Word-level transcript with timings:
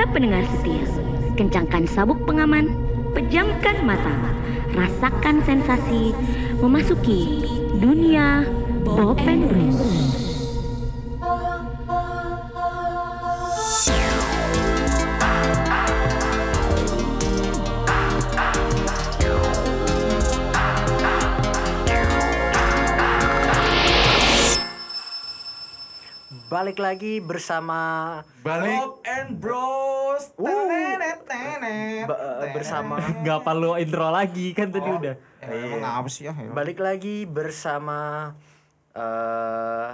Para 0.00 0.16
pendengar 0.16 0.48
setia, 0.48 0.80
kencangkan 1.36 1.84
sabuk 1.84 2.24
pengaman, 2.24 2.72
pejamkan 3.12 3.84
mata, 3.84 4.32
rasakan 4.72 5.44
sensasi 5.44 6.16
memasuki 6.56 7.44
dunia 7.76 8.48
Bopen 8.80 9.44
Blues. 9.44 9.76
Balik 26.48 26.80
lagi 26.80 27.20
bersama 27.20 28.24
Balik 28.40 28.80
Bob 28.80 28.99
and 29.12 29.36
Bros. 29.36 30.30
Tenet, 30.34 31.18
tenet. 31.24 32.06
bersama 32.50 32.98
Gak 33.20 33.40
perlu 33.40 33.74
intro 33.74 34.08
lagi 34.08 34.52
kan 34.52 34.68
tadi 34.68 34.84
Oh. 34.84 34.98
udah. 34.98 35.14
Eh, 35.40 35.72
emang 35.72 35.96
apa 35.96 36.08
sih 36.08 36.24
ya? 36.24 36.32
Ya. 36.32 36.50
balik 36.50 36.78
lagi 36.78 37.24
bersama 37.24 38.32
eh 38.92 39.90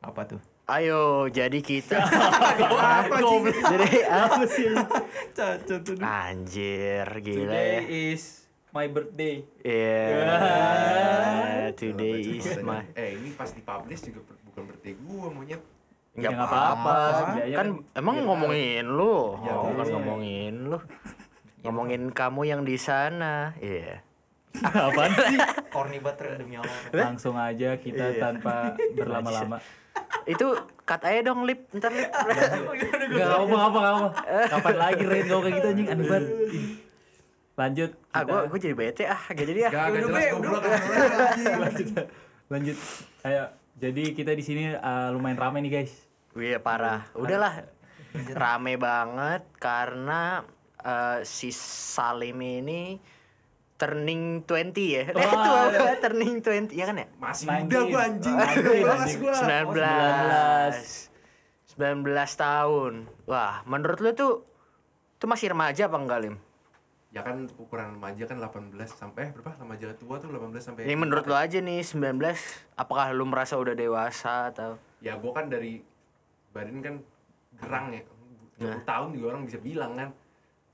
Apa 0.00 0.22
tuh? 0.26 0.40
ayo 0.66 1.28
jadi 1.28 1.60
kita 1.60 1.94
Apa 2.98 3.16
sih? 3.16 3.38
jadi 3.64 3.90
apa 4.04 4.42
sih 4.44 4.66
anjir 6.02 7.06
gila 7.22 7.46
Today 7.46 7.70
ya 7.70 7.80
is 8.10 8.22
my 8.72 8.86
birthday. 8.86 9.46
Iya 9.62 10.42
today 11.72 12.18
is 12.34 12.50
my 12.60 12.82
Eh 12.92 13.14
ini 13.14 13.30
pas 13.32 13.48
dipublish 13.48 14.02
juga 14.04 14.20
bukan 14.44 14.62
berarti 14.64 14.90
gua 14.98 15.26
monyet 15.28 15.62
nggak 15.62 15.75
Ya, 16.16 16.32
nggak 16.32 16.48
apa-apa 16.48 16.94
kan 17.28 17.36
kan 17.52 17.66
emang 17.92 18.24
ngomongin 18.24 18.88
lu 18.88 19.36
Ya, 19.40 19.52
oh, 19.52 19.68
bukan 19.68 19.86
ngomongin 19.92 20.54
lu 20.66 20.78
ngomongin 21.60 22.02
kamu 22.10 22.40
yang 22.46 22.60
di 22.62 22.76
sana 22.76 23.52
iya 23.58 24.00
Apaan 24.56 25.12
sih? 25.12 25.36
Corny 25.68 26.00
banget 26.00 26.40
demi 26.40 26.56
Allah. 26.56 26.72
Langsung 26.88 27.36
aja 27.36 27.76
kita 27.76 28.08
Iya. 28.08 28.16
tanpa 28.18 28.72
berlama-lama. 28.96 29.60
itu 30.32 30.46
cut 30.82 31.02
aja 31.04 31.20
dong 31.22 31.44
lip 31.44 31.68
ntar 31.72 31.92
lip 31.92 32.08
Gak 32.08 33.28
apa 33.36 33.56
apa 33.62 33.76
gak 33.76 33.94
apa. 33.94 34.08
Kapan 34.48 34.76
lagi 34.76 35.02
Ren 35.04 35.24
kalau 35.26 35.42
kayak 35.44 35.54
gitu 35.54 35.66
anjing 35.68 35.88
aneh 35.92 36.04
banget. 36.06 36.24
Lanjut. 37.54 37.90
ah 38.10 38.22
gua 38.24 38.56
jadi 38.56 38.72
bete 38.72 39.04
ah 39.04 39.22
gak 39.28 39.44
jadi 39.44 39.60
ah 39.68 39.70
Gak, 39.70 39.84
gak 39.86 40.00
jelas 40.02 40.24
udah. 40.32 40.52
lanjut. 41.58 41.86
Lanjut. 42.48 42.76
Ayo. 43.22 43.44
Jadi 43.76 44.16
kita 44.16 44.32
di 44.32 44.40
sini 44.40 44.72
uh, 44.72 45.12
lumayan 45.12 45.36
ramai 45.36 45.60
nih 45.60 45.72
guys. 45.82 45.92
Wih 46.32 46.56
parah. 46.60 47.04
Udahlah. 47.12 47.64
Rame 48.16 48.80
banget 48.80 49.44
karena 49.60 50.40
eh, 50.80 51.20
si 51.20 51.52
Salim 51.52 52.40
ini 52.40 52.96
turning 53.76 54.40
20 54.48 54.72
ya. 54.80 55.12
Eh, 55.12 55.14
Wah. 55.16 55.44
tua 55.44 55.68
banget, 55.68 56.00
turning 56.00 56.40
20 56.40 56.72
ya 56.72 56.88
kan 56.88 56.96
ya? 56.96 57.06
Masih 57.20 57.44
19. 57.44 57.68
muda 57.68 57.80
gua 57.84 58.00
anjing 58.08 58.32
Anjing, 58.36 58.80
Kelas 58.80 59.00
anjing. 59.04 59.20
gua 59.20 59.34
19. 59.44 61.76
19 61.76 62.08
tahun. 62.40 62.92
Wah, 63.28 63.60
menurut 63.68 64.00
lu 64.00 64.10
tuh 64.16 64.48
tuh 65.20 65.28
masih 65.28 65.52
remaja 65.52 65.92
apa 65.92 65.96
enggak, 66.00 66.18
Lim? 66.24 66.36
Ya 67.16 67.24
kan 67.24 67.48
ukuran 67.56 67.96
remaja 67.96 68.28
kan 68.28 68.36
18 68.36 68.76
sampai 68.92 69.20
eh, 69.24 69.30
berapa? 69.32 69.56
Remaja 69.56 69.88
tua 69.96 70.20
tuh 70.20 70.28
18 70.28 70.52
sampai 70.60 70.84
Ini 70.84 71.00
menurut 71.00 71.24
lu 71.24 71.32
aja 71.32 71.64
nih 71.64 71.80
19, 71.80 72.12
apakah 72.76 73.08
lu 73.16 73.24
merasa 73.24 73.56
udah 73.56 73.72
dewasa 73.72 74.52
atau 74.52 74.76
Ya 75.00 75.16
gua 75.16 75.32
kan 75.32 75.48
dari 75.48 75.80
badan 76.52 76.84
kan 76.84 76.94
gerang 77.56 77.88
ya 77.96 78.04
20 78.04 78.12
Nah. 78.56 78.80
tahun 78.84 79.16
juga 79.16 79.26
orang 79.32 79.48
bisa 79.48 79.56
bilang 79.64 79.96
kan 79.96 80.12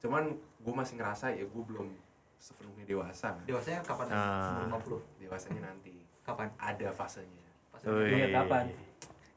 Cuman 0.02 0.34
gua 0.66 0.74
masih 0.82 0.98
ngerasa 0.98 1.30
ya 1.30 1.46
gua 1.46 1.62
belum 1.62 1.94
sepenuhnya 2.42 2.90
dewasa 2.90 3.38
Dewasanya 3.46 3.78
kapan? 3.86 4.06
Ah. 4.10 4.66
50. 4.66 4.98
Dewasanya 5.22 5.70
nanti 5.70 5.94
Kapan? 6.22 6.50
Ada 6.58 6.90
fasenya. 6.90 7.42
Iya 7.86 8.30
kapan? 8.34 8.66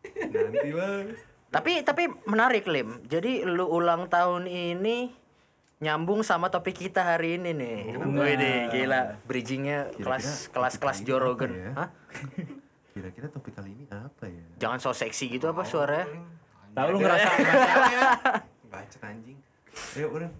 Nanti 0.05 0.69
lah 0.73 1.01
Tapi 1.49 1.81
tapi 1.81 2.09
menarik 2.25 2.65
Lim. 2.65 3.05
Jadi 3.05 3.45
lu 3.45 3.65
ulang 3.65 4.05
tahun 4.05 4.45
ini 4.45 5.24
nyambung 5.83 6.23
sama 6.23 6.47
topik 6.47 6.87
kita 6.87 7.03
hari 7.03 7.35
ini 7.35 7.51
nih. 7.51 7.77
Oh. 7.99 8.07
Wih 8.15 8.35
deh, 8.39 8.57
gila. 8.71 9.19
Bridgingnya 9.27 9.91
kelas 9.99 10.47
kelas 10.49 10.79
kelas 10.79 10.97
Jorogen. 11.03 11.51
ya? 11.51 11.71
Hah? 11.75 11.89
Kira-kira 12.95 13.27
topik 13.27 13.51
kali 13.59 13.75
ini 13.75 13.85
apa 13.91 14.23
ya? 14.23 14.43
Jangan 14.55 14.79
so 14.79 14.95
seksi 14.95 15.27
gitu 15.27 15.51
apa 15.51 15.67
suaranya? 15.67 16.07
Tahu 16.75 16.87
lu 16.95 16.97
ngerasa 17.03 17.27
Bacot 18.71 19.01
anjing 19.07 19.39
Ayo 19.95 20.11
udah 20.11 20.31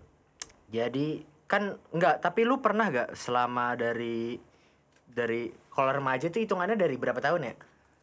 Jadi 0.68 1.23
kan 1.47 1.79
enggak, 1.96 2.19
tapi 2.19 2.44
lu 2.44 2.59
pernah 2.59 2.91
gak 2.91 3.16
selama 3.16 3.75
dari 3.79 4.35
dari 5.07 5.47
kalau 5.72 5.91
remaja 5.96 6.28
tuh 6.28 6.44
hitungannya 6.44 6.75
dari 6.75 6.96
berapa 7.00 7.19
tahun 7.19 7.52
ya? 7.52 7.53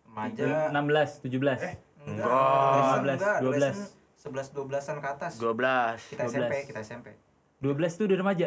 Remaja. 0.08 0.44
16, 0.72 1.24
17. 1.24 1.60
Eh, 1.60 1.74
Enggak. 2.08 2.28
Enggak. 3.04 3.36
12, 3.40 4.01
11 4.22 4.54
12-an 4.54 5.02
ke 5.02 5.08
atas. 5.10 5.32
12. 5.36 5.98
Kita 6.08 6.22
12. 6.22 6.30
SMP, 6.30 6.52
kita 6.64 6.80
SMP. 6.80 7.06
12 7.58 7.74
tuh 7.92 8.04
udah 8.06 8.16
remaja. 8.16 8.46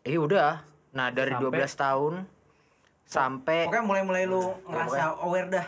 Eh 0.00 0.14
udah. 0.16 0.62
Nah, 0.90 1.10
dari 1.10 1.34
Sampai- 1.34 1.50
12 1.58 1.74
tahun 1.76 2.14
sampai 3.04 3.66
Pokoknya 3.66 3.82
mulai-mulai 3.84 4.24
lu 4.24 4.38
ngerasa 4.64 5.18
aware 5.18 5.50
dah. 5.50 5.66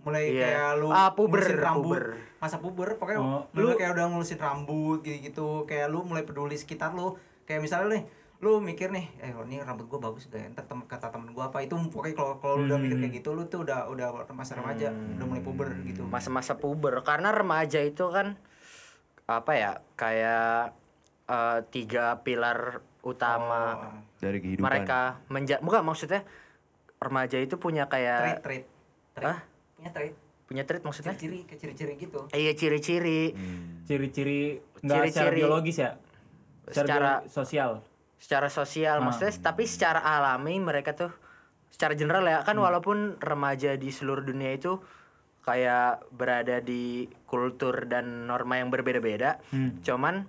Mulai 0.00 0.24
Iya. 0.28 0.42
kayak 0.42 0.70
lu 0.74 0.88
Ah, 0.90 1.12
puber, 1.12 1.38
ngurusin 1.38 1.58
rambut. 1.60 1.84
puber. 1.86 2.04
Masa 2.40 2.56
puber, 2.58 2.88
pokoknya 2.96 3.20
Oh, 3.20 3.42
lu 3.52 3.62
lu- 3.64 3.76
kayak 3.76 3.94
udah 3.94 4.06
ngurusin 4.10 4.38
rambut 4.38 4.98
gitu-gitu. 5.00 5.48
Kayak 5.64 5.86
lu 5.86 6.02
mulai 6.02 6.24
peduli 6.24 6.56
sekitar 6.56 6.90
lu. 6.90 7.14
Kayak 7.44 7.62
misalnya 7.62 7.94
nih, 7.94 8.02
lu 8.40 8.58
mikir 8.58 8.88
nih, 8.88 9.06
eh 9.18 9.30
ini 9.36 9.60
rambut 9.60 9.86
gua 9.86 10.00
bagus 10.02 10.26
gak 10.26 10.40
ya? 10.40 10.48
Ntar 10.48 10.64
tem- 10.64 10.82
kata 10.84 11.12
temen 11.12 11.30
gua 11.30 11.46
apa 11.46 11.60
itu 11.60 11.76
pokoknya 11.76 12.16
kalau 12.16 12.34
kalau 12.38 12.54
lu 12.56 12.64
udah 12.66 12.78
mikir 12.80 12.96
Hmm. 12.96 13.04
kayak 13.04 13.14
gitu 13.14 13.30
lu 13.30 13.42
tuh 13.44 13.60
udah 13.60 13.86
udah 13.86 14.08
masa 14.32 14.56
remaja, 14.56 14.88
udah 14.88 15.26
mulai 15.28 15.42
puber 15.42 15.68
gitu. 15.84 16.02
masa-masa 16.04 16.56
puber 16.56 16.96
karena 17.02 17.30
remaja 17.30 17.78
itu 17.78 18.02
kan 18.08 18.34
apa 19.30 19.52
ya 19.52 19.70
kayak 19.94 20.74
eh, 21.24 21.58
tiga 21.70 22.18
pilar 22.18 22.82
utama 23.00 23.78
Oh, 23.78 23.94
Dari 24.18 24.38
kehidupan 24.38 24.66
mereka 24.66 25.00
menja 25.26 25.56
bukan 25.58 25.80
maksudnya 25.82 26.26
remaja 26.98 27.38
itu 27.38 27.56
punya 27.56 27.86
kayak 27.86 28.42
trait. 28.42 28.66
Trait. 29.14 29.36
Punya 29.76 29.90
trait. 29.90 30.14
punya 30.44 30.66
trait 30.66 30.82
maksudnya 30.82 31.14
Ciri-ciri, 31.14 31.46
kayak 31.46 31.60
ciri-ciri 31.62 31.92
gitu. 31.96 32.20
Eh, 32.28 32.42
iya 32.42 32.52
ciri-ciri 32.52 33.30
Hmm. 33.30 33.86
Ciri-ciri 33.86 34.40
enggak 34.82 35.06
secara 35.06 35.30
Ciri-ciri- 35.30 35.38
biologis 35.38 35.76
ya? 35.78 35.90
Secara- 36.66 37.22
bio- 37.22 37.30
sosial. 37.30 37.70
secara 38.18 38.48
sosial 38.50 38.98
Ah. 38.98 39.02
maksudnya 39.02 39.32
tapi 39.40 39.64
secara 39.64 39.96
alami 40.02 40.60
mereka 40.60 40.92
tuh 40.92 41.08
secara 41.70 41.94
general 41.94 42.20
ya 42.22 42.42
kan 42.42 42.52
walaupun 42.54 43.16
remaja 43.16 43.72
di 43.74 43.88
seluruh 43.88 44.20
dunia 44.20 44.52
itu 44.52 44.76
kayak 45.40 46.04
berada 46.10 46.60
di 46.60 47.08
kultur 47.24 47.84
dan 47.84 48.24
norma 48.24 48.56
yang 48.56 48.68
berbeda-beda 48.68 49.40
Hmm. 49.48 49.80
cuman 49.80 50.28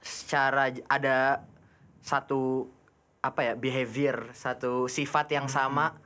secara 0.00 0.68
ada 0.86 1.44
satu 2.00 2.70
apa 3.20 3.42
ya 3.42 3.52
behavior 3.54 4.30
satu 4.32 4.86
sifat 4.86 5.26
yang 5.30 5.46
sama 5.46 5.98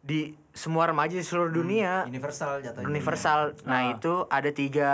di 0.00 0.30
semua 0.54 0.86
remaja 0.86 1.12
di 1.12 1.22
seluruh 1.22 1.50
dunia 1.52 2.06
Universal 2.06 2.62
jatuhnya. 2.62 2.86
universal 2.86 3.40
nah 3.62 3.82
Ah. 3.84 3.92
itu 3.92 4.14
ada 4.26 4.50
tiga 4.50 4.90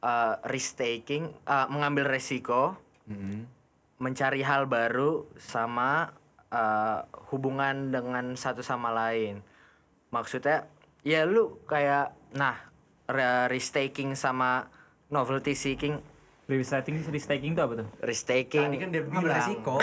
uh, 0.00 0.34
risk 0.44 0.76
taking 0.76 1.30
uh, 1.44 1.66
mengambil 1.66 2.04
resiko 2.06 2.74
Mm-mm. 3.06 3.46
mencari 3.98 4.40
hal 4.40 4.66
baru 4.66 5.24
sama 5.36 6.10
uh, 6.48 7.00
hubungan 7.28 7.90
dengan 7.90 8.34
satu 8.34 8.60
sama 8.60 8.90
lain 8.90 9.40
maksudnya 10.10 10.66
ya 11.00 11.24
lu 11.24 11.58
kayak 11.64 12.12
nah 12.32 12.58
re- 13.06 13.48
risk 13.48 13.72
taking 13.72 14.12
sama 14.12 14.66
novelty 15.08 15.54
seeking 15.54 15.98
Risk 16.44 16.74
taking, 16.74 16.98
risk 17.06 17.30
taking 17.30 17.54
itu 17.54 17.62
apa 17.62 17.78
tuh? 17.78 17.86
risk 18.02 18.26
Tadi 18.26 18.42
taking 18.50 18.74
kan 18.74 18.88
dia 18.90 19.06
Mengambil 19.06 19.38
resiko. 19.38 19.78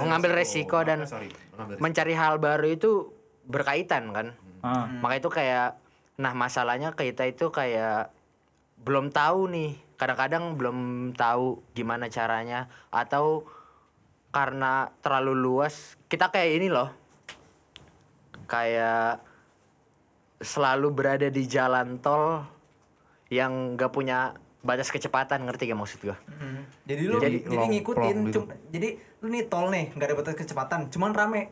Mengambil 0.00 0.30
resiko 0.32 0.78
dan 0.80 0.98
Ah, 0.98 1.04
sorry, 1.06 1.28
mengambil 1.52 1.76
resiko. 1.76 1.84
mencari 1.84 2.14
hal 2.16 2.34
baru 2.38 2.66
itu 2.66 2.90
berkaitan 3.44 4.04
kan 4.10 4.32
Ah. 4.64 4.88
Maka 4.88 5.20
itu 5.20 5.28
kayak 5.28 5.76
nah 6.16 6.32
masalahnya 6.32 6.90
kita 6.90 7.28
itu 7.28 7.52
kayak 7.52 8.08
belum 8.80 9.12
tahu 9.12 9.44
nih. 9.46 9.76
Kadang-kadang 9.94 10.56
belum 10.56 10.78
tahu 11.12 11.60
gimana 11.72 12.08
caranya 12.08 12.64
atau 12.88 13.44
karena 14.32 14.88
terlalu 15.00 15.36
luas 15.36 16.00
kita 16.08 16.32
kayak 16.32 16.50
ini 16.56 16.72
loh. 16.72 16.88
Kayak 18.46 19.20
selalu 20.38 20.88
berada 20.92 21.28
di 21.28 21.44
jalan 21.44 21.96
tol 21.98 22.44
yang 23.28 23.74
gak 23.74 23.90
punya 23.90 24.36
batas 24.60 24.90
kecepatan 24.90 25.46
ngerti 25.46 25.70
gak 25.70 25.78
maksud 25.78 25.98
gua? 26.02 26.16
Mhm. 26.26 26.60
Jadi 26.86 27.02
lu 27.02 27.16
Jadi 27.18 27.38
jadi, 27.42 27.66
ngikutin 27.70 28.16
gitu. 28.26 28.40
cum- 28.44 28.50
jadi 28.70 28.88
lu 29.22 29.26
nih 29.28 29.44
tol 29.46 29.66
nih 29.72 29.96
nggak 29.96 30.06
ada 30.06 30.16
batas 30.16 30.34
kecepatan 30.34 30.80
cuman 30.92 31.12
rame 31.12 31.42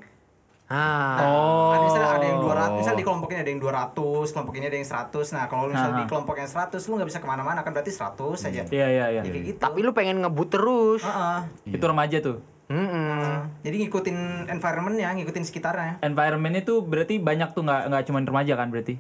Ah. 0.64 1.20
Oh. 1.20 1.76
Ada 1.76 1.84
misalnya 1.84 2.08
ada 2.08 2.25
yang 2.25 2.40
200, 2.40 2.81
misal 2.81 2.94
di 2.96 3.04
kelompok 3.04 3.28
ini 3.36 3.40
ada 3.44 3.50
yang 3.52 3.60
200, 3.60 4.32
kelompok 4.32 4.54
ini 4.56 4.64
ada 4.64 4.76
yang 4.81 4.88
100. 4.88 5.36
Nah, 5.36 5.44
kalau 5.44 5.69
misal 5.69 5.92
Aha. 5.92 5.98
di 6.00 6.04
kelompok 6.08 6.40
yang 6.40 6.48
100 6.48 6.88
lu 6.88 6.96
nggak 6.96 7.08
bisa 7.12 7.20
ke 7.20 7.28
mana-mana 7.28 7.60
kan 7.60 7.76
berarti 7.76 7.92
100 7.92 8.40
saja. 8.40 8.64
Iya 8.64 8.86
iya 8.88 9.06
iya. 9.12 9.22
Ya, 9.28 9.32
gitu. 9.44 9.60
Tapi 9.60 9.84
lu 9.84 9.92
pengen 9.92 10.25
ngebut 10.25 10.48
terus. 10.48 11.04
Heeh. 11.04 11.38
Itu 11.69 11.84
remaja 11.84 12.16
tuh. 12.25 12.40
Mm-mm. 12.64 13.61
Jadi 13.61 13.76
ngikutin 13.84 14.49
environmentnya, 14.49 15.12
ngikutin 15.20 15.44
sekitarnya. 15.44 16.00
Environment 16.00 16.55
itu 16.56 16.81
berarti 16.81 17.20
banyak 17.20 17.52
tuh 17.52 17.62
nggak 17.62 17.82
nggak 17.93 18.02
cuma 18.08 18.19
remaja 18.25 18.55
kan 18.56 18.72
berarti. 18.72 18.96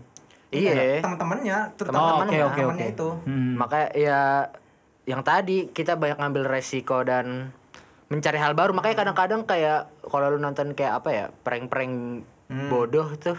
Iya. 0.52 1.00
Teman-temannya, 1.00 1.56
Oh, 1.56 1.74
terutama 1.74 1.98
oke 1.98 2.08
teman-temannya 2.28 2.38
oke 2.38 2.52
oke. 2.52 2.60
temannya 2.60 2.88
itu. 2.92 3.08
Hmm. 3.24 3.52
Makanya 3.56 3.88
ya 3.96 4.20
yang 5.04 5.22
tadi 5.24 5.68
kita 5.72 5.96
banyak 5.96 6.20
ngambil 6.20 6.44
resiko 6.46 7.00
dan 7.02 7.50
mencari 8.12 8.38
hal 8.38 8.52
baru. 8.52 8.76
Makanya 8.76 8.96
kadang-kadang 9.00 9.48
kayak 9.48 9.88
kalau 10.04 10.28
lu 10.30 10.38
nonton 10.38 10.76
kayak 10.76 11.00
apa 11.02 11.08
ya, 11.10 11.24
prank-prank 11.42 12.24
bodoh 12.68 13.08
tuh. 13.16 13.34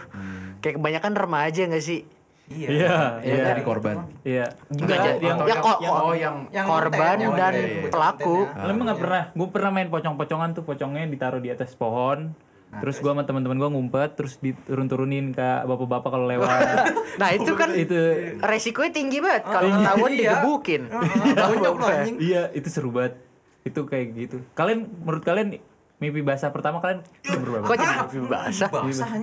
Kayak 0.60 0.82
kebanyakan 0.82 1.14
remaja 1.14 1.70
gak 1.70 1.80
sih? 1.80 2.04
Iya. 2.46 2.68
Iya 2.68 2.96
Iya 3.20 3.34
iya. 3.34 3.44
Jadi 3.48 3.62
korban. 3.62 3.96
Iya. 4.22 4.46
Enggak, 4.68 4.98
jadi- 5.00 5.18
yang 5.20 5.38
ya 5.42 5.46
yang- 5.50 5.98
oh 5.98 6.14
yang 6.14 6.36
Yang 6.48 6.66
korban 6.66 7.16
yang 7.18 7.34
dan 7.34 7.54
pelaku. 7.90 8.36
Lu 8.46 8.68
emang 8.68 8.84
nggak 8.86 9.00
pernah? 9.00 9.22
Gue 9.32 9.48
pernah 9.50 9.70
main 9.72 9.88
pocong-pocongan 9.88 10.50
tuh, 10.52 10.62
pocongnya 10.62 11.02
ditaruh 11.04 11.38
di 11.38 11.50
atas 11.50 11.74
pohon. 11.74 12.34
terus 12.66 12.98
gue 12.98 13.08
sama 13.08 13.24
teman-teman 13.24 13.56
gue 13.56 13.70
ngumpet, 13.70 14.10
terus 14.14 14.36
diturun-turunin 14.36 15.32
ke 15.32 15.48
bapak-bapak 15.64 16.10
kalau 16.12 16.26
lewat. 16.28 16.50
Nah 17.16 17.32
itu 17.32 17.56
kan 17.56 17.72
itu 17.72 17.96
resikonya 18.38 18.92
tinggi 18.92 19.16
banget. 19.16 19.48
Kalau 19.48 19.70
ketahuan 19.72 20.10
Iya. 20.10 20.18
digebukin. 20.20 20.82
Lo 20.92 21.72
anjing. 21.80 22.16
iya 22.20 22.52
itu 22.52 22.68
seru 22.68 22.92
banget. 22.92 23.16
Itu 23.64 23.88
kayak 23.88 24.06
gitu. 24.12 24.36
Kalian 24.52 24.92
menurut 24.98 25.24
kalian 25.24 25.56
mimpi 25.96 26.20
basah 26.20 26.52
pertama 26.52 26.78
kalian 26.78 27.00
berapa? 27.24 27.64
Kok 27.64 27.74
jadi 27.74 27.94
mimpi 28.04 28.28
basah? 28.28 28.68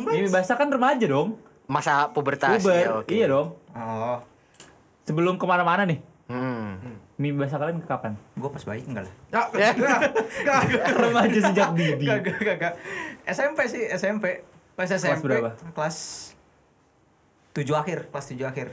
Mimpi 0.01 0.27
basah 0.27 0.55
kan 0.57 0.67
remaja 0.67 1.05
dong. 1.05 1.37
Masa 1.65 2.09
pubertas 2.09 2.59
Puber. 2.59 2.75
ya, 2.77 2.89
oke. 2.93 3.09
Iya 3.09 3.25
dong. 3.27 3.55
Oh, 3.71 4.19
Sebelum 5.03 5.35
ke 5.35 5.43
mana-mana 5.43 5.83
nih, 5.83 5.99
Hmm. 6.25 6.79
mimpi 7.13 7.35
basah 7.37 7.57
kalian 7.57 7.77
ke 7.77 7.85
kapan? 7.85 8.15
gua 8.33 8.47
pas 8.47 8.63
bayi 8.63 8.83
enggak 8.83 9.03
lah. 9.03 9.13
Ya, 9.29 9.41
remaja 10.97 11.39
sejak 11.43 11.69
dini. 11.73 12.05
Kagak, 12.05 12.39
kagak. 12.39 12.73
SMP 13.25 13.59
sih, 13.65 13.83
SMP. 13.89 14.43
Pas 14.73 14.87
SMP. 14.87 15.27
berapa? 15.29 15.53
Kelas 15.69 15.97
7 17.53 17.67
akhir, 17.73 18.09
kelas 18.09 18.25
7 18.27 18.43
akhir. 18.43 18.67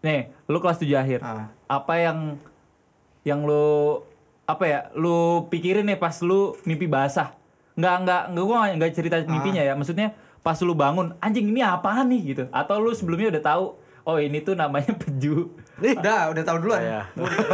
Nih, 0.00 0.20
lu 0.44 0.58
kelas 0.58 0.78
7 0.78 0.94
akhir. 0.94 1.20
Ah. 1.20 1.52
Apa 1.66 1.94
yang 1.98 2.18
yang 3.22 3.42
lu 3.42 4.00
apa 4.44 4.64
ya? 4.64 4.80
Lu 4.92 5.46
pikirin 5.46 5.84
nih 5.84 5.96
pas 5.96 6.16
lu 6.20 6.56
mimpi 6.64 6.86
basah. 6.86 7.36
Nggak 7.74 7.94
nggak 8.02 8.22
nggak 8.32 8.44
gua 8.44 8.56
nggak- 8.58 8.76
nggak 8.76 8.90
cerita 8.92 9.16
mimpinya 9.22 9.62
ya. 9.62 9.74
Maksudnya 9.74 10.16
pas 10.42 10.58
lu 10.62 10.74
bangun, 10.74 11.14
anjing 11.20 11.46
ini 11.50 11.60
apaan 11.60 12.08
nih 12.08 12.20
gitu. 12.34 12.44
Atau 12.50 12.80
lu 12.80 12.90
sebelumnya 12.94 13.34
udah 13.34 13.42
tahu, 13.42 13.64
oh 14.08 14.16
ini 14.16 14.40
tuh 14.40 14.54
namanya 14.56 14.92
peju. 15.02 15.52
Udah, 15.78 16.34
udah 16.34 16.42
tahu 16.42 16.56
duluan. 16.64 16.82
Iya. 16.82 17.00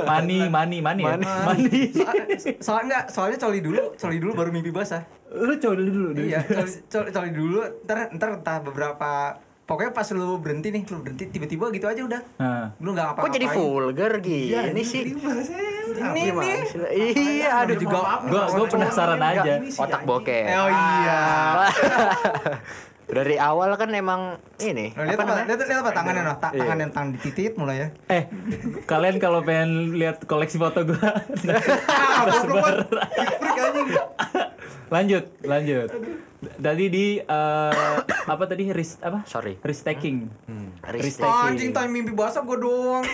Mani, 0.08 0.48
mani, 0.48 0.78
mani 0.80 1.02
ya? 1.04 1.16
Mani. 1.20 1.80
Soalnya, 2.00 2.26
soalnya, 2.60 2.98
soalnya 3.12 3.38
coli 3.40 3.60
dulu, 3.60 3.92
coli 4.00 4.16
dulu 4.16 4.32
baru 4.32 4.50
mimpi 4.54 4.72
basah. 4.72 5.04
lu 5.34 5.58
dulu 5.58 5.82
dulu. 5.90 6.08
iya, 6.22 6.46
coli, 6.46 6.70
coli, 6.86 7.08
coli 7.10 7.30
dulu, 7.34 7.58
ntar, 7.82 8.14
ntar 8.14 8.38
entah 8.38 8.56
beberapa 8.62 9.34
Pokoknya 9.64 9.90
pas 9.90 10.04
lu 10.12 10.36
berhenti 10.36 10.68
nih, 10.68 10.84
lu 10.84 11.00
berhenti 11.00 11.24
tiba-tiba 11.26 11.72
gitu 11.72 11.88
aja 11.88 12.04
udah. 12.04 12.20
Nah, 12.36 12.76
Lu 12.76 12.92
nggak 12.92 13.16
Kok 13.16 13.32
jadi 13.32 13.48
vulgar 13.48 14.12
gini 14.20 14.52
Iya, 14.52 14.60
sih? 14.78 15.16
Ini 15.88 16.22
nih. 16.30 16.58
Iya, 17.10 17.64
aduh 17.64 17.76
juga 17.76 18.20
gua 18.22 18.44
gua 18.46 18.66
penasaran 18.68 19.16
aja. 19.16 19.64
otak 19.64 20.04
bokeh. 20.04 20.44
Oh 20.52 20.68
iya. 20.68 21.20
Dari 23.04 23.36
awal 23.36 23.76
kan 23.76 23.88
emang 23.88 24.36
ini. 24.58 24.92
Lihat 24.92 25.16
apa? 25.18 25.44
Lihat, 25.44 25.60
lihat 25.62 25.80
apa 25.80 25.92
tangannya 25.92 26.22
noh? 26.24 26.36
Ta- 26.36 26.50
Iya. 26.50 26.60
tangan 26.60 26.78
yang 26.78 26.90
tangan 26.90 27.10
dititit 27.12 27.52
mulai 27.54 27.76
ya. 27.78 27.88
Eh, 28.10 28.24
kalian 28.84 29.16
kalau 29.16 29.40
pengen 29.40 29.92
lihat 29.94 30.24
koleksi 30.24 30.56
foto 30.56 30.84
gua 30.84 31.24
tersebar. 32.24 32.84
lanjut, 34.94 35.24
lanjut. 35.42 35.90
Tadi 36.44 36.84
di 36.86 37.06
eh, 37.18 37.96
apa 38.04 38.44
tadi 38.44 38.68
ris 38.70 39.00
apa? 39.00 39.24
Sorry. 39.26 39.56
Risk-taking. 39.58 40.28
Risk 40.92 41.24
Taking. 41.24 41.48
Anjing 41.48 41.70
tanya 41.72 41.88
mimpi 41.88 42.12
basah 42.12 42.44
gua 42.44 42.58
doang. 42.60 43.04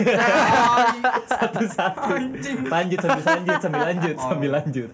Satu-satu. 1.38 2.10
Lanjut 2.66 2.98
sambil 2.98 3.24
lanjut 3.24 3.58
sambil 3.62 3.80
lanjut 3.86 4.16
sambil 4.18 4.50
lanjut. 4.50 4.90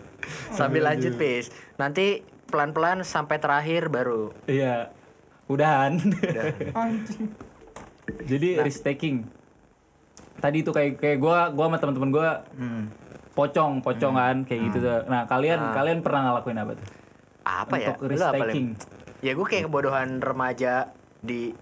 Sambil 0.53 0.83
lanjut, 0.85 1.13
Pis. 1.17 1.49
Nanti 1.81 2.21
pelan-pelan 2.47 3.03
sampai 3.03 3.41
terakhir 3.41 3.89
baru. 3.89 4.37
Iya. 4.45 4.93
Udahan. 5.49 5.97
Anjing. 6.77 7.33
Jadi 8.29 8.49
risk 8.61 8.85
taking. 8.85 9.25
Tadi 10.37 10.61
itu 10.61 10.71
kayak 10.71 11.01
kayak 11.01 11.19
gua 11.19 11.49
gua 11.49 11.73
sama 11.73 11.79
teman-teman 11.81 12.11
gua 12.13 12.29
Hmm. 12.53 12.93
Pocong, 13.37 13.85
pocongan 13.85 14.43
kayak 14.43 14.61
gitu 14.67 14.79
tuh. 14.81 15.01
Nah, 15.07 15.29
kalian 15.29 15.61
Ah. 15.61 15.75
kalian 15.77 16.01
pernah 16.01 16.33
ngelakuin 16.33 16.57
apa 16.57 16.73
tuh? 16.73 16.87
Apa 17.45 17.75
ya? 17.77 17.93
Untuk 17.93 18.01
Lu 18.03 18.09
risk 18.11 18.25
apa, 18.25 18.45
taking. 18.49 18.67
Ya 19.21 19.33
gue 19.33 19.47
kayak 19.47 19.69
kebodohan 19.69 20.19
remaja 20.19 20.91
di 21.21 21.53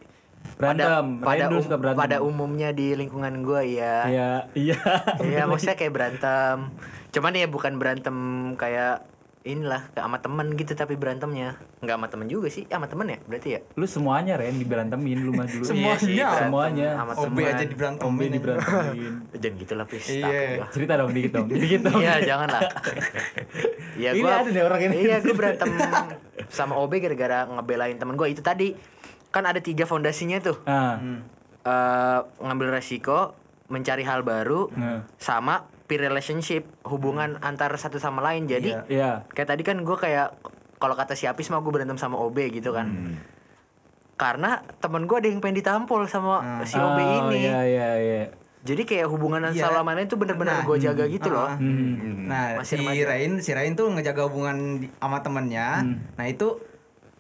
Berantem. 0.54 1.18
pada 1.18 1.26
pada, 1.26 1.44
um- 1.50 1.80
berantem. 1.80 2.00
pada 2.00 2.16
umumnya 2.20 2.70
di 2.70 2.94
lingkungan 2.94 3.42
gue 3.42 3.62
ya. 3.74 3.96
Iya, 4.06 4.30
iya. 4.54 4.78
Iya, 5.18 5.42
maksudnya 5.50 5.74
kayak 5.74 5.92
berantem. 5.92 6.70
Cuman 7.10 7.32
ya 7.34 7.46
bukan 7.46 7.74
berantem 7.74 8.16
kayak 8.54 9.02
inilah 9.44 9.92
kayak 9.92 10.02
sama 10.02 10.18
temen 10.18 10.46
gitu 10.54 10.72
tapi 10.72 10.96
berantemnya 10.96 11.54
nggak 11.78 11.94
sama 11.94 12.08
temen 12.08 12.26
juga 12.26 12.48
sih 12.48 12.64
sama 12.64 12.88
temen 12.88 13.06
ya 13.06 13.18
berarti 13.22 13.48
ya 13.50 13.60
Lu 13.74 13.84
semuanya 13.84 14.34
Ren 14.34 14.56
diberantemin 14.56 15.20
lu 15.20 15.30
mah 15.30 15.44
dulu. 15.44 15.60
Semuanya. 15.68 16.00
Iya 16.02 16.28
Semuanya. 16.40 16.88
sama 16.96 17.12
OB 17.12 17.20
temen. 17.30 17.44
aja 17.46 17.64
diberantemin. 17.66 18.08
Anjing. 18.18 18.32
diberantemin. 18.32 19.12
jangan 19.34 19.54
gitu 19.54 19.72
lah 19.74 19.84
pis 19.84 20.04
Iya. 20.08 20.64
Cerita 20.68 20.96
dong 20.96 21.12
dikit 21.12 21.30
dong. 21.34 21.46
Dikit 21.46 21.80
dong. 21.82 22.00
Iya 22.00 22.14
jangan 22.24 22.48
lah. 22.50 22.62
Iya 23.94 24.10
Ini 24.10 24.20
gua 24.20 24.32
ada 24.40 24.48
deh 24.48 24.64
orang 24.64 24.80
ini. 24.82 24.96
Iya 25.04 25.16
gue 25.20 25.34
berantem 25.34 25.70
sama 26.48 26.74
OB 26.76 26.92
gara-gara 26.98 27.46
ngebelain 27.46 27.94
temen 27.94 28.16
gue 28.16 28.26
itu 28.26 28.40
tadi 28.40 28.74
kan 29.28 29.44
ada 29.44 29.60
tiga 29.60 29.84
fondasinya 29.84 30.40
tuh 30.40 30.56
Nah, 30.64 30.96
Eh, 31.62 32.20
ngambil 32.38 32.74
resiko 32.74 33.32
mencari 33.66 34.02
hal 34.02 34.20
baru 34.20 34.68
Nah. 34.70 35.04
sama 35.16 35.64
peer 35.84 36.00
relationship 36.02 36.64
hubungan 36.82 37.36
antar 37.40 37.72
satu 37.74 37.96
sama 37.96 38.20
lain 38.20 38.44
jadi 38.44 38.70
Iya. 38.70 38.80
iya. 38.88 39.10
kayak 39.28 39.48
tadi 39.48 39.62
kan 39.62 39.76
gue 39.78 39.94
kayak 39.94 40.32
kalau 40.76 40.92
kata 40.92 41.12
si 41.12 41.24
Apis 41.24 41.48
mah 41.48 41.58
gue 41.58 41.70
berantem 41.70 41.96
sama 41.96 42.16
OB 42.16 42.36
gitu 42.50 42.70
kan 42.70 42.88
karena 44.14 44.62
temen 44.78 45.04
gue 45.04 45.16
ada 45.16 45.26
yang 45.26 45.38
pengen 45.38 45.58
ditampol 45.58 46.06
sama 46.06 46.62
si 46.62 46.74
OB 46.74 46.98
Oh, 46.98 47.28
ini 47.28 47.44
Iya, 47.44 47.60
iya, 47.64 47.88
iya. 47.96 48.22
jadi 48.62 48.82
kayak 48.82 49.06
hubungan 49.08 49.42
Iya. 49.46 49.66
salamannya 49.66 50.06
itu 50.06 50.14
bener-bener 50.14 50.54
Nah, 50.54 50.64
gue 50.64 50.76
jaga 50.78 51.04
gitu 51.04 51.28
loh 51.28 51.44
Ah. 51.46 51.58
Hmm. 51.58 52.24
Nah, 52.24 52.44
Masih 52.56 52.78
si 52.78 52.80
remaja. 52.80 53.04
Rain, 53.06 53.32
si 53.38 53.50
Rain 53.50 53.74
tuh 53.74 53.90
ngejaga 53.90 54.24
hubungan 54.24 54.56
sama 54.94 55.20
temennya. 55.20 55.82
Nah, 56.14 56.24
itu 56.24 56.56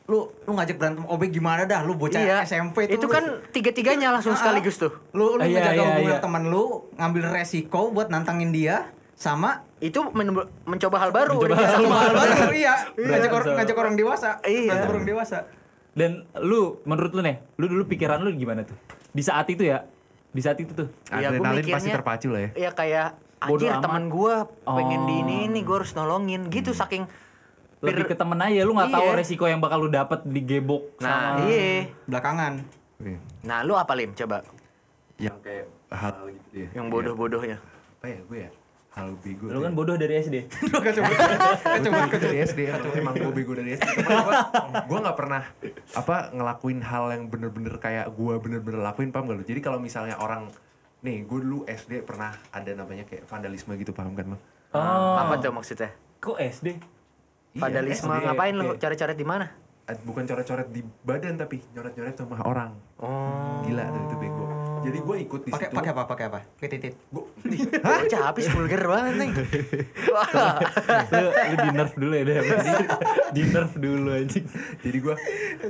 lu 0.04 0.28
lu 0.44 0.52
ngajak 0.52 0.76
berantem 0.76 1.00
OB 1.02 1.22
gimana 1.28 1.64
dah 1.64 1.80
lu 1.80 1.96
bocah 1.96 2.18
iya 2.18 2.44
SMP 2.44 2.84
itu 2.86 3.00
tuh 3.00 3.08
kan 3.08 3.24
tiga-tiganya 3.48 4.12
langsung 4.12 4.36
sekaligus 4.36 4.76
tuh 4.76 4.92
lu 5.10 5.34
lu 5.34 5.40
Ah, 5.40 5.48
iya, 5.48 5.58
ngejaga 5.58 5.72
iya, 5.74 5.84
hubungan 5.90 6.12
iya. 6.12 6.20
temen 6.20 6.42
lu 6.46 6.64
ngambil 6.94 7.22
resiko 7.30 7.88
buat 7.88 8.08
nantangin 8.08 8.50
dia 8.50 8.92
sama 9.14 9.64
itu 9.78 10.04
men- 10.10 10.34
mencoba 10.62 10.96
hal 10.98 11.10
baru 11.10 11.38
Mencoba 11.38 11.46
udah 11.46 11.56
hal 11.56 11.80
hal 11.80 11.88
hal 11.88 12.12
baru 12.12 12.52
iya 12.60 12.74
ngajak 12.92 13.32
orang 13.32 13.46
ngajak 13.56 13.76
orang 13.78 13.94
dewasa 13.94 14.30
Iya. 14.42 14.68
berantem 14.68 14.90
orang 14.90 15.06
dewasa 15.06 15.38
Dan 15.94 16.10
lu 16.36 16.82
menurut 16.82 17.14
lu 17.14 17.22
nih, 17.22 17.38
lu 17.54 17.70
dulu 17.70 17.86
pikiran 17.86 18.18
lu 18.18 18.34
gimana 18.34 18.60
tuh? 18.60 18.74
Di 19.08 19.22
saat 19.22 19.46
itu 19.46 19.62
ya? 19.62 19.86
Di 20.28 20.42
saat 20.42 20.58
itu 20.58 20.74
tuh. 20.74 20.90
Iya, 21.06 21.30
gua 21.30 21.54
Adrenalin 21.54 21.64
pasti 21.70 21.86
terpacu 21.88 22.28
lah 22.28 22.42
ya. 22.42 22.50
ya 22.58 22.70
kayak 22.74 23.08
Bodo 23.40 23.62
anjir 23.62 23.78
teman 23.78 24.10
gue 24.10 24.34
pengen 24.66 25.00
Oh. 25.00 25.06
di 25.06 25.14
ini 25.22 25.36
ini 25.46 25.62
gue 25.62 25.70
harus 25.70 25.94
nolongin 25.94 26.50
gitu 26.50 26.74
saking 26.74 27.06
Lebih 27.86 28.04
ke 28.04 28.14
temen 28.14 28.38
aja, 28.38 28.60
lu 28.60 28.72
nggak 28.72 28.90
tahu 28.90 29.06
Iya. 29.06 29.16
resiko 29.16 29.44
yang 29.44 29.58
bakal 29.58 29.78
lu 29.78 29.88
dapet 29.88 30.20
di 30.24 30.40
gebok 30.40 30.82
nah 30.98 31.36
sama 31.36 31.46
iya 31.46 31.88
belakangan 32.04 32.52
Oke. 32.96 33.14
nah 33.40 33.58
lu 33.60 33.74
apa 33.74 33.92
lim 33.92 34.10
coba 34.10 34.40
Yang 35.14 35.36
kayak 35.40 35.66
hal 35.90 36.14
gitu 36.26 36.56
ya. 36.56 36.68
yang 36.72 36.86
bodoh-bodohnya 36.88 37.58
Apa 37.96 38.06
ya 38.06 38.20
gue 38.20 38.38
ya? 38.40 38.50
Hal 38.90 39.10
bego. 39.16 39.46
Lu 39.46 39.58
tuh 39.58 39.60
kan 39.60 39.68
ya. 39.68 39.74
bodoh 39.74 39.96
dari 39.96 40.14
SD. 40.16 40.36
lu 40.64 40.76
gak 40.76 40.94
coba 40.94 41.10
coba 41.58 41.98
dari 42.14 42.38
SD 42.40 42.60
emang, 42.64 42.94
emang 42.94 43.14
gue 43.16 43.32
bego 43.32 43.52
dari 43.52 43.74
SD 43.74 43.90
Cuman 43.96 44.22
gue 44.22 44.34
gue 44.86 44.98
nggak 45.02 45.16
pernah 45.16 45.42
apa 45.92 46.16
ngelakuin 46.30 46.78
hal 46.80 47.04
yang 47.10 47.26
bener-bener 47.26 47.74
kayak 47.76 48.06
gue 48.08 48.34
bener-bener 48.38 48.78
lakuin 48.80 49.10
paham 49.10 49.26
gak 49.26 49.38
lu 49.38 49.44
jadi 49.44 49.58
kalau 49.60 49.78
misalnya 49.78 50.14
orang 50.16 50.46
nih 51.00 51.20
gue 51.20 51.38
dulu 51.38 51.66
SD 51.66 52.00
pernah 52.00 52.32
ada 52.48 52.70
namanya 52.72 53.02
kayak 53.02 53.24
vandalisme 53.24 53.74
gitu 53.74 53.90
paham 53.90 54.14
kan 54.14 54.30
lo 54.30 54.38
Oh. 54.70 55.14
apa 55.16 55.38
tuh 55.38 55.50
maksudnya 55.50 55.90
Kok 56.18 56.34
SD? 56.34 56.78
Vandalisme 57.54 58.10
SD, 58.10 58.24
ngapain 58.24 58.52
lu 58.52 58.64
oke. 58.68 58.78
coret-coret 58.78 59.14
di 59.14 59.24
mana 59.24 59.46
bukan 60.00 60.24
coret-coret 60.24 60.68
di 60.68 60.80
badan 61.00 61.36
tapi 61.36 61.60
nyoret-nyoret 61.70 62.14
sama 62.14 62.40
orang 62.40 62.72
oh 62.98 63.60
gila 63.62 63.84
tuh 63.86 64.02
itu 64.02 64.16
bego 64.18 64.44
Jadi 64.84 64.98
gue 65.00 65.16
ikut 65.18 65.40
di 65.40 65.50
Pakai 65.50 65.66
situ. 65.66 65.76
pakai 65.80 65.90
apa? 65.90 66.02
Pakai 66.04 66.24
apa? 66.28 66.38
Pakai 66.44 66.68
titit. 66.68 66.92
Gua- 67.08 67.24
Bocah 68.04 68.20
habis 68.22 68.44
vulgar 68.46 68.84
banget 68.84 69.14
nih. 69.16 69.30
Wah. 70.12 70.60
lu, 71.08 71.24
lu 71.24 71.56
di 71.56 71.70
nerf 71.72 71.92
dulu 71.96 72.12
ya 72.12 72.22
deh. 72.22 72.36
di 73.32 73.42
nerf 73.46 73.72
dulu 73.74 74.12
anjing. 74.12 74.44
Jadi 74.78 74.98
gue 75.00 75.14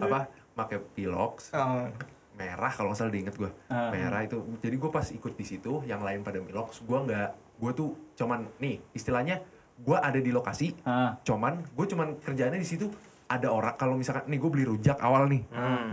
apa? 0.02 0.26
Pakai 0.52 0.82
pilox 0.90 1.54
Oh. 1.54 1.86
merah 2.34 2.66
kalau 2.68 2.90
nggak 2.90 2.98
salah 2.98 3.14
diinget 3.14 3.38
gue 3.38 3.46
Ah. 3.70 3.94
merah 3.94 4.18
itu 4.20 4.34
jadi 4.58 4.74
gue 4.74 4.90
pas 4.90 5.06
ikut 5.06 5.30
di 5.32 5.46
situ 5.46 5.86
yang 5.86 6.02
lain 6.02 6.20
pada 6.20 6.42
milox 6.42 6.82
gue 6.82 6.98
nggak 7.00 7.28
gue 7.54 7.70
tuh 7.72 7.88
cuman 8.14 8.50
nih 8.58 8.82
istilahnya 8.90 9.38
gue 9.76 9.96
ada 9.96 10.16
di 10.16 10.30
lokasi 10.30 10.70
Ah. 10.82 11.18
cuman 11.20 11.58
gue 11.64 11.86
cuman 11.86 12.18
kerjaannya 12.18 12.56
di 12.56 12.68
situ 12.68 12.86
ada 13.24 13.48
orang 13.48 13.74
kalau 13.74 13.94
misalkan 13.94 14.26
nih 14.26 14.36
gue 14.36 14.46
beli 14.48 14.64
rujak 14.64 14.98
awal 14.98 15.26
nih 15.26 15.42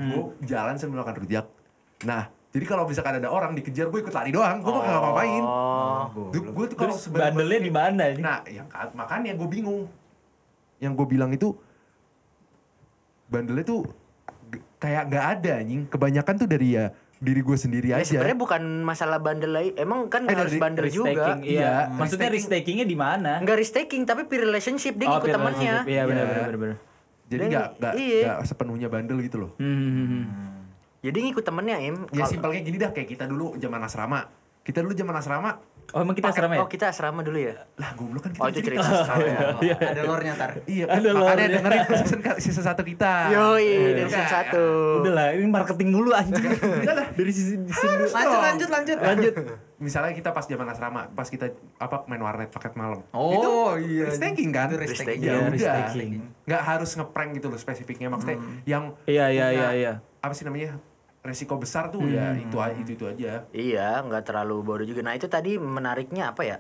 gue 0.06 0.22
jalan 0.44 0.76
sambil 0.76 1.02
makan 1.02 1.18
rujak 1.18 1.46
nah 2.02 2.26
jadi 2.50 2.66
kalau 2.66 2.84
misalkan 2.84 3.18
ada 3.18 3.28
orang 3.28 3.54
dikejar 3.54 3.88
gue 3.88 4.00
ikut 4.00 4.12
lari 4.12 4.30
doang 4.30 4.60
gue 4.60 4.70
nggak 4.70 5.02
ngapain 5.02 5.44
Oh. 5.44 6.30
gue 6.30 6.66
tuh 6.68 6.78
kalau 6.78 6.94
bandelnya 7.10 7.60
di 7.60 7.72
mana 7.72 8.02
anjing? 8.06 8.22
Nah, 8.22 8.42
yang 8.46 8.68
ka- 8.68 8.92
makanya 8.92 9.32
gue 9.34 9.48
bingung. 9.48 9.86
Yang 10.78 10.94
gue 10.94 11.08
bilang 11.08 11.30
itu 11.30 11.54
bandelnya 13.28 13.64
tuh 13.64 13.88
kayak 14.78 15.04
nggak 15.08 15.26
ada 15.32 15.52
anjing. 15.58 15.82
Kebanyakan 15.88 16.36
tuh 16.36 16.48
dari 16.48 16.68
ya 16.74 16.92
diri 17.22 17.40
gue 17.40 17.54
sendiri 17.54 17.88
Ya 17.88 18.02
aja. 18.02 18.10
sebenarnya 18.10 18.34
bukan 18.34 18.62
masalah 18.82 19.22
bandel 19.22 19.54
lagi. 19.54 19.70
Emang 19.76 20.10
kan 20.10 20.26
Eh, 20.26 20.28
nggak 20.28 20.42
harus 20.42 20.58
bandel 20.58 20.86
juga. 20.90 21.38
Iya. 21.38 21.46
Iya, 21.46 21.74
Maksudnya 21.94 22.28
restaking. 22.28 22.82
restakingnya 22.82 22.86
di 22.90 22.98
mana? 22.98 23.32
Enggak 23.38 23.62
restaking 23.62 24.02
tapi 24.04 24.26
peer 24.26 24.42
relationship 24.42 24.98
dia 24.98 25.06
ikut 25.06 25.22
peer 25.22 25.38
temannya. 25.38 25.76
Iya 25.86 26.02
benar 26.04 26.18
Iya. 26.18 26.26
benar 26.28 26.42
benar. 26.44 26.58
benar. 26.58 26.78
Jadi 27.32 27.44
nggak 27.48 27.68
nggak 27.78 27.94
iya. 27.96 28.22
nggak 28.28 28.40
sepenuhnya 28.44 28.88
bandel 28.90 29.18
gitu 29.22 29.38
loh. 29.40 29.52
Hmm, 29.56 29.70
hmm, 29.70 29.94
hmm, 29.94 30.08
hmm. 30.26 30.50
Jadi 31.02 31.18
ngikut 31.24 31.44
temennya 31.44 31.78
Im. 31.80 31.98
Ya 32.10 32.26
simpelnya 32.26 32.60
gini 32.60 32.78
dah 32.78 32.92
kayak 32.92 33.08
kita 33.08 33.24
dulu 33.24 33.54
zaman 33.56 33.80
asrama. 33.80 34.26
Kita 34.62 34.80
dulu 34.80 34.94
zaman 34.94 35.16
asrama. 35.16 35.52
Oh 35.92 36.00
emang 36.00 36.14
kita 36.14 36.32
Pakai- 36.32 36.40
asrama 36.40 36.54
ya? 36.56 36.62
Oh 36.62 36.70
kita 36.70 36.86
asrama 36.88 37.20
dulu 37.20 37.36
ya. 37.36 37.68
Lah 37.76 37.92
goblok 37.94 38.24
kan 38.24 38.32
kita 38.32 38.40
Oh 38.40 38.48
itu 38.48 38.60
cerita 38.62 38.80
asrama. 38.80 39.28
ya. 39.60 39.76
Ada 39.92 40.02
lore-nya 40.06 40.34
ntar. 40.34 40.52
Iya, 40.64 40.86
Ada 40.88 41.10
makanya 41.10 41.20
lore-nya. 41.20 41.48
dengerin 41.52 41.82
season, 42.00 42.20
season 42.40 42.64
satu 42.64 42.82
kita. 42.82 43.12
Yoi 43.28 43.68
dari 43.68 43.92
Udah. 44.00 44.08
season 44.08 44.30
satu. 44.30 44.66
Udah 45.04 45.12
lah, 45.12 45.28
ini 45.34 45.48
marketing 45.48 45.90
dulu 45.92 46.10
anjing. 46.14 46.48
Dari 47.12 47.32
sisi 47.32 47.60
sisi 47.60 47.86
dulu. 47.90 48.08
Lanjut 48.08 48.40
lanjut 48.40 48.70
lanjut. 48.70 48.98
Lanjut. 48.98 49.34
Misalnya 49.82 50.14
kita 50.14 50.30
pas 50.30 50.46
zaman 50.46 50.64
asrama, 50.66 51.10
pas 51.10 51.26
kita 51.26 51.50
apa 51.76 52.06
main 52.06 52.22
warnet 52.22 52.48
paket 52.48 52.72
malam. 52.74 53.02
Oh 53.12 53.76
iya. 53.76 54.08
Restaking 54.08 54.50
kan? 54.50 54.70
Itu 54.70 54.78
restaking. 54.78 55.20
Ya 55.20 55.44
Iya, 55.44 55.50
udah. 55.50 55.76
Nggak 56.46 56.62
harus 56.64 56.90
ngeprank 56.94 57.36
gitu 57.36 57.48
loh 57.48 57.58
spesifiknya 57.58 58.08
maksudnya 58.08 58.40
yang 58.64 58.96
Iya 59.04 59.28
iya 59.28 59.48
iya 59.50 59.70
iya. 59.74 59.94
apa 60.18 60.32
sih 60.32 60.46
namanya? 60.46 60.78
Resiko 61.22 61.54
besar 61.56 61.88
tuh 61.88 62.02
ya 62.04 62.34
itu 62.34 62.58
a- 62.58 62.74
itu 62.74 62.92
itu 62.94 63.06
aja. 63.06 63.46
Iya, 63.52 64.02
nggak 64.02 64.26
terlalu 64.26 64.58
bodoh 64.60 64.84
juga. 64.84 65.02
Nah 65.02 65.14
itu 65.14 65.26
tadi 65.26 65.56
menariknya 65.56 66.30
apa 66.30 66.42
ya? 66.42 66.58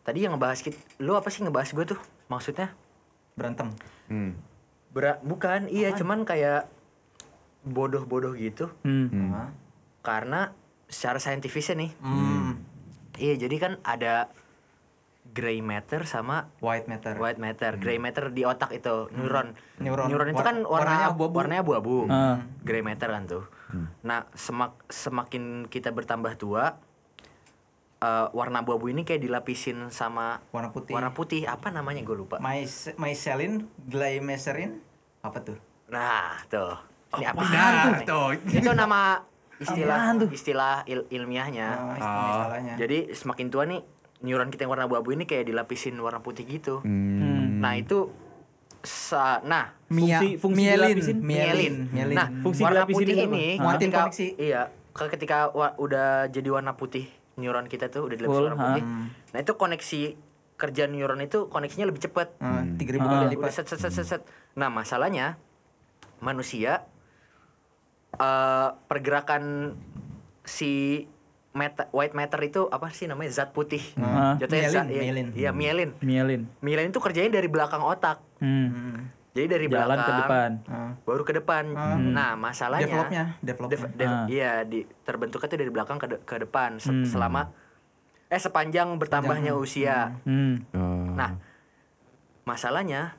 Tadi 0.00 0.22
yang 0.22 0.32
ngebahas 0.32 0.60
kita, 0.60 0.78
lu 0.98 1.12
apa 1.12 1.28
sih 1.28 1.42
ngebahas 1.42 1.70
gue 1.70 1.84
tuh? 1.86 2.00
Maksudnya? 2.26 2.72
Berantem. 3.34 3.74
Hmm. 4.06 4.32
Bera, 4.88 5.20
bukan, 5.20 5.68
iya 5.68 5.92
cuman 5.92 6.24
kayak 6.24 6.72
bodoh-bodoh 7.62 8.32
gitu. 8.32 8.72
Hmm. 8.80 9.10
Hah? 9.30 9.50
Karena 10.00 10.54
secara 10.86 11.18
saintifisnya 11.18 11.76
nih, 11.76 11.90
Hmm. 11.98 12.62
iya 13.16 13.34
jadi 13.34 13.56
kan 13.58 13.72
ada 13.82 14.30
gray 15.26 15.58
matter 15.58 16.06
sama 16.06 16.48
White 16.62 16.86
matter. 16.86 17.18
white 17.18 17.36
matter. 17.36 17.76
Gray 17.76 17.98
matter 17.98 18.30
di 18.30 18.46
otak 18.46 18.70
itu 18.72 19.10
neuron. 19.12 19.52
Neuron. 19.76 20.06
itu 20.06 20.16
War- 20.32 20.46
kan 20.46 20.56
warna, 20.62 20.70
warnanya 20.70 21.06
abu-abu. 21.10 21.34
warnanya 21.34 21.60
abu-abu. 21.60 21.96
Ah. 22.06 22.38
Gray 22.62 22.80
matter 22.80 23.10
kan 23.10 23.26
tuh. 23.26 23.44
Nah, 24.00 24.30
semak 24.32 24.78
semakin 24.86 25.66
kita 25.66 25.90
bertambah 25.90 26.36
tua, 26.36 26.78
eh, 27.98 28.26
warna 28.30 28.60
abu-abu 28.60 28.86
ini 28.86 29.02
kayak 29.02 29.20
dilapisin 29.20 29.90
sama 29.90 30.38
Warna 30.50 30.70
putih. 30.70 30.92
warna 30.92 31.10
putih. 31.10 31.42
Apa 31.44 31.70
namanya 31.70 32.00
gue 32.00 32.16
lupa. 32.16 32.36
Mais 32.38 32.92
mycelin, 32.94 33.66
glycerin, 33.80 34.78
apa 35.20 35.38
tuh? 35.42 35.58
Nah, 35.88 36.38
tuh. 36.46 36.76
Ini 37.16 37.24
apa? 37.26 37.40
Nah, 37.42 37.72
Ini. 37.96 38.04
tuh. 38.04 38.26
Itu 38.44 38.70
nama 38.72 39.22
istilah 39.64 39.98
istilah 40.28 40.74
il- 40.84 41.08
ilmiahnya. 41.08 41.68
Oh, 41.74 41.94
istilahnya. 41.96 42.74
Jadi 42.76 42.98
semakin 43.10 43.46
tua 43.48 43.64
nih 43.64 43.80
neuron 44.20 44.48
kita 44.48 44.64
yang 44.64 44.72
warna 44.72 44.84
abu-abu 44.84 45.12
ini 45.12 45.24
kayak 45.24 45.48
dilapisin 45.48 45.96
warna 45.96 46.20
putih 46.20 46.44
gitu. 46.44 46.80
Hmm. 46.80 47.60
Nah, 47.60 47.74
itu 47.74 48.12
sa 48.86 49.42
nah 49.42 49.74
Mia- 49.88 50.16
Fungsi- 50.16 50.36
fungsi 50.36 50.58
mielin, 50.58 50.88
dilapisin? 50.94 51.16
mielin, 51.20 51.74
mielin. 51.90 52.16
Nah, 52.16 52.28
Fungsi 52.40 52.60
warna 52.60 52.82
putih 52.84 53.06
itu 53.08 53.22
ini 53.24 53.46
Nguatin 53.56 53.78
ketika 53.84 54.00
koneksi. 54.04 54.26
iya, 54.36 54.62
ke- 54.90 55.10
ketika 55.12 55.36
wa- 55.48 55.76
udah 55.76 56.08
jadi 56.26 56.48
warna 56.48 56.72
putih 56.72 57.06
neuron 57.36 57.66
kita 57.66 57.86
tuh 57.86 58.02
udah 58.02 58.16
dilapisin 58.16 58.34
Full, 58.36 58.46
warna 58.48 58.62
putih. 58.64 58.82
ha. 58.82 58.96
Nah, 59.30 59.38
itu 59.38 59.52
koneksi 59.52 60.00
kerja 60.56 60.84
neuron 60.84 61.20
itu 61.20 61.46
koneksinya 61.46 61.84
lebih 61.84 62.00
cepat. 62.00 62.32
Tiga 62.74 62.90
ribu 62.92 63.04
Ah. 63.04 63.12
kali 63.20 63.26
lipat. 63.32 63.50
set 63.52 63.66
set 63.66 63.78
set 63.78 63.92
set, 63.92 64.06
set. 64.08 64.22
Nah, 64.54 64.66
masalahnya 64.68 65.36
manusia 66.18 66.82
eh 68.12 68.68
pergerakan 68.82 69.76
si 70.42 71.04
meta, 71.56 71.88
white 71.90 72.12
matter 72.12 72.38
itu 72.42 72.68
apa 72.68 72.92
sih 72.92 73.04
namanya 73.04 73.32
zat 73.32 73.50
putih. 73.50 73.80
Ah. 73.96 74.36
Jatuhnya 74.36 74.68
Myelin, 74.68 74.76
zat 74.76 74.86
iya, 74.86 75.00
myelin. 75.02 75.28
Iya, 75.32 75.50
myelin. 75.50 75.90
Mielin. 75.98 76.42
Myelin 76.60 76.88
itu 76.88 77.00
kerjanya 77.00 77.32
dari 77.32 77.48
belakang 77.48 77.80
otak. 77.80 78.20
Hmm. 78.38 78.68
Hmm. 78.68 79.00
Jadi 79.32 79.46
dari 79.50 79.66
Jalan 79.66 79.72
belakang 79.90 80.00
ke 80.00 80.12
depan. 80.18 80.50
Ah. 80.66 80.92
baru 81.02 81.22
ke 81.22 81.32
depan. 81.34 81.64
Nah, 82.06 82.32
masalahnya 82.34 82.84
Developnya, 82.86 83.24
developnya. 83.38 83.72
Dev- 83.74 83.92
dev- 83.94 84.12
Ah. 84.14 84.26
Iya, 84.26 84.52
di, 84.62 84.78
terbentuknya 85.02 85.46
tuh 85.46 85.58
dari 85.58 85.70
belakang 85.70 85.96
ke, 85.96 86.06
de- 86.06 86.22
ke 86.22 86.36
depan 86.38 86.76
se- 86.76 86.88
Hmm. 86.90 87.04
selama 87.04 87.52
eh 88.26 88.38
sepanjang 88.38 88.92
bertambahnya 88.94 89.52
usia. 89.54 90.16
Hmm. 90.22 90.64
Nah, 91.14 91.36
masalahnya 92.44 93.16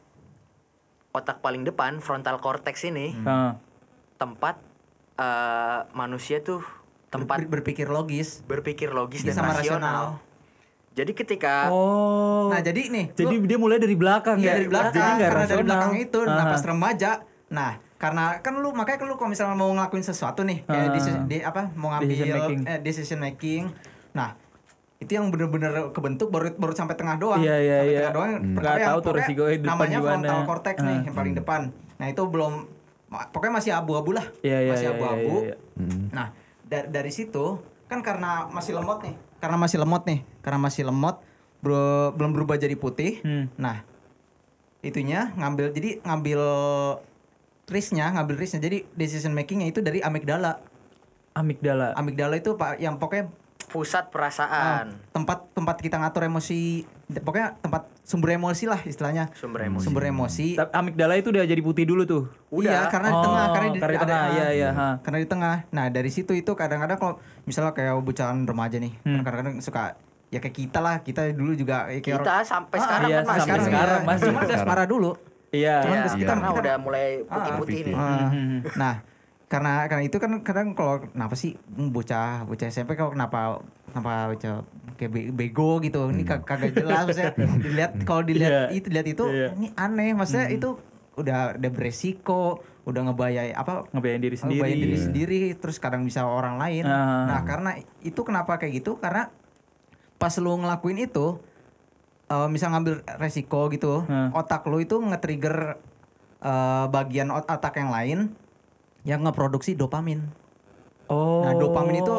otak 1.12 1.39
paling 1.39 1.62
depan 1.63 1.98
frontal 1.98 2.38
cortex 2.38 2.82
ini 2.84 3.13
Ah. 3.24 3.58
tempat 4.15 4.62
eh, 5.15 5.79
manusia 5.91 6.38
tuh 6.39 6.62
tempat 7.07 7.37
Ber- 7.41 7.59
berpikir 7.59 7.87
logis 7.87 8.43
berpikir 8.43 8.89
logis 8.89 9.21
dan 9.21 9.33
sama 9.33 9.53
rasional. 9.53 9.59
rasional. 9.59 10.05
Jadi 10.91 11.11
ketika 11.13 11.69
Oh. 11.69 12.49
Nah, 12.49 12.57
jadi 12.59 12.89
nih, 12.89 13.13
Jadi 13.13 13.35
lu- 13.35 13.45
dia 13.45 13.55
mulai 13.55 13.77
dari 13.77 13.93
belakang 13.93 14.37
Iya 14.37 14.43
ya. 14.43 14.53
dari 14.55 14.67
belakang, 14.67 14.93
Jadi 15.13 15.21
karena 15.21 15.21
dari 15.21 15.37
rasional. 15.45 15.65
belakang 15.67 15.93
itu, 15.95 16.19
nah 16.23 16.33
Ah. 16.39 16.49
pas 16.49 16.63
remaja, 16.63 17.11
nah 17.47 17.71
karena 17.95 18.23
kan 18.39 18.53
lu 18.55 18.69
makanya 18.71 18.97
kan 18.97 19.07
lu 19.07 19.15
kalau 19.15 19.29
misalnya 19.29 19.53
mau 19.53 19.69
ngelakuin 19.69 20.01
sesuatu 20.01 20.41
nih, 20.41 20.61
kayak 20.63 20.83
Ah. 20.83 20.91
di, 20.91 20.99
di 21.29 21.37
apa 21.39 21.61
mau 21.71 21.89
ngambil 21.91 22.09
Decision 22.09 22.33
making. 22.35 22.59
eh, 22.65 22.79
decision 22.81 23.19
making, 23.21 23.63
nah 24.11 24.29
itu 24.97 25.11
yang 25.11 25.29
bener-bener 25.29 25.69
kebentuk 25.91 26.27
baru 26.27 26.49
baru 26.51 26.73
sampai 26.73 26.95
tengah 26.95 27.15
doang. 27.15 27.37
Iya, 27.37 27.55
iya, 27.55 27.77
sampai 27.77 27.85
iya. 27.87 27.99
tengah 28.01 28.13
doang. 28.15 28.31
Hmm. 28.33 28.55
Pertama 28.57 28.73
yang 28.75 28.89
tahu 28.89 28.99
tuh 28.99 29.11
namanya 29.13 29.97
gimana. 29.99 30.01
frontal 30.01 30.39
cortex 30.43 30.75
nih 30.79 30.89
Ah. 30.91 31.01
yang 31.05 31.15
paling 31.15 31.33
depan. 31.35 31.61
Nah 31.95 32.05
itu 32.07 32.21
belum, 32.23 32.53
pokoknya 33.29 33.53
masih 33.55 33.71
abu-abu 33.71 34.11
lah, 34.11 34.25
Iya, 34.41 34.57
iya, 34.59 34.71
masih 34.73 34.87
iya, 34.87 34.95
abu-abu. 34.97 35.35
iya, 35.43 35.53
iya. 35.53 35.97
Nah 36.09 36.27
dari 36.67 36.88
dari 36.91 37.12
situ 37.12 37.57
kan 37.88 38.03
karena 38.03 38.51
masih 38.51 38.75
lemot 38.75 39.00
nih, 39.00 39.15
karena 39.39 39.57
masih 39.57 39.77
lemot 39.79 40.03
nih, 40.03 40.19
karena 40.43 40.59
masih 40.59 40.83
lemot, 40.83 41.24
bro, 41.63 42.12
belum 42.13 42.36
berubah 42.36 42.59
jadi 42.59 42.75
putih. 42.75 43.24
Hmm. 43.24 43.47
Nah, 43.55 43.88
itunya 44.83 45.31
ngambil 45.39 45.71
jadi 45.71 46.03
ngambil 46.03 46.41
risknya, 47.71 48.12
ngambil 48.12 48.36
risknya. 48.36 48.59
Jadi 48.59 48.83
decision 48.91 49.31
makingnya 49.31 49.71
itu 49.71 49.79
dari 49.79 50.03
amigdala. 50.03 50.59
Amigdala. 51.31 51.95
Amigdala 51.95 52.36
itu 52.36 52.59
pak 52.59 52.81
yang 52.83 53.00
pokoknya 53.00 53.31
pusat 53.67 54.03
ah, 54.03 54.09
perasaan, 54.09 54.86
tempat 55.12 55.51
tempat 55.51 55.75
kita 55.75 55.95
ngatur 55.95 56.24
emosi, 56.24 56.88
pokoknya 57.13 57.59
tempat 57.59 57.91
sumber 58.01 58.33
emosi 58.33 58.63
lah 58.63 58.79
istilahnya. 58.81 59.27
sumber 59.33 59.67
emosi. 59.67 59.83
Sumber 59.83 60.03
emosi. 60.05 60.47
Ta- 60.55 60.71
Amigdala 60.74 61.13
itu 61.13 61.29
udah 61.29 61.43
jadi 61.43 61.59
putih 61.59 61.83
dulu 61.83 62.03
tuh. 62.03 62.24
Iya, 62.50 62.88
karena 62.88 63.12
di 63.12 63.17
Oh, 63.17 63.24
tengah, 63.24 63.45
karena 63.50 63.67
di, 63.67 63.77
karena 63.77 63.91
di 63.91 63.97
ada- 63.97 64.03
tengah, 64.07 64.21
ah, 64.21 64.31
iya, 64.33 64.47
iya, 64.50 64.69
ha. 64.71 64.89
Karena 65.00 65.17
di 65.19 65.27
tengah. 65.27 65.55
Nah, 65.69 65.86
dari 65.88 66.07
situ 66.07 66.31
itu 66.31 66.47
kadang-kadang 66.50 66.95
kalau 66.95 67.13
misalnya 67.43 67.71
kayak 67.71 68.00
bocahan 68.00 68.38
remaja 68.41 68.77
nih, 68.77 68.93
Hmm. 69.03 69.19
kadang-kadang 69.21 69.59
suka 69.59 70.00
ya 70.27 70.39
kayak 70.39 70.55
kita 70.57 70.79
lah, 70.79 70.95
kita 71.01 71.31
dulu 71.31 71.51
juga 71.53 71.88
ya 71.88 72.00
kayak 72.00 72.19
Kita 72.19 72.33
orang- 72.33 72.47
sampai 72.47 72.77
Ah, 72.77 72.83
sekarang 72.83 73.09
iya, 73.09 73.17
kan 73.17 73.25
masih 73.25 73.39
sampai 73.41 73.51
gitu. 73.53 73.67
sekarang 73.67 74.00
iya. 74.00 74.07
masih. 74.07 74.24
Cuma 74.25 74.39
udah 74.41 74.57
separah 74.57 74.86
dulu. 74.86 75.12
Iya. 75.47 75.75
Cuman 75.79 75.95
Iya. 75.97 76.07
kita 76.13 76.33
Iya. 76.33 76.50
udah 76.53 76.75
mulai 76.77 77.05
putih-putih 77.25 77.79
nih. 77.83 77.95
Ah. 77.95 78.29
Nah, 78.75 78.93
karena 79.48 79.88
karena 79.88 80.04
itu 80.04 80.18
kan 80.18 80.32
kadang 80.42 80.75
kalau 80.75 81.00
kenapa 81.01 81.32
sih 81.34 81.56
hmm, 81.56 81.89
bocah 81.89 82.44
bocah 82.44 82.68
SMP 82.68 82.94
kalau 82.94 83.12
kenapa 83.12 83.63
kenapa 83.88 84.12
bocah 84.30 84.54
kayak 84.94 85.08
be- 85.10 85.32
bego 85.32 85.80
gitu. 85.80 86.04
Ini 86.06 86.24
kag- 86.24 86.44
kagak 86.44 86.74
jelas 86.74 87.08
maksudnya 87.08 87.32
dilihat 87.63 87.92
kalau 88.04 88.22
dilihat 88.22 88.51
Iya. 88.51 88.63
itu 88.74 88.86
dilihat 88.86 89.08
itu 89.08 89.24
Iya. 89.25 89.48
ini 89.54 89.68
aneh 89.74 90.12
maksudnya 90.12 90.48
itu 90.50 90.75
udah 91.16 91.56
udah 91.56 91.72
beresiko, 91.72 92.60
udah 92.84 93.01
ngebayai 93.06 93.50
apa 93.51 93.88
Ngebayain 93.89 94.20
diri 94.20 94.36
sendiri. 94.36 94.60
ngebayai 94.60 94.77
diri 94.77 94.98
sendiri 95.00 95.39
terus 95.56 95.77
kadang 95.77 96.04
bisa 96.04 96.22
orang 96.22 96.58
lain. 96.58 96.84
Ah. 96.84 97.25
Nah, 97.25 97.42
karena 97.42 97.72
itu 98.01 98.22
kenapa 98.22 98.56
kayak 98.56 98.77
gitu? 98.77 98.98
Karena 98.98 99.32
pas 100.18 100.36
lu 100.36 100.54
ngelakuin 100.56 101.00
itu 101.01 101.39
eh, 102.27 102.48
misal 102.48 102.70
ngambil 102.70 103.00
resiko 103.16 103.72
gitu, 103.72 104.04
Hmm. 104.04 104.30
otak 104.32 104.68
lu 104.68 104.77
itu 104.77 105.00
nge-trigger 105.00 105.80
eh, 106.38 106.86
bagian 106.88 107.32
ot- 107.32 107.48
otak 107.48 107.74
yang 107.75 107.89
lain 107.89 108.20
yang 109.07 109.23
ngeproduksi 109.23 109.73
dopamin. 109.73 110.27
Oh. 111.07 111.47
Nah, 111.47 111.55
dopamin 111.55 112.03
itu 112.03 112.11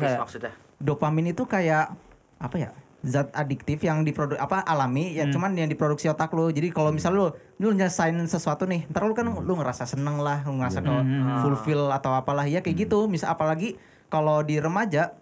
Fis, 0.00 0.16
ya? 0.16 0.18
maksudnya? 0.18 0.52
dopamin 0.78 1.34
itu 1.34 1.42
kayak 1.44 1.92
apa 2.38 2.56
ya 2.56 2.70
zat 3.02 3.34
adiktif 3.34 3.82
yang 3.82 4.06
diproduk 4.06 4.38
apa 4.38 4.62
alami 4.62 5.10
Hmm. 5.10 5.16
ya 5.18 5.24
cuman 5.26 5.50
yang 5.54 5.66
diproduksi 5.66 6.06
otak 6.06 6.30
lu 6.30 6.50
jadi 6.50 6.70
kalau 6.70 6.90
misal 6.90 7.10
lu 7.10 7.26
lu 7.58 7.74
nyelesain 7.74 8.14
sesuatu 8.26 8.62
nih 8.62 8.86
ntar 8.86 9.02
lu 9.02 9.14
kan 9.14 9.26
lu 9.26 9.52
ngerasa 9.54 9.86
seneng 9.86 10.18
lah 10.18 10.46
lu 10.46 10.54
ngerasa 10.54 10.78
kalau 10.82 11.02
Hmm. 11.02 11.42
fulfill 11.42 11.90
atau 11.90 12.14
apalah 12.14 12.46
ya 12.46 12.62
kayak 12.62 12.86
gitu 12.86 13.06
misal 13.06 13.34
apalagi 13.34 13.74
kalau 14.06 14.38
di 14.40 14.58
remaja 14.58 15.18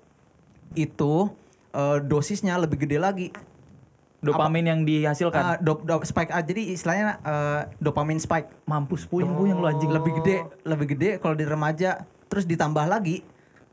itu 0.76 1.32
eh, 1.72 1.98
dosisnya 2.00 2.56
lebih 2.56 2.84
gede 2.84 3.00
lagi 3.00 3.26
Dopamin 4.28 4.64
yang 4.64 4.80
dihasilkan. 4.82 5.42
Ah, 5.44 5.56
dop, 5.56 5.82
dop- 5.82 6.02
spike 6.02 6.28
ah, 6.28 6.40
jadi 6.40 6.62
istilahnya 6.70 7.18
eh, 7.18 7.60
dopamin 7.78 8.16
spike 8.16 8.64
Mampus 8.64 9.04
puyeng 9.04 9.32
puyeng 9.32 9.56
lu 9.56 9.64
anjing. 9.64 9.88
lebih 9.88 10.12
gede 10.16 10.36
lebih 10.62 10.86
gede 10.88 11.10
kalau 11.16 11.32
di 11.32 11.42
remaja 11.42 12.02
terus 12.26 12.42
ditambah 12.42 12.82
lagi 12.84 13.22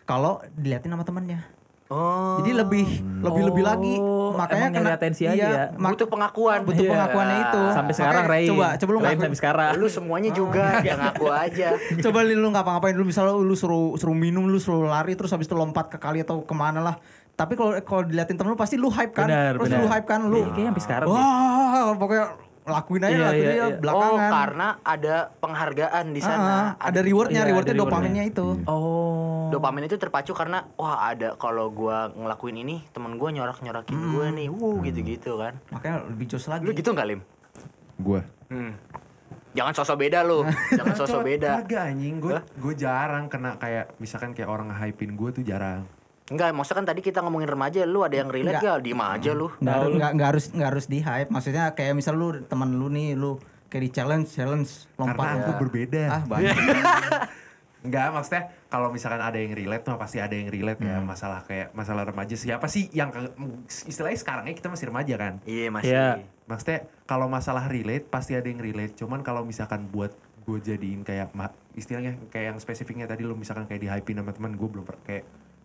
kalau 0.01 0.37
diliatin 0.53 0.89
sama 0.89 1.01
temannya 1.01 1.41
Oh. 1.85 2.41
jadi 2.41 2.57
lebih 2.57 2.89
lebih 3.21 3.43
lebih 3.45 3.61
lagi 3.61 3.93
Oh, 3.95 4.33
makanya 4.33 4.65
emang 4.67 4.81
nyari 4.81 4.97
atensi 4.97 5.29
aja 5.29 5.45
ya? 5.45 5.63
butuh 5.75 6.09
pengakuan. 6.09 6.65
butuh 6.65 6.79
Iya. 6.79 6.89
pengakuannya 6.89 7.37
itu 7.43 7.61
Sampai 7.69 7.93
sekarang 7.93 8.23
Ray. 8.25 8.45
coba 8.49 8.67
coba 8.73 8.89
lu 8.89 8.97
Ray 8.97 9.05
ngaku 9.05 9.21
sampai 9.21 9.37
sekarang. 9.37 9.71
Lu 9.77 9.87
semuanya 9.87 10.31
juga 10.31 10.65
yang 10.87 10.97
ngaku 10.97 11.25
aja. 11.29 11.69
coba 12.01 12.19
lu 12.25 12.49
ngapa-ngapain 12.49 12.95
lu 12.95 13.05
misalnya 13.05 13.35
lu 13.35 13.53
suruh 13.53 13.93
suruh 13.93 14.15
minum 14.15 14.41
lu 14.43 14.57
suruh 14.57 14.89
lari 14.89 15.13
terus 15.13 15.29
habis 15.29 15.45
itu 15.45 15.53
lompat 15.53 15.85
ke 15.87 15.97
kali 15.97 16.25
atau 16.25 16.41
ke 16.41 16.55
mana 16.55 16.81
lah 16.81 16.95
tapi 17.33 17.53
kalau 17.53 17.73
kalau 17.81 18.01
diliatin 18.03 18.35
temen 18.35 18.49
lu 18.49 18.55
pasti 18.55 18.75
lu 18.75 18.87
hype 18.87 19.11
kan 19.11 19.25
benar. 19.25 19.57
lu 19.57 19.87
hype 19.87 20.05
kan 20.05 20.21
lu 20.23 20.37
Iya, 20.39 20.47
kayaknya 20.47 20.69
sampai 20.69 20.83
sekarang 20.83 21.07
wah 21.07 21.93
pokoknya 21.93 22.25
lakuin 22.63 23.01
aja 23.01 23.11
Iya, 23.11 23.25
lakuin 23.25 23.41
iya, 23.41 23.51
iya. 23.51 23.65
Oh, 23.65 23.71
belakangan 23.75 24.29
karena 24.31 24.67
ada 24.79 25.15
penghargaan 25.35 26.05
di 26.09 26.19
Ah, 26.19 26.23
sana. 26.23 26.55
ada 26.79 26.99
rewardnya 27.01 27.41
Iya, 27.41 27.49
rewardnya 27.49 27.73
ada 27.73 27.81
rewardnya. 27.81 27.99
dopaminnya 27.99 28.23
itu 28.23 28.47
Oh. 28.65 29.49
Dopamin 29.49 29.83
itu 29.83 29.97
terpacu 29.97 30.31
karena 30.31 30.65
wah 30.73 31.05
ada 31.05 31.35
kalau 31.35 31.69
gua 31.69 32.07
ngelakuin 32.09 32.57
ini 32.57 32.81
temen 32.89 33.17
gua 33.17 33.29
nyorak-nyorakin 33.29 33.93
gua 34.09 34.25
nih. 34.29 34.47
Wuh 34.47 34.79
gitu-gitu 34.81 35.35
kan. 35.35 35.59
makanya 35.69 36.07
lebih 36.07 36.25
jos 36.27 36.47
lagi 36.47 36.63
Lu 36.63 36.71
gitu 36.71 36.89
nggak 36.89 37.07
Lim? 37.07 37.21
Gue. 37.95 38.21
Hmm. 38.47 38.73
Jangan 39.53 39.73
sosok 39.75 39.97
beda 39.99 40.21
lu. 40.21 40.41
Jangan 40.79 40.95
sosok 40.95 41.21
beda. 41.23 41.61
Kagak 41.61 41.83
anjing, 41.87 42.17
gue 42.17 42.37
gue 42.39 42.73
jarang 42.73 43.27
kena 43.27 43.53
kayak 43.55 43.93
misalkan 43.97 44.31
kayak 44.31 44.47
orang 44.47 44.69
nge-hypein 44.69 45.13
gue 45.13 45.29
tuh 45.31 45.43
jarang. 45.43 45.85
Enggak, 46.25 46.51
maksudnya 46.51 46.79
kan 46.79 46.87
tadi 46.87 47.01
kita 47.01 47.19
ngomongin 47.19 47.49
remaja, 47.49 47.83
lu 47.83 47.99
ada 47.99 48.15
yang 48.15 48.27
relate 48.27 48.57
Enggak. 48.57 48.73
gak? 48.73 48.83
Diem 48.83 49.01
aja 49.01 49.31
lu. 49.33 49.47
nggak 49.53 49.75
harus 49.75 49.91
nggak 49.93 50.11
nggak 50.13 50.29
harus 50.29 50.45
nggak 50.49 50.69
harus 50.69 50.85
di 50.87 50.99
hype 50.99 51.29
maksudnya 51.29 51.63
kayak 51.71 51.93
misal 51.93 52.13
lu 52.13 52.27
teman 52.41 52.69
lu 52.71 52.87
nih 52.87 53.11
lu 53.13 53.35
kayak 53.67 53.83
di 53.83 53.91
challenge 53.91 54.27
challenge 54.29 54.69
lompat 54.95 55.19
Karena 55.19 55.41
aku 55.41 55.51
berbeda. 55.59 56.03
ah 56.07 56.23
banyak 56.31 56.55
Enggak, 57.83 58.15
maksudnya 58.15 58.43
kalau 58.69 58.87
misalkan 58.89 59.19
ada 59.19 59.35
yang 59.35 59.51
relate 59.51 59.83
mah 59.83 59.99
pasti 59.99 60.15
ada 60.17 60.31
yang 60.31 60.47
relate 60.47 60.79
ya 60.79 60.95
Hmm. 60.95 61.03
masalah 61.03 61.43
kayak 61.43 61.75
masalah 61.75 62.07
remaja 62.07 62.31
siapa 62.33 62.63
sih 62.65 62.87
yang 62.89 63.11
ke- 63.11 63.35
istilahnya 63.83 64.15
sekarangnya 64.15 64.55
kita 64.55 64.71
masih 64.71 64.87
remaja 64.87 65.15
kan. 65.19 65.33
Iya 65.43 65.67
masih. 65.67 65.91
Iya. 65.91 66.23
Maksudnya 66.45 66.79
kalau 67.03 67.27
masalah 67.27 67.67
relate 67.67 68.07
pasti 68.07 68.33
ada 68.33 68.47
yang 68.47 68.57
relate. 68.57 68.95
Cuman 68.95 69.19
kalau 69.19 69.43
misalkan 69.43 69.83
buat 69.85 70.15
gue 70.43 70.57
jadiin 70.61 71.03
kayak 71.03 71.35
istilahnya 71.73 72.15
kayak 72.27 72.55
yang 72.55 72.57
spesifiknya 72.57 73.03
tadi 73.03 73.23
lu 73.23 73.35
misalkan 73.35 73.63
kayak 73.63 73.79
di 73.79 73.89
hypein 73.89 74.15
sama 74.17 74.31
teman 74.31 74.51
gue 74.53 74.69
belum 74.69 74.87
kayak 75.01 75.23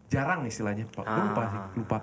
jarang 0.09 0.43
istilahnya. 0.43 0.85
Gue 0.89 1.05
lupa 1.05 1.43
sih, 1.45 1.59
Ah. 1.59 1.69
lupa. 1.75 1.99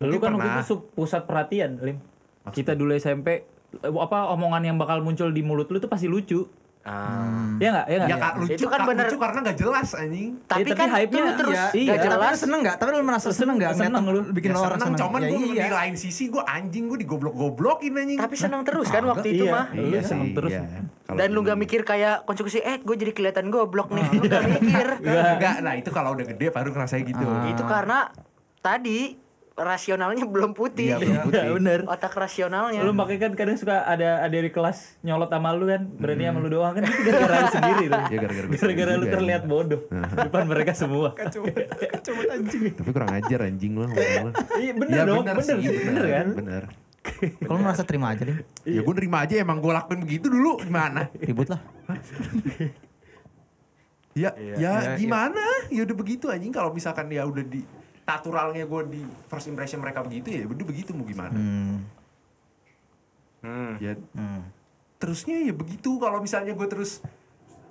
Lu 0.00 0.08
Mungkin 0.08 0.18
kan 0.18 0.32
waktu 0.32 0.40
pernah. 0.42 0.56
itu 0.56 0.64
sub- 0.66 0.88
pusat 0.90 1.22
perhatian, 1.22 1.70
Lim. 1.78 1.98
Maksudnya? 2.40 2.52
Kita 2.54 2.72
dulu 2.72 2.90
SMP 2.92 3.44
apa 3.78 4.18
omongan 4.30 4.62
yang 4.64 4.76
bakal 4.76 4.98
muncul 4.98 5.28
di 5.28 5.40
mulut 5.40 5.68
lu 5.68 5.76
tuh 5.76 5.86
pasti 5.86 6.08
lucu. 6.08 6.48
Ah. 6.80 7.60
Ya 7.60 7.76
enggak? 7.76 7.86
Ya 7.86 7.96
enggak? 8.00 8.08
Ya 8.08 8.16
kak 8.16 8.32
lucu 8.40 8.56
Itu 8.56 8.66
kan 8.66 8.78
Kak, 8.80 8.88
bener. 8.88 9.04
lucu 9.04 9.16
karena 9.20 9.38
gak 9.44 9.56
jelas 9.60 9.88
anjing. 9.92 10.28
Tapi, 10.42 10.60
tapi 10.64 10.70
kan 10.72 10.88
hype-nya 10.88 11.20
itu 11.20 11.34
terus 11.36 11.52
iya, 11.52 11.68
gak 11.68 11.76
iya. 11.76 11.92
Tapi 11.92 12.06
jelas. 12.08 12.32
lu 12.32 12.38
seneng 12.40 12.60
gak? 12.64 12.76
Tapi 12.80 12.88
lu 12.90 12.98
merasa 13.04 13.28
seneng 13.30 13.56
gak? 13.60 13.72
Seneng 13.76 14.04
lu. 14.06 14.20
bikin 14.32 14.50
ya 14.50 14.56
orang 14.56 14.80
seneng, 14.80 14.80
seneng. 14.88 15.00
cuman 15.04 15.20
Ya 15.20 15.28
gue 15.28 15.38
iya. 15.44 15.64
di 15.68 15.72
lain 15.76 15.94
sisi 15.94 16.24
gue 16.26 16.40
anjing 16.40 16.84
gue 16.88 16.98
digoblok-goblokin 16.98 17.92
anjing. 17.94 18.18
Tapi 18.18 18.34
senang 18.34 18.62
terus 18.64 18.88
kan 18.88 19.02
waktu 19.04 19.28
itu 19.30 19.44
Iya. 19.44 19.52
mah. 19.52 19.66
Lu 19.76 19.98
seneng 20.00 20.28
terus. 20.32 20.50
iya. 20.50 20.64
Dan 21.06 21.28
lu 21.30 21.34
dulu. 21.36 21.48
gak 21.52 21.58
mikir 21.58 21.80
kayak 21.82 22.24
konsekuensi, 22.24 22.60
eh 22.60 22.80
gue 22.80 22.96
jadi 22.96 23.12
kelihatan 23.12 23.52
goblok 23.52 23.92
nih. 23.92 24.06
Lu 24.10 24.24
gak 24.24 24.42
mikir. 24.56 24.88
Enggak, 25.04 25.54
nah 25.60 25.74
itu 25.76 25.90
kalau 25.92 26.16
udah 26.16 26.24
gede 26.26 26.48
baru 26.48 26.72
ngerasain 26.72 27.04
gitu. 27.04 27.24
Itu 27.44 27.62
karena 27.62 28.08
tadi 28.58 29.20
rasionalnya 29.60 30.24
belum 30.24 30.56
putih. 30.56 30.92
Iya, 30.92 30.96
belum 30.96 31.16
putih. 31.28 31.40
Iya, 31.44 31.52
bener. 31.52 31.78
Otak 31.84 32.16
rasionalnya. 32.16 32.80
Lu 32.80 32.96
makanya 32.96 33.28
kan 33.28 33.32
kadang 33.36 33.56
suka 33.60 33.84
ada 33.84 34.24
ada 34.24 34.32
di 34.32 34.48
kelas 34.48 34.98
nyolot 35.04 35.28
sama 35.28 35.52
lu 35.52 35.68
kan, 35.68 35.84
berani 35.86 36.24
sama 36.24 36.38
lu 36.40 36.48
doang 36.48 36.72
kan 36.74 36.82
itu 36.88 37.00
gara-gara 37.04 37.36
lu 37.36 37.48
sendiri 37.52 37.84
tuh. 37.86 38.02
Iya, 38.08 38.18
gara-gara 38.24 38.46
Gara-gara 38.50 38.92
lu 38.96 39.04
juga, 39.04 39.14
terlihat 39.14 39.42
bodoh 39.44 39.80
di 39.86 40.16
depan 40.16 40.44
mereka 40.48 40.72
semua. 40.72 41.12
Tapi 41.14 42.90
kurang 42.90 43.10
ajar 43.12 43.38
anjing 43.44 43.72
lu. 43.76 43.86
Iya 44.56 44.72
bener 44.74 44.96
Ya, 44.96 45.02
dong, 45.04 45.22
bener 45.22 45.36
bener, 45.38 45.56
sih, 45.60 45.68
bener, 45.86 46.04
kan? 46.08 46.26
Bener. 46.34 46.64
Kalau 47.40 47.56
lu 47.56 47.62
merasa 47.64 47.84
terima 47.84 48.12
aja 48.12 48.28
deh. 48.28 48.36
Ya 48.64 48.80
gue 48.80 48.94
nerima 48.96 49.24
aja 49.24 49.34
emang 49.40 49.60
gue 49.60 49.72
lakuin 49.72 50.00
begitu 50.04 50.28
dulu 50.28 50.60
gimana? 50.60 51.08
Ribut 51.16 51.48
lah. 51.48 51.60
Ya, 54.10 54.34
Iya. 54.34 54.54
ya 54.58 54.72
Iya, 54.82 54.98
gimana? 54.98 55.44
Ya 55.70 55.86
udah 55.86 55.96
begitu 55.96 56.26
anjing 56.28 56.50
kalau 56.50 56.74
misalkan 56.74 57.06
ya 57.08 57.22
udah 57.22 57.46
di 57.46 57.62
naturalnya 58.10 58.66
gue 58.66 58.82
di 58.88 59.00
first 59.26 59.46
impression 59.46 59.78
mereka 59.78 60.02
begitu 60.02 60.28
ya 60.32 60.44
udah 60.44 60.66
begitu 60.66 60.90
mau 60.90 61.06
gimana? 61.06 61.38
Hmm. 61.38 61.76
Hmm. 63.40 63.72
Ya 63.78 63.94
Hmm. 64.12 64.50
terusnya 65.00 65.40
ya 65.40 65.54
begitu 65.54 65.96
kalau 65.96 66.20
misalnya 66.20 66.52
gue 66.52 66.68
terus 66.68 67.00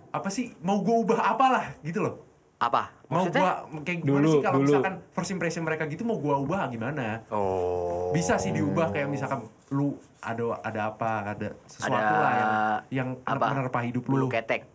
apa 0.10 0.32
sih 0.32 0.56
mau 0.60 0.82
gue 0.82 0.96
ubah 0.98 1.20
apalah 1.28 1.78
gitu 1.84 2.02
loh. 2.02 2.16
Apa? 2.60 2.92
Mau 3.08 3.24
gua 3.24 3.64
kayak 3.88 4.04
gimana 4.04 4.20
Dulu, 4.20 4.30
sih 4.30 4.40
kalau 4.44 4.60
misalkan 4.60 4.94
first 5.16 5.32
impression 5.32 5.64
mereka 5.64 5.88
gitu 5.88 6.04
mau 6.04 6.20
gua 6.20 6.36
ubah 6.38 6.68
gimana? 6.68 7.24
Oh. 7.32 8.12
Bisa 8.12 8.36
sih 8.36 8.52
diubah 8.52 8.92
kayak 8.92 9.08
misalkan 9.08 9.48
lu 9.72 9.96
ada 10.20 10.60
ada 10.60 10.92
apa 10.92 11.12
ada 11.24 11.56
sesuatu 11.64 11.96
Ada 11.96 12.20
lah 12.20 12.34
yang 12.36 12.52
yang 12.92 13.10
apa? 13.24 13.46
menerpa 13.48 13.80
hidup 13.88 14.04
Bulu 14.04 14.28
lu. 14.28 14.28
ketek. 14.28 14.68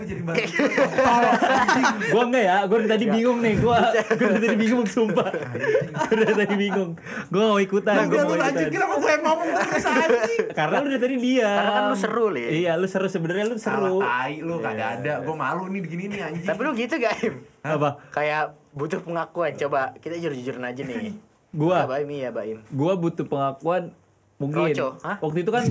Jadi 0.00 0.22
banget. 0.26 0.48
Gua 2.12 2.22
enggak 2.26 2.42
ya, 2.44 2.56
gua 2.66 2.76
dari 2.82 2.90
tadi 2.90 3.04
bingung 3.08 3.38
nih, 3.40 3.54
gua 3.62 3.78
gua 3.94 4.28
dari 4.36 4.42
tadi 4.42 4.56
bingung 4.58 4.84
sumpah. 4.84 5.30
Gua 5.30 6.16
dari 6.26 6.34
tadi 6.34 6.54
bingung. 6.58 6.90
Gua 7.30 7.44
mau 7.54 7.60
ikutan, 7.62 8.10
gua 8.10 8.20
udah 8.20 8.24
mau 8.26 8.34
lu 8.34 8.42
lanjut 8.42 8.66
ikutan. 8.66 8.74
kenapa 8.74 8.94
gue 9.00 9.10
yang 9.10 9.22
ngomong 9.24 9.48
terus 9.54 9.86
anjing? 9.86 10.46
Karena 10.52 10.76
lu 10.76 10.88
dari 10.90 11.00
tadi 11.00 11.16
dia. 11.22 11.50
Karena 11.50 11.72
kan 11.72 11.82
lu 11.86 11.96
seru, 11.96 12.26
Li. 12.34 12.44
Iya, 12.60 12.72
lu 12.76 12.86
seru 12.90 13.06
sebenarnya 13.08 13.44
lu 13.48 13.56
Salah 13.56 13.88
seru. 13.88 13.98
tai 14.02 14.34
lu 14.42 14.54
kagak 14.60 14.88
ada. 15.00 15.12
Gua 15.24 15.36
malu 15.38 15.64
nih 15.70 15.80
begini 15.80 16.04
nih 16.10 16.20
anjing. 16.26 16.48
Tapi 16.48 16.60
lu 16.60 16.70
gitu 16.76 16.94
gak, 16.98 17.14
Im? 17.22 17.34
Apa? 17.64 17.88
Kayak 18.12 18.58
butuh 18.74 19.00
pengakuan. 19.00 19.54
Coba 19.56 19.94
kita 20.02 20.18
jujur-jujuran 20.18 20.64
aja 20.66 20.82
nih. 20.84 21.14
Gua 21.50 21.86
Baim 21.86 22.10
iya, 22.10 22.30
Baim. 22.30 22.62
gua 22.70 22.94
butuh 22.98 23.26
pengakuan 23.26 23.94
mungkin. 24.38 24.74
Waktu 25.00 25.38
itu 25.42 25.50
kan 25.50 25.64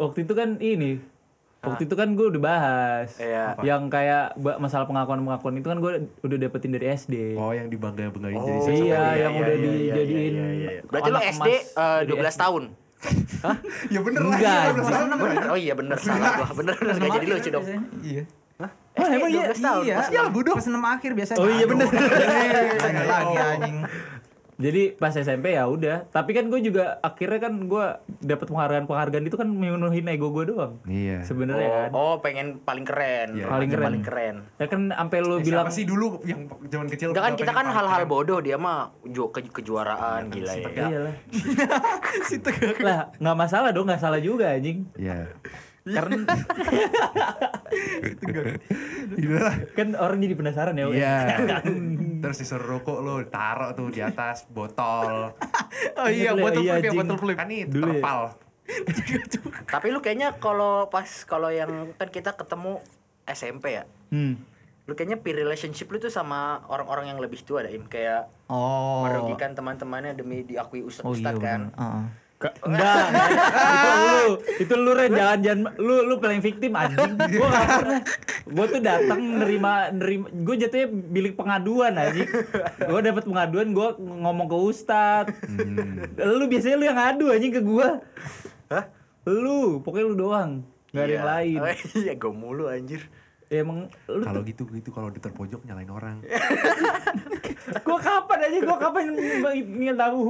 waktu 0.00 0.24
itu 0.24 0.32
kan 0.32 0.56
ini 0.58 0.92
Waktu 1.60 1.84
itu 1.84 1.92
kan 1.92 2.16
gue 2.16 2.24
udah 2.26 2.40
bahas 2.40 3.20
Iya. 3.20 3.52
yang 3.60 3.92
kayak 3.92 4.32
masalah 4.56 4.88
pengakuan-pengakuan 4.88 5.60
itu 5.60 5.68
kan 5.68 5.76
gue 5.76 5.92
udah 6.24 6.38
dapetin 6.40 6.72
dari 6.72 6.88
SD. 6.88 7.36
Oh, 7.36 7.52
yang 7.52 7.68
dibangga-banggain 7.68 8.32
jadi 8.32 8.48
Oh, 8.48 8.64
sosok 8.64 8.80
iya, 8.80 8.96
dia. 9.12 9.20
yang 9.20 9.32
udah 9.36 9.56
dijadiin 9.60 10.32
Berarti 10.88 11.04
lu 11.06 11.18
anak 11.20 11.28
SD 11.28 11.36
emas 11.36 11.60
eh, 11.76 12.00
dari 12.00 12.16
12 12.16 12.24
SD. 12.24 12.40
tahun. 12.40 12.62
Ya 13.88 14.00
bener 14.00 14.20
lah. 14.20 14.32
Enggak, 14.32 14.56
ya, 14.56 14.72
anjing. 14.72 14.84
bener. 14.88 15.16
Bener. 15.20 15.44
Oh 15.48 15.58
iya 15.60 15.74
bener 15.74 15.96
salah 16.00 16.32
gua. 16.34 16.48
Bener 16.54 16.74
bener 16.76 16.94
gak 16.96 17.10
jadi 17.12 17.26
lucu 17.28 17.48
dong. 17.50 17.64
Iya. 18.00 18.22
Wah, 18.60 18.70
SD 18.96 19.08
emang 19.10 19.30
iya? 19.30 19.44
12 19.52 19.60
tahun. 19.62 19.82
Iya. 19.84 19.96
Ya 20.08 20.22
bodoh. 20.26 20.54
Pas 20.56 20.64
6 20.64 20.80
akhir 20.80 21.10
biasanya. 21.12 21.38
Oh 21.40 21.48
iya 21.48 21.64
bener. 21.64 21.86
Tanya 22.74 23.02
lagi 23.04 23.36
anjing. 23.36 23.76
Jadi 24.60 24.82
pas 24.92 25.10
SMP 25.10 25.52
ya 25.52 25.64
udah. 25.64 26.06
Tapi 26.06 26.30
kan 26.30 26.46
gue 26.46 26.60
juga 26.60 27.00
akhirnya 27.00 27.40
kan 27.40 27.56
gue 27.64 27.84
dapet 28.20 28.46
penghargaan-penghargaan 28.46 29.24
itu 29.24 29.34
kan 29.34 29.48
memenuhin 29.48 30.04
ego 30.06 30.28
gue 30.30 30.44
doang. 30.46 30.76
Iya. 30.84 31.24
Sebenarnya 31.24 31.66
kan. 31.66 31.88
Oh, 31.90 32.14
oh, 32.14 32.14
pengen 32.20 32.60
paling 32.60 32.84
keren. 32.84 33.34
Iya. 33.34 33.48
Paling 33.48 33.68
keren. 33.68 33.86
Paling 33.86 34.04
keren. 34.04 34.36
Ya 34.56 34.66
kan 34.68 34.80
sampai 34.90 35.18
lu 35.18 35.34
Eh, 35.34 35.42
bilang 35.42 35.68
sih 35.70 35.82
dulu 35.82 36.20
yang 36.22 36.44
zaman 36.62 36.86
kecil? 36.86 37.10
Enggak 37.10 37.24
kan 37.24 37.34
kita 37.34 37.52
kan 37.52 37.66
hal-hal 37.66 38.04
bodoh 38.04 38.38
dia 38.38 38.54
mah 38.54 38.92
ju- 39.02 39.32
ke 39.32 39.48
kejuaraan 39.50 40.28
Iya, 40.28 40.34
gila 40.36 40.52
si 40.52 40.58
ya. 40.58 40.64
tegak. 40.68 40.88
Iyalah. 40.90 41.14
lah 42.86 43.00
nggak 43.16 43.36
masalah 43.38 43.70
dong 43.72 43.88
nggak 43.88 43.98
salah 43.98 44.20
juga 44.20 44.52
anjing. 44.52 44.84
Iya. 44.94 45.32
Karena 45.82 46.16
lah. 49.40 49.54
kan 49.72 49.88
orang 49.94 50.18
jadi 50.20 50.34
penasaran 50.34 50.74
ya. 50.74 50.86
Iya. 50.88 51.16
Terus 52.22 52.36
disuruh 52.36 52.66
rokok 52.78 52.98
lo 53.00 53.14
taruh 53.26 53.72
tuh 53.72 53.88
di 53.88 54.00
atas 54.00 54.44
botol. 54.46 55.32
Oh 55.96 56.08
iya, 56.08 56.30
Iya, 56.30 56.30
botol 56.36 56.62
iya, 56.62 56.72
flip 56.76 56.84
ya, 56.84 56.92
botol 56.94 57.16
flip. 57.16 57.36
Kan 57.36 57.48
ini 57.48 57.64
Dulu 57.64 57.80
ya. 57.86 57.92
terpal. 57.96 58.20
Tapi 59.74 59.86
lu 59.88 59.98
kayaknya 59.98 60.36
kalau 60.36 60.86
pas 60.86 61.08
kalau 61.24 61.48
yang 61.48 61.96
kan 61.96 62.08
kita 62.08 62.34
ketemu 62.34 62.78
SMP 63.24 63.74
ya. 63.74 63.84
Hmm. 64.10 64.36
Lu 64.84 64.92
kayaknya 64.92 65.16
peer 65.16 65.38
relationship 65.38 65.86
lu 65.86 65.96
tuh 65.96 66.10
sama 66.10 66.60
orang-orang 66.66 67.08
yang 67.08 67.18
lebih 67.18 67.40
tua 67.40 67.62
ada 67.62 67.70
Im 67.70 67.86
kayak 67.86 68.28
Oh. 68.46 69.06
merugikan 69.06 69.54
teman-temannya 69.54 70.12
demi 70.12 70.42
diakui 70.42 70.82
ustad 70.82 71.06
Oh 71.06 71.14
iya 71.14 71.30
kan. 71.32 71.70
bener. 71.70 71.78
Heeh. 71.78 72.04
Enggak, 72.40 73.04
itu 73.12 73.88
lu, 73.92 74.24
itu 74.64 74.74
lu 74.74 74.90
Ren, 74.96 75.12
jangan 75.12 75.38
jangan 75.44 75.60
lu 75.76 76.08
lu 76.08 76.14
paling 76.16 76.40
victim 76.40 76.72
anjing. 76.72 77.12
Gua 77.36 77.48
gak 77.52 77.66
pernah. 77.68 78.00
Gua 78.48 78.64
tuh 78.64 78.80
datang 78.80 79.20
nerima 79.44 79.72
nerima 79.92 80.26
gua 80.32 80.56
jatuhnya 80.56 80.88
bilik 80.88 81.36
pengaduan 81.36 82.00
anjing. 82.00 82.24
Gua 82.88 83.00
dapat 83.04 83.28
pengaduan, 83.28 83.76
gua 83.76 83.92
ngomong 84.00 84.48
ke 84.48 84.56
ustad. 84.56 85.28
Lu 86.16 86.48
biasanya 86.48 86.76
lu 86.80 86.84
yang 86.88 86.96
ngadu 86.96 87.24
anjing 87.28 87.52
ke 87.52 87.60
gua. 87.60 88.00
Hah? 88.72 88.88
Lu, 89.28 89.84
pokoknya 89.84 90.06
lu 90.08 90.16
doang. 90.16 90.50
Gak 90.90 91.04
ada 91.04 91.12
yang 91.12 91.20
Iya. 91.20 91.32
lain. 91.36 91.58
Oh, 91.60 91.68
iya, 92.00 92.12
gue 92.16 92.32
mulu 92.32 92.64
anjir. 92.66 93.04
Ya 93.46 93.60
emang 93.60 93.90
lu 94.08 94.22
Kalau 94.22 94.40
gitu 94.42 94.62
gitu 94.70 94.90
kalau 94.90 95.12
di 95.12 95.20
terpojok 95.20 95.60
nyalain 95.68 95.90
orang. 95.90 96.16
gua 97.86 97.98
kapan 98.00 98.38
aja 98.48 98.58
gua 98.64 98.78
kapan 98.80 99.12
ingin 99.52 99.92
tahu. 99.94 100.22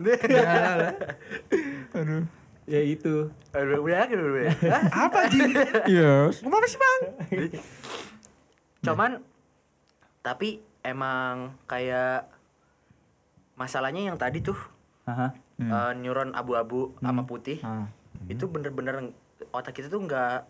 Aduh. 1.96 2.24
Ya 2.64 2.80
itu. 2.80 3.28
Aduh, 3.50 3.82
udah, 3.82 4.06
udah, 4.06 4.24
udah. 4.30 4.54
Apa 5.10 5.20
sih? 5.28 5.42
Yes. 5.90 6.40
Ngomong 6.40 6.58
apa 6.58 6.68
sih 6.68 6.78
bang? 6.78 7.00
Cuman 8.86 9.10
tapi 10.20 10.60
emang 10.80 11.56
kayak 11.64 12.28
masalahnya 13.54 14.08
yang 14.08 14.16
tadi 14.16 14.40
tuh 14.40 14.56
Aha. 15.04 15.32
eh, 15.58 15.92
neuron 15.96 16.32
abu-abu 16.32 16.96
sama 16.96 17.24
putih 17.24 17.60
Ah. 17.60 17.88
itu 18.26 18.44
bener-bener 18.46 19.12
otak 19.50 19.72
kita 19.74 19.88
tuh 19.88 20.00
nggak 20.00 20.44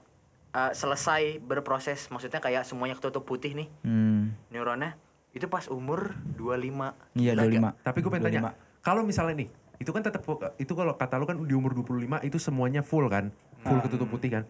eh, 0.53 0.73
selesai 0.73 1.39
berproses 1.39 2.07
maksudnya 2.07 2.39
kayak 2.39 2.63
semuanya 2.63 2.95
ketutup 2.95 3.23
putih 3.25 3.55
nih 3.55 3.69
Hmm. 3.83 4.35
neuronnya 4.51 4.95
itu 5.31 5.47
pas 5.47 5.67
umur 5.67 6.15
25 6.37 6.95
Iya, 7.15 7.35
Gila, 7.35 7.71
25. 7.75 7.87
Tapi 7.87 7.99
gue 8.01 8.11
pengen 8.11 8.25
tanya, 8.27 8.41
kalau 8.81 9.03
misalnya 9.03 9.35
nih, 9.38 9.49
itu 9.77 9.90
kan 9.90 10.01
tetap 10.01 10.25
itu 10.57 10.73
kalau 10.73 10.93
kata 10.95 11.16
lu 11.16 11.25
kan 11.25 11.37
di 11.38 11.53
umur 11.53 11.73
25 11.73 11.97
itu 12.23 12.37
semuanya 12.37 12.81
full 12.81 13.07
kan, 13.07 13.29
full 13.61 13.81
ketutup 13.81 14.09
putih 14.09 14.31
kan. 14.31 14.45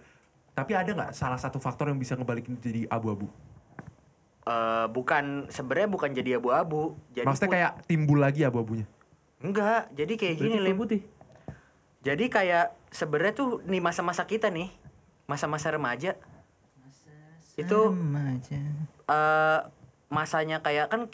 Tapi 0.51 0.73
ada 0.73 0.91
nggak 0.91 1.11
salah 1.11 1.37
satu 1.37 1.57
faktor 1.57 1.87
yang 1.87 1.97
bisa 1.97 2.15
ngebalikin 2.15 2.57
jadi 2.57 2.87
abu-abu? 2.87 3.31
Eh, 4.43 4.87
bukan 4.89 5.47
sebenarnya 5.47 5.87
bukan 5.87 6.11
jadi 6.11 6.31
abu-abu 6.35 6.97
jadi 7.11 7.23
Maksudnya 7.23 7.47
put- 7.47 7.55
kayak 7.55 7.73
timbul 7.87 8.19
lagi 8.19 8.41
abu-abunya. 8.43 8.87
enggak 9.39 9.89
jadi 9.91 10.13
kayak 10.15 10.37
gini 10.37 10.49
Berarti 10.51 10.67
Lim. 10.67 10.73
full 10.73 10.81
putih. 10.81 11.01
jadi 12.01 12.25
kayak 12.27 12.67
sebenarnya 12.89 13.35
tuh 13.35 13.51
nih 13.63 13.79
masa-masa 13.79 14.25
kita 14.25 14.49
nih 14.49 14.73
masa-masa 15.25 15.69
remaja 15.71 16.17
itu 17.55 17.79
Remaja. 17.87 18.61
eh 19.07 19.61
masanya 20.09 20.59
kayak 20.59 20.89
kan 20.89 21.07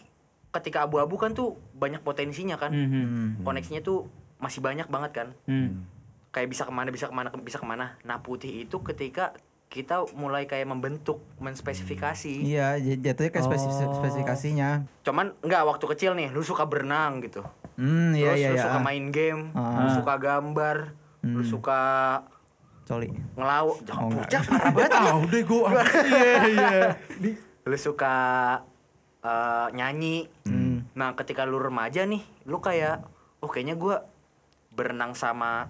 ketika 0.52 0.83
abu-abu 0.83 1.14
kan 1.16 1.31
tuh 1.33 1.59
banyak 1.76 2.00
potensinya 2.00 2.56
kan 2.56 2.70
Mhm. 2.70 3.42
koneksinya 3.42 3.80
tuh 3.80 4.08
masih 4.36 4.58
banyak 4.58 4.84
banget 4.86 5.12
kan 5.14 5.28
Hmm. 5.44 5.84
kayak 6.28 6.48
bisa 6.48 6.62
ke 6.62 6.70
mana 6.70 6.88
bisa 6.88 7.04
ke 7.04 7.12
mana 7.12 7.28
bisa 7.34 7.56
ke 7.56 7.64
mana 7.64 7.96
nah 8.02 8.18
putih 8.18 8.62
itu 8.62 8.80
ketika 8.82 9.32
kita 9.66 9.98
mulai 10.12 10.44
kayak 10.44 10.64
membentuk 10.64 11.18
menspesifikasi 11.36 12.32
Iya, 12.38 12.78
j- 12.78 12.96
jatuhnya 12.98 13.30
kayak 13.30 13.44
spesif- 13.44 13.72
Oh. 13.82 13.92
spesifikasinya. 13.94 14.86
cuman 15.02 15.36
nggak 15.38 15.62
waktu 15.66 15.84
kecil 15.88 16.12
nih 16.12 16.30
lu 16.30 16.40
suka 16.40 16.64
berenang 16.64 17.20
gitu 17.20 17.42
Hmm, 17.74 18.12
iya 18.12 18.30
terus 18.30 18.38
iya 18.38 18.48
lu 18.48 18.56
iya. 18.56 18.64
suka 18.64 18.78
main 18.80 19.04
game 19.10 19.42
lu 19.52 19.60
Ah. 19.82 19.92
suka 19.92 20.14
gambar 20.16 20.76
lu 21.24 21.40
Hmm. 21.40 21.44
suka 21.44 21.80
Coli. 22.84 23.10
ngelawak 23.34 23.74
Oh, 23.74 23.82
jangan 23.82 24.02
enggak. 24.06 24.18
bujak 24.22 24.42
parah 24.46 24.70
banget 24.70 24.90
Ah 24.94 25.16
udah 25.18 25.42
gue, 25.42 25.70
iya 26.06 26.34
iya. 26.46 26.80
lu 27.64 27.76
suka 27.76 28.14
eh, 29.18 29.66
nyanyi 29.72 30.30
Hmm. 30.44 30.65
Nah 30.96 31.12
ketika 31.12 31.44
lu 31.44 31.61
remaja 31.61 32.02
nih 32.02 32.18
lu 32.42 32.59
kayak 32.59 33.04
oh 33.38 33.46
kayaknya 33.46 33.76
gua 33.76 34.09
berenang 34.70 35.12
sama 35.12 35.68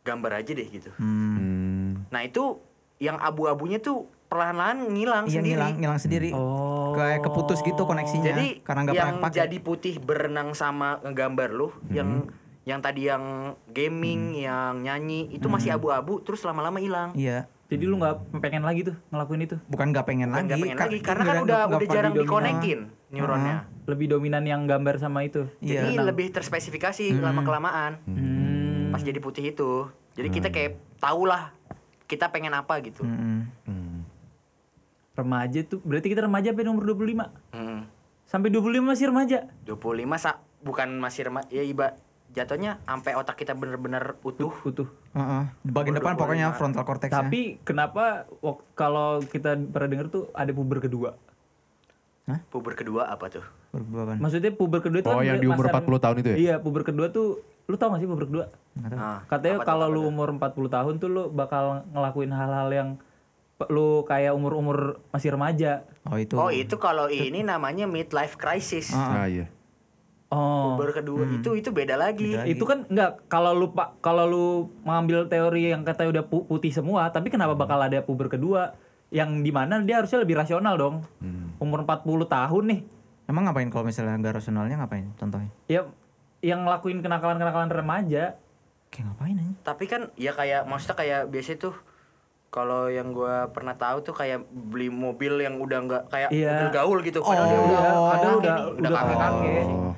gambar 0.00 0.38
aja 0.38 0.52
deh 0.52 0.68
gitu 0.68 0.90
Hmm. 0.96 2.06
nah 2.08 2.22
itu 2.22 2.62
yang 2.96 3.18
abu-abunya 3.18 3.76
tuh 3.76 4.06
perlahan-lahan 4.26 4.86
ngilang 4.88 5.24
Iya 5.24 5.34
sendiri 5.36 5.52
ngilang 5.52 5.74
ngilang 5.76 6.00
sendiri. 6.00 6.30
Oh. 6.32 6.90
Kayak 6.92 7.22
keputus 7.22 7.60
gitu 7.60 7.78
koneksinya. 7.80 8.26
jadi 8.26 8.46
karena 8.60 8.80
nggak 8.82 8.94
yang 8.94 9.06
pernah 9.12 9.22
pakai. 9.22 9.38
jadi 9.38 9.56
putih 9.60 9.94
berenang 9.98 10.48
sama 10.50 10.98
ngegambar 11.00 11.50
lu 11.50 11.68
yang 11.88 12.26
yang 12.64 12.80
tadi 12.80 13.06
yang 13.06 13.22
gaming 13.68 14.34
yang 14.34 14.80
nyanyi 14.80 15.30
itu 15.30 15.46
masih 15.46 15.70
abu-abu 15.72 16.18
terus 16.20 16.42
lama-lama 16.42 16.78
hilang 16.78 17.14
Iya. 17.14 17.46
Jadi 17.66 17.82
lu 17.84 17.98
nggak 17.98 18.38
pengen 18.40 18.62
lagi 18.62 18.82
tuh 18.84 18.94
ngelakuin 19.08 19.42
itu? 19.44 19.56
Bukan 19.66 19.90
nggak 19.90 20.06
pengen 20.06 20.28
Bukan 20.28 20.34
lagi. 20.36 20.46
nggak 20.48 20.58
pengen 20.60 20.78
lagi 20.80 20.98
karena 21.00 21.22
kan 21.22 21.36
udah 21.42 21.60
udah 21.68 21.88
jarang 21.88 22.14
dikonekin 22.16 22.78
neuronnya 23.08 23.56
Lebih 23.86 24.06
dominan 24.08 24.42
yang 24.42 24.66
gambar 24.66 24.98
sama 24.98 25.22
itu. 25.22 25.46
Iya. 25.58 25.86
jadi 25.86 26.02
lebih 26.04 26.30
terspesifikasi 26.30 27.16
lama 27.16 27.40
kelamaan 27.40 28.02
Hmm. 28.02 28.90
pas 28.90 29.00
jadi 29.00 29.18
putih 29.18 29.46
itu 29.46 29.86
jadi 30.12 30.28
kita 30.28 30.48
kayak 30.48 30.72
tahu 30.96 31.24
lah 31.24 31.50
kita 32.04 32.28
pengen 32.28 32.50
apa 32.50 32.78
gitu 32.80 33.02
Mm-mm. 33.02 34.06
Remaja 35.12 35.60
tuh 35.62 35.80
berarti 35.80 36.06
kita 36.06 36.22
remaja 36.22 36.52
sampai 36.52 36.68
umur 36.68 36.84
25. 36.84 37.32
Hmm. 37.50 37.88
Sampai 38.22 38.48
25 38.50 38.84
masih 38.84 39.06
remaja. 39.08 39.38
25 39.64 39.80
sa 40.16 40.30
bukan 40.60 40.92
masih 40.98 41.24
rema 41.24 41.40
ya 41.48 41.62
iba 41.62 41.96
jatuhnya 42.28 42.84
sampai 42.84 43.16
otak 43.16 43.38
kita 43.38 43.56
bener-bener 43.56 44.20
utuh 44.20 44.52
Utuh. 44.62 44.84
Heeh. 45.14 45.42
Di 45.62 45.72
bagian 45.72 45.96
depan 45.96 46.12
25. 46.12 46.20
pokoknya 46.20 46.46
frontal 46.52 46.84
cortexnya. 46.84 47.16
Tapi 47.22 47.42
kenapa 47.64 48.28
kalau 48.74 49.24
kita 49.24 49.56
pernah 49.56 49.88
denger 49.88 50.06
tuh 50.10 50.22
ada 50.30 50.52
puber 50.52 50.84
kedua? 50.84 51.16
Puber 52.50 52.74
kedua 52.74 53.06
apa 53.06 53.30
tuh 53.30 53.46
Berbeban. 53.70 54.18
Maksudnya 54.18 54.50
puber 54.50 54.80
kedua 54.80 54.98
itu 54.98 55.08
Oh 55.08 55.20
yang 55.20 55.36
di 55.36 55.46
umur 55.46 55.68
40 55.68 55.84
tahun 56.00 56.16
itu 56.16 56.28
ya? 56.28 56.36
Iya, 56.36 56.54
puber 56.58 56.82
kedua 56.82 57.06
tuh 57.08 57.38
lu 57.66 57.76
tau 57.76 57.92
gak 57.92 58.00
sih 58.00 58.08
puber 58.08 58.24
kedua? 58.24 58.44
Nggak 58.72 58.90
tahu. 58.90 58.98
Ah, 58.98 59.18
Katanya 59.26 59.56
kalau 59.62 59.86
lu 59.86 60.00
umur 60.04 60.32
40 60.32 60.42
tahun 60.66 60.94
tuh 60.96 61.08
lu 61.08 61.22
bakal 61.28 61.84
ngelakuin 61.88 62.30
hal-hal 62.30 62.68
yang 62.68 62.88
lu 63.68 64.04
kayak 64.04 64.32
umur-umur 64.32 65.00
masih 65.08 65.32
remaja. 65.32 65.84
Oh 66.04 66.16
itu. 66.16 66.34
oh 66.34 66.48
itu 66.48 66.76
kalau 66.76 67.06
ini 67.06 67.40
namanya 67.40 67.84
midlife 67.84 68.34
crisis 68.34 68.90
Ah, 68.90 69.22
Ah 69.22 69.26
iya. 69.26 69.46
Oh. 70.26 70.74
puber 70.74 70.90
kedua 70.92 71.22
itu 71.30 71.54
itu 71.54 71.70
beda 71.70 71.94
lagi 71.94 72.34
Beda. 72.34 72.44
Itu 72.44 72.64
kan 72.64 72.82
enggak 72.84 73.28
kalau 73.28 73.52
lu 73.52 73.70
Pak 73.70 74.00
kalau 74.00 74.24
lu 74.24 74.46
mengambil 74.82 75.24
teori 75.24 75.70
yang 75.70 75.86
katanya 75.86 76.18
udah 76.18 76.24
pu- 76.26 76.42
putih 76.44 76.68
semua, 76.70 77.06
tapi 77.08 77.30
kenapa 77.30 77.54
bakal 77.54 77.78
ada 77.78 78.00
puber 78.00 78.26
kedua 78.26 78.74
yang 79.16 79.40
di 79.40 79.48
mana 79.48 79.80
dia 79.80 79.96
harusnya 79.96 80.20
lebih 80.20 80.36
rasional 80.36 80.76
dong. 80.76 81.00
Umur 81.56 81.80
40 81.82 82.04
tahun 82.26 82.64
nih. 82.66 82.80
Emang 83.26 83.42
ngapain 83.42 83.66
kalau 83.66 83.82
misalnya 83.82 84.14
nggak 84.14 84.36
rasionalnya 84.36 84.76
ngapain? 84.76 85.08
Contohnya? 85.14 85.48
Ya 85.66 85.88
yang 86.38 86.62
ngelakuin 86.62 87.00
kenakalan-kenakalan 87.00 87.72
remaja. 87.72 88.36
Kayak 88.86 89.04
ngapain 89.10 89.36
aja? 89.36 89.52
tapi 89.64 89.84
kan 89.84 90.00
ya 90.14 90.30
kayak 90.30 90.62
maksudnya 90.64 90.94
kayak 90.94 91.20
biasa 91.26 91.58
tuh 91.58 91.74
kalau 92.48 92.86
yang 92.86 93.10
gua 93.10 93.50
pernah 93.50 93.74
tahu 93.74 94.00
tuh 94.00 94.14
kayak 94.14 94.40
beli 94.46 94.86
mobil 94.86 95.36
yang 95.38 95.58
udah 95.58 95.78
nggak 95.82 96.02
kayak 96.06 96.30
Iya. 96.30 96.54
mobil 96.54 96.68
gaul 96.70 96.98
gitu 97.02 97.18
padahal 97.18 97.44
dia 97.44 97.58
Oh. 97.58 97.66
udah 97.66 97.80
ada 97.82 97.90
kakek 97.90 98.30
udah 98.32 98.56
udah 98.70 98.90
kakek-kakek. 98.94 99.64
Oh. 99.66 99.94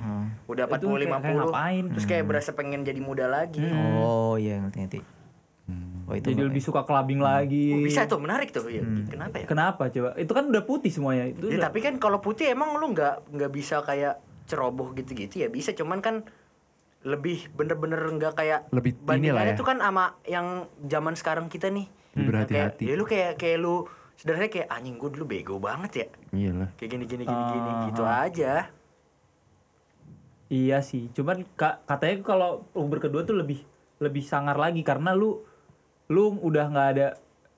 udah 0.48 0.64
Itu 0.64 0.72
40 0.72 0.81
kayak- 0.81 0.88
kayak 0.88 1.04
50 1.04 1.37
ngapain? 1.44 1.85
terus 1.90 2.07
kayak 2.07 2.24
berasa 2.24 2.50
pengen 2.52 2.81
jadi 2.83 2.98
muda 2.98 3.26
lagi 3.28 3.61
Oh 3.94 4.35
iya 4.35 4.57
ngerti 4.59 4.78
ngerti. 4.81 4.98
Oh 6.09 6.16
itu 6.16 6.25
Jadi 6.27 6.40
lebih 6.42 6.59
suka 6.59 6.83
clubbing 6.83 7.21
lagi. 7.21 7.68
Oh, 7.71 7.85
bisa 7.85 8.05
tuh 8.05 8.16
menarik 8.16 8.49
tuh 8.49 8.64
ya 8.66 8.81
kenapa 9.05 9.35
ya 9.37 9.47
Kenapa 9.47 9.83
coba? 9.87 10.16
Itu 10.16 10.33
kan 10.33 10.44
udah 10.47 10.62
putih 10.62 10.88
semuanya. 10.88 11.29
Itu 11.29 11.47
Ya, 11.47 11.55
udah- 11.55 11.64
tapi 11.68 11.79
kan 11.81 11.94
kalau 11.97 12.18
putih 12.18 12.49
emang 12.49 12.73
lu 12.75 12.88
nggak 12.88 13.29
nggak 13.31 13.51
bisa 13.51 13.81
kayak 13.81 14.16
ceroboh 14.44 14.90
gitu-gitu 14.92 15.38
ya 15.38 15.49
bisa 15.49 15.71
cuman 15.71 16.01
kan 16.01 16.25
lebih 16.99 17.53
bener-bener 17.53 18.01
nggak 18.11 18.33
kayak 18.35 18.61
Lebih 18.71 18.97
ini 18.97 18.99
lah 18.99 19.07
bandingannya 19.07 19.53
ya. 19.53 19.59
tuh 19.61 19.66
kan 19.66 19.79
sama 19.79 20.05
yang 20.25 20.47
zaman 20.83 21.12
sekarang 21.12 21.47
kita 21.47 21.68
nih 21.68 21.85
Yang 22.11 22.25
berhati-hati. 22.27 22.83
ya 22.83 22.94
lu 22.94 23.05
kayak 23.05 23.37
kayak 23.37 23.59
lu 23.59 23.85
sebenarnya 24.16 24.49
kayak 24.49 24.68
anjing 24.68 24.97
gue 24.97 25.11
dulu 25.12 25.25
bego 25.27 25.61
banget 25.61 25.92
ya 25.94 26.07
Iyalah. 26.33 26.73
kayak 26.75 26.90
gini 26.90 27.05
gini 27.05 27.23
gini 27.23 27.42
gini 27.47 27.68
Ah, 27.68 27.81
gitu 27.87 28.03
ah. 28.03 28.25
aja 28.25 28.53
Iya 30.49 30.81
sih, 30.81 31.12
cuman 31.12 31.44
ka- 31.53 31.85
katanya 31.85 32.25
kalau 32.25 32.64
puber 32.66 32.99
kedua 32.99 33.21
tuh 33.23 33.37
lebih 33.37 33.61
lebih 33.99 34.25
sangar 34.25 34.57
lagi 34.57 34.81
karena 34.81 35.12
lu 35.12 35.44
lu 36.09 36.35
udah 36.35 36.64
nggak 36.66 36.88
ada 36.90 37.07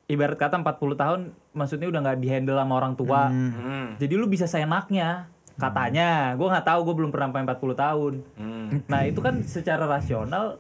ibarat 0.07 0.35
kata 0.35 0.59
40 0.59 0.75
tahun 0.97 1.21
maksudnya 1.51 1.87
udah 1.87 2.01
nggak 2.01 2.19
dihandle 2.19 2.57
sama 2.57 2.75
orang 2.75 2.95
tua. 2.95 3.31
Hmm. 3.31 3.95
Jadi 3.97 4.15
lu 4.15 4.27
bisa 4.27 4.45
seenaknya 4.45 5.31
katanya. 5.55 6.35
Gua 6.35 6.51
nggak 6.51 6.67
tahu, 6.67 6.81
gue 6.83 6.95
belum 6.97 7.11
pernah 7.11 7.29
sampai 7.29 7.43
40 7.45 7.75
tahun. 7.77 8.13
Hmm. 8.35 8.69
Nah, 8.85 9.01
itu 9.05 9.21
kan 9.21 9.35
secara 9.43 9.85
rasional 9.85 10.59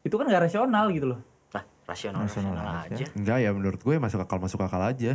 itu 0.00 0.14
kan 0.14 0.24
nggak 0.24 0.42
rasional 0.44 0.90
gitu 0.90 1.06
loh. 1.08 1.20
Nah, 1.52 1.62
rasional, 1.84 2.22
Rasional 2.22 2.54
rasional 2.54 2.82
aja. 2.82 2.94
aja. 2.96 3.06
Enggak 3.12 3.38
ya 3.38 3.50
menurut 3.52 3.80
gue 3.80 3.94
masuk 3.96 4.18
akal 4.18 4.38
masuk 4.38 4.60
akal 4.60 4.80
aja. 4.80 5.14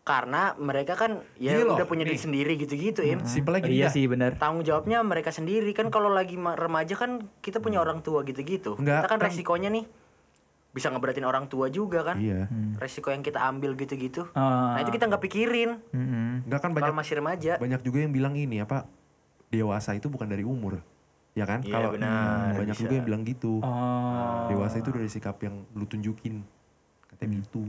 Karena 0.00 0.56
mereka 0.56 0.96
kan 0.96 1.22
ya 1.36 1.54
Gini 1.54 1.62
loh, 1.62 1.76
udah 1.76 1.86
punya 1.86 2.02
nih. 2.02 2.10
diri 2.10 2.18
sendiri 2.18 2.52
gitu-gitu, 2.56 3.04
Im. 3.04 3.20
Simpel 3.22 3.60
lagi 3.60 3.70
iya 3.70 3.86
dah. 3.86 3.92
sih 3.92 4.08
benar. 4.08 4.34
Tanggung 4.34 4.64
jawabnya 4.64 5.04
mereka 5.04 5.30
sendiri 5.30 5.70
kan 5.70 5.86
kalau 5.86 6.08
lagi 6.08 6.34
ma- 6.34 6.56
remaja 6.56 6.96
kan 6.96 7.28
kita 7.38 7.60
punya 7.60 7.78
orang 7.78 8.00
tua 8.00 8.24
gitu-gitu. 8.24 8.74
Kita 8.74 9.06
kan 9.06 9.20
kan- 9.20 9.22
resikonya 9.22 9.70
nih 9.70 9.84
bisa 10.70 10.86
ngeberatin 10.86 11.22
orang 11.22 11.44
tua 11.44 11.66
juga 11.66 12.04
kan. 12.04 12.16
Iya. 12.16 12.46
Resiko 12.76 13.10
yang 13.10 13.20
kita 13.20 13.42
ambil 13.42 13.74
gitu-gitu. 13.74 14.30
Ah. 14.32 14.74
Nah, 14.74 14.80
itu 14.80 14.90
kita 14.90 15.04
nggak 15.04 15.18
pikirin 15.20 15.82
Mm-mm. 15.90 16.46
Enggak 16.46 16.60
kan 16.60 16.70
banyak 16.70 16.94
masih 16.94 17.14
remaja. 17.16 17.52
banyak 17.56 17.80
juga 17.80 17.98
yang 18.00 18.10
bilang 18.10 18.34
ini 18.34 18.58
apa 18.58 18.86
dewasa 19.46 19.92
itu 19.92 20.06
bukan 20.06 20.26
dari 20.26 20.42
umur. 20.42 20.78
Ya 21.30 21.42
kan? 21.44 21.62
Iya, 21.62 21.72
Kalau 21.72 21.90
benar, 21.94 22.54
banyak 22.54 22.74
bisa. 22.74 22.82
juga 22.82 22.92
yang 22.92 23.06
bilang 23.06 23.22
gitu. 23.22 23.58
Oh. 23.60 24.46
Dewasa 24.46 24.78
itu 24.78 24.90
dari 24.90 25.06
sikap 25.06 25.38
yang 25.38 25.66
lu 25.72 25.84
tunjukin. 25.84 26.42
Katanya 27.08 27.38
gitu. 27.38 27.62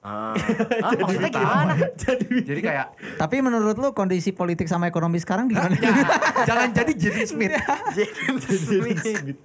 Ah, 0.00 0.34
Ah, 0.84 0.90
maksudnya 0.92 1.30
gimana? 1.30 1.72
Jadi 2.48 2.60
kayak 2.60 2.86
Tapi 3.18 3.36
menurut 3.38 3.74
lu 3.74 3.90
kondisi 3.90 4.30
politik 4.30 4.66
sama 4.66 4.86
ekonomi 4.86 5.18
sekarang 5.18 5.46
gimana? 5.46 5.74
jangan 6.42 6.70
jadi 6.70 6.92
Jaden 6.94 7.26
Smith. 7.26 7.54
Jaden 7.96 8.36
Smith. 8.38 9.38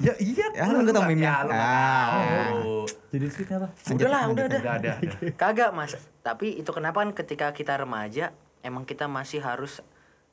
Ya 0.00 0.14
iya. 0.18 0.46
Ya, 0.50 0.64
lu 0.66 0.80
nggak 0.80 0.92
tahu 0.92 1.04
meme-nya. 1.06 1.24
Ya, 1.24 1.36
lu 1.40 1.50
Ah. 1.50 2.08
tahu. 2.48 2.78
Jadi 3.10 3.24
sweetnya 3.28 3.56
apa? 3.58 3.68
Udah 3.88 4.08
lah, 4.08 4.22
udah, 4.26 4.44
udah. 4.46 4.60
Udah 4.60 4.74
ada. 4.74 4.90
ada. 4.96 5.10
Kagak 5.42 5.70
mas, 5.70 5.92
tapi 6.20 6.54
itu 6.54 6.70
kenapa 6.70 7.00
kan 7.00 7.12
ketika 7.12 7.50
kita 7.50 7.76
remaja 7.76 8.32
emang 8.60 8.82
kita 8.82 9.06
masih 9.06 9.38
harus 9.38 9.82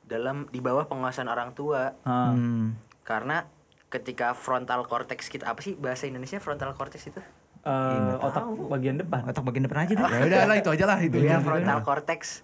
dalam 0.02 0.48
di 0.48 0.58
bawah 0.58 0.84
penguasaan 0.84 1.26
orang 1.26 1.52
tua 1.52 1.94
Ah. 2.02 2.30
Hmm. 2.30 2.74
karena 3.00 3.46
ketika 3.86 4.32
frontal 4.32 4.84
cortex 4.84 5.26
kita 5.26 5.46
apa 5.46 5.58
sih 5.60 5.74
bahasa 5.74 6.06
Indonesia 6.06 6.38
frontal 6.38 6.72
cortex 6.72 7.06
itu? 7.06 7.18
Eh, 7.60 8.14
otak 8.16 8.46
bagian 8.66 8.96
depan. 8.96 9.20
Otak 9.22 9.42
bagian 9.42 9.66
depan 9.66 9.84
aja 9.84 9.92
deh. 9.92 10.06
Ya 10.14 10.24
udah 10.24 10.40
lah 10.46 10.56
itu 10.56 10.70
aja 10.70 10.84
lah 10.86 10.98
itu. 10.98 11.16
Ya. 11.18 11.36
frontal 11.38 11.82
cortex 11.82 12.40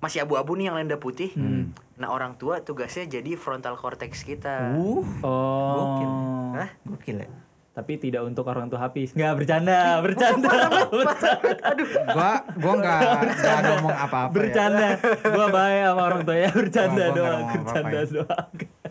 masih 0.00 0.24
abu-abu 0.24 0.52
nih 0.54 0.66
yang 0.66 0.76
lenda 0.76 0.96
putih. 0.96 1.30
Nah 1.94 2.08
orang 2.08 2.34
tua 2.34 2.58
tugasnya 2.58 3.04
jadi 3.06 3.36
frontal 3.36 3.76
cortex 3.76 4.20
kita. 4.22 4.72
Uh, 4.72 5.04
Oh. 5.20 6.52
Hah? 6.52 6.72
gokil 6.82 7.20
ya. 7.20 7.28
Tapi 7.70 7.96
tidak 7.96 8.24
untuk 8.24 8.44
orang 8.44 8.66
tua 8.66 8.82
habis. 8.82 9.14
Enggak 9.14 9.38
bercanda, 9.38 10.02
bercanda. 10.02 10.50
Aduh. 11.62 11.86
Gua 12.10 12.30
gua 12.52 12.72
enggak 12.74 13.00
enggak 13.30 13.58
ngomong 13.62 13.96
apa-apa 13.96 14.26
ya. 14.26 14.34
bercanda. 14.34 14.88
Gua 15.22 15.46
baik 15.48 15.80
sama 15.80 16.02
orang 16.02 16.20
tua 16.20 16.36
ya, 16.36 16.50
bercanda 16.50 16.90
Oh, 17.00 17.06
gua 17.06 17.16
doang, 17.16 17.42
bercanda 17.54 17.94
ya. 17.94 18.10
doang. 18.10 18.48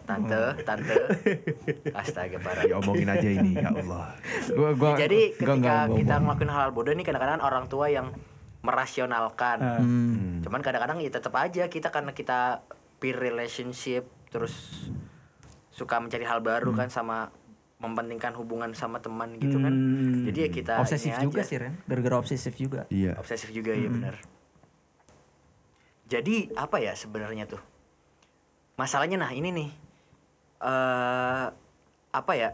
Tante, 0.08 0.42
tante. 0.64 0.96
Astaga 1.92 2.38
parah. 2.40 2.64
Diomongin 2.64 3.08
aja 3.08 3.30
ini 3.30 3.52
ya 3.54 3.70
Allah. 3.70 4.06
Gua 4.50 4.70
gua 4.74 4.92
Jadi 4.96 5.22
gua 5.34 5.38
ketika 5.38 5.54
nggak 5.54 5.76
kita 5.76 6.14
ngomong. 6.16 6.22
ngelakuin 6.24 6.50
hal 6.50 6.70
bodoh 6.72 6.94
nih 6.94 7.06
kadang-kadang 7.06 7.42
orang 7.44 7.66
tua 7.68 7.86
yang 7.90 8.08
merasionalkan. 8.60 9.58
Ah. 9.64 9.80
Hmm. 9.80 10.44
Cuman 10.44 10.60
kadang-kadang 10.60 11.00
ya 11.00 11.12
tetap 11.12 11.32
aja 11.40 11.68
kita 11.72 11.90
karena 11.90 12.12
kita 12.12 12.64
peer 13.00 13.16
relationship 13.16 14.08
terus 14.30 14.86
suka 15.72 15.96
mencari 16.04 16.28
hal 16.28 16.44
baru 16.44 16.76
kan 16.76 16.92
sama 16.92 17.32
mempentingkan 17.80 18.36
hubungan 18.36 18.76
sama 18.76 19.00
teman 19.00 19.40
gitu 19.40 19.56
kan. 19.64 19.72
Hmm. 19.72 20.28
Jadi 20.28 20.40
ya 20.44 20.50
kita 20.52 20.74
Obsesif 20.84 21.16
juga 21.24 21.40
aja. 21.40 21.48
sih 21.48 21.58
Ren. 21.58 21.80
Gara-gara 21.88 22.16
obsesif 22.20 22.54
juga. 22.60 22.84
Iya. 22.92 23.16
Obsesif 23.16 23.56
juga 23.56 23.72
ya 23.72 23.88
benar. 23.88 24.20
Jadi 26.10 26.52
apa 26.58 26.84
ya 26.84 26.92
sebenarnya 26.98 27.48
tuh? 27.48 27.62
Masalahnya 28.76 29.16
nah 29.22 29.32
ini 29.32 29.50
nih. 29.56 29.70
eh 30.60 31.46
apa 32.12 32.34
ya? 32.36 32.52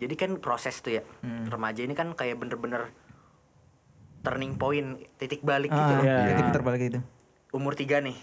Jadi 0.00 0.14
kan 0.16 0.30
proses 0.40 0.80
tuh 0.80 0.96
ya. 0.96 1.02
Remaja 1.52 1.84
ini 1.84 1.92
kan 1.92 2.16
kayak 2.16 2.40
bener-bener 2.40 2.88
turning 4.26 4.58
point, 4.58 4.88
titik 5.14 5.40
balik 5.40 5.70
gitu 5.70 5.78
Ah, 5.78 5.94
loh. 5.94 6.02
Iya. 6.02 6.34
itu 6.34 6.42
putar 6.44 6.62
balik 6.64 6.82
itu. 6.84 6.98
Umur 7.52 7.72
tiga 7.72 8.02
nih. 8.02 8.18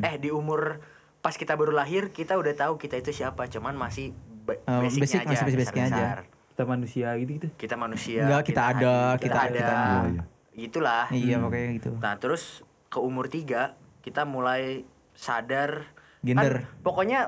Eh 0.00 0.14
di 0.16 0.30
umur 0.30 0.78
pas 1.18 1.34
kita 1.34 1.52
baru 1.52 1.72
lahir 1.72 2.08
kita 2.08 2.36
udah 2.36 2.54
tahu 2.54 2.78
kita 2.78 2.94
itu 2.94 3.10
siapa, 3.12 3.48
cuman 3.48 3.74
masih 3.74 4.14
ba- 4.44 4.60
Oh, 4.62 4.78
basicnya 4.80 5.02
basic, 5.02 5.18
aja, 5.18 5.26
masih 5.26 5.44
basic-basicnya 5.44 5.84
aja. 5.88 6.06
Kita 6.54 6.62
manusia 6.64 7.08
gitu-gitu. 7.16 7.48
Kita 7.56 7.74
manusia. 7.74 8.20
Enggak, 8.22 8.42
kita 8.46 8.62
ada, 8.62 8.94
hadir, 9.10 9.22
kita- 9.26 9.40
ada. 9.40 9.50
kita- 9.50 9.74
Iya, 9.74 9.98
iya. 10.06 10.22
Itulah. 10.54 11.04
Iya 11.10 11.36
pokoknya 11.40 11.70
gitu. 11.74 11.90
Nah 11.98 12.14
terus 12.14 12.42
ke 12.86 12.98
umur 12.98 13.26
tiga 13.26 13.74
kita 14.00 14.22
mulai 14.22 14.86
sadar 15.12 15.90
Gender. 16.22 16.62
Kan, 16.62 16.80
pokoknya 16.80 17.20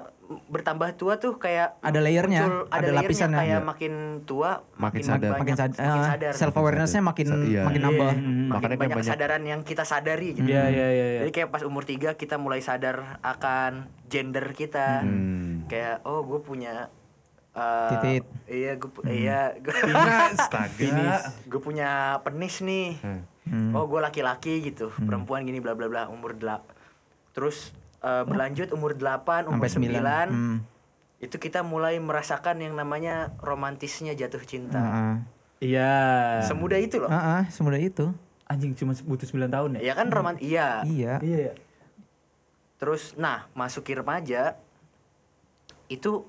bertambah 0.46 0.94
tua 0.94 1.16
tuh 1.16 1.36
kayak 1.36 1.78
Ada 1.80 1.98
layernya, 1.98 2.42
muncul- 2.42 2.66
ada 2.68 2.80
layernya 2.80 2.98
lapisannya. 3.00 3.38
kayak 3.38 3.52
Iya. 3.52 3.64
makin 3.64 3.92
tua 4.22 4.50
Makin 4.76 5.00
sadar. 5.00 5.30
banyak, 5.30 5.40
Makin, 5.40 5.54
sad- 5.56 5.76
makin 5.76 5.86
ah, 5.96 6.08
sadar 6.08 6.32
self 6.32 6.54
awarenessnya 6.54 7.00
makin 7.00 7.26
Sa- 7.26 7.38
iya. 7.40 7.62
makin 7.62 7.80
nambah. 7.80 8.10
Hmm. 8.10 8.18
makin 8.18 8.46
Makanya 8.48 8.62
kan 8.68 8.76
banyak 8.76 8.78
banyak- 8.92 9.06
kesadaran 9.06 9.42
yang 9.44 9.60
kita 9.62 9.82
sadari 9.82 10.28
gitu 10.32 10.46
Iya, 10.46 10.64
iya, 10.66 10.86
iya, 10.88 11.06
iya. 11.08 11.20
jadi 11.20 11.30
kayak 11.32 11.48
pas 11.48 11.62
umur 11.62 11.82
tiga 11.82 12.10
kita 12.12 12.36
mulai 12.36 12.58
sadar 12.58 13.18
akan 13.20 13.72
gender 14.04 14.46
kita 14.52 15.00
Hmm. 15.00 15.66
kayak 15.66 16.02
oh 16.02 16.22
gue 16.22 16.40
punya 16.40 16.90
uh, 17.52 17.90
Titit. 17.92 18.24
iya 18.46 18.72
gue 18.74 18.90
iya 19.06 19.40
gue 19.56 19.72
gue 21.46 21.60
punya 21.60 21.90
penis 22.20 22.60
nih 22.60 22.98
Hmm. 23.46 23.70
oh 23.72 23.86
gue 23.86 24.00
laki-laki 24.00 24.58
gitu 24.60 24.90
perempuan 24.96 25.40
gini 25.40 25.56
bla 25.56 25.72
bla 25.72 25.86
bla 25.86 26.02
umur 26.06 26.34
delap 26.34 26.66
terus 27.30 27.70
eh, 27.98 28.22
berlanjut 28.22 28.68
umur 28.70 28.92
8 28.92 29.46
umur 29.46 29.56
Sampai 29.58 29.70
9 29.70 29.72
sembilan. 29.72 30.28
Hmm. 30.28 30.58
itu 31.16 31.36
kita 31.36 31.60
mulai 31.60 31.96
merasakan 31.96 32.60
yang 32.60 32.72
namanya 32.72 33.32
romantisnya 33.38 34.12
jatuh 34.12 34.42
cinta 34.42 34.76
Heeh. 34.76 35.14
Iya. 35.62 35.94
semudah 36.42 36.76
itu 36.76 36.96
loh 36.98 37.08
Heeh, 37.08 37.48
semudah 37.48 37.78
itu. 37.78 38.12
Anjing 38.44 38.72
cuma 38.74 38.92
butuh 38.94 39.24
9 39.24 39.48
tahun 39.48 39.70
ya? 39.76 39.80
ya 39.82 39.94
kan 39.94 40.06
roman 40.08 40.36
iya 40.38 40.82
Iya. 40.82 41.18
Iya 41.18 41.38
ya. 41.42 41.54
terus 42.76 43.16
nah 43.16 43.48
masuki 43.52 43.90
remaja 43.90 44.54
itu 45.86 46.28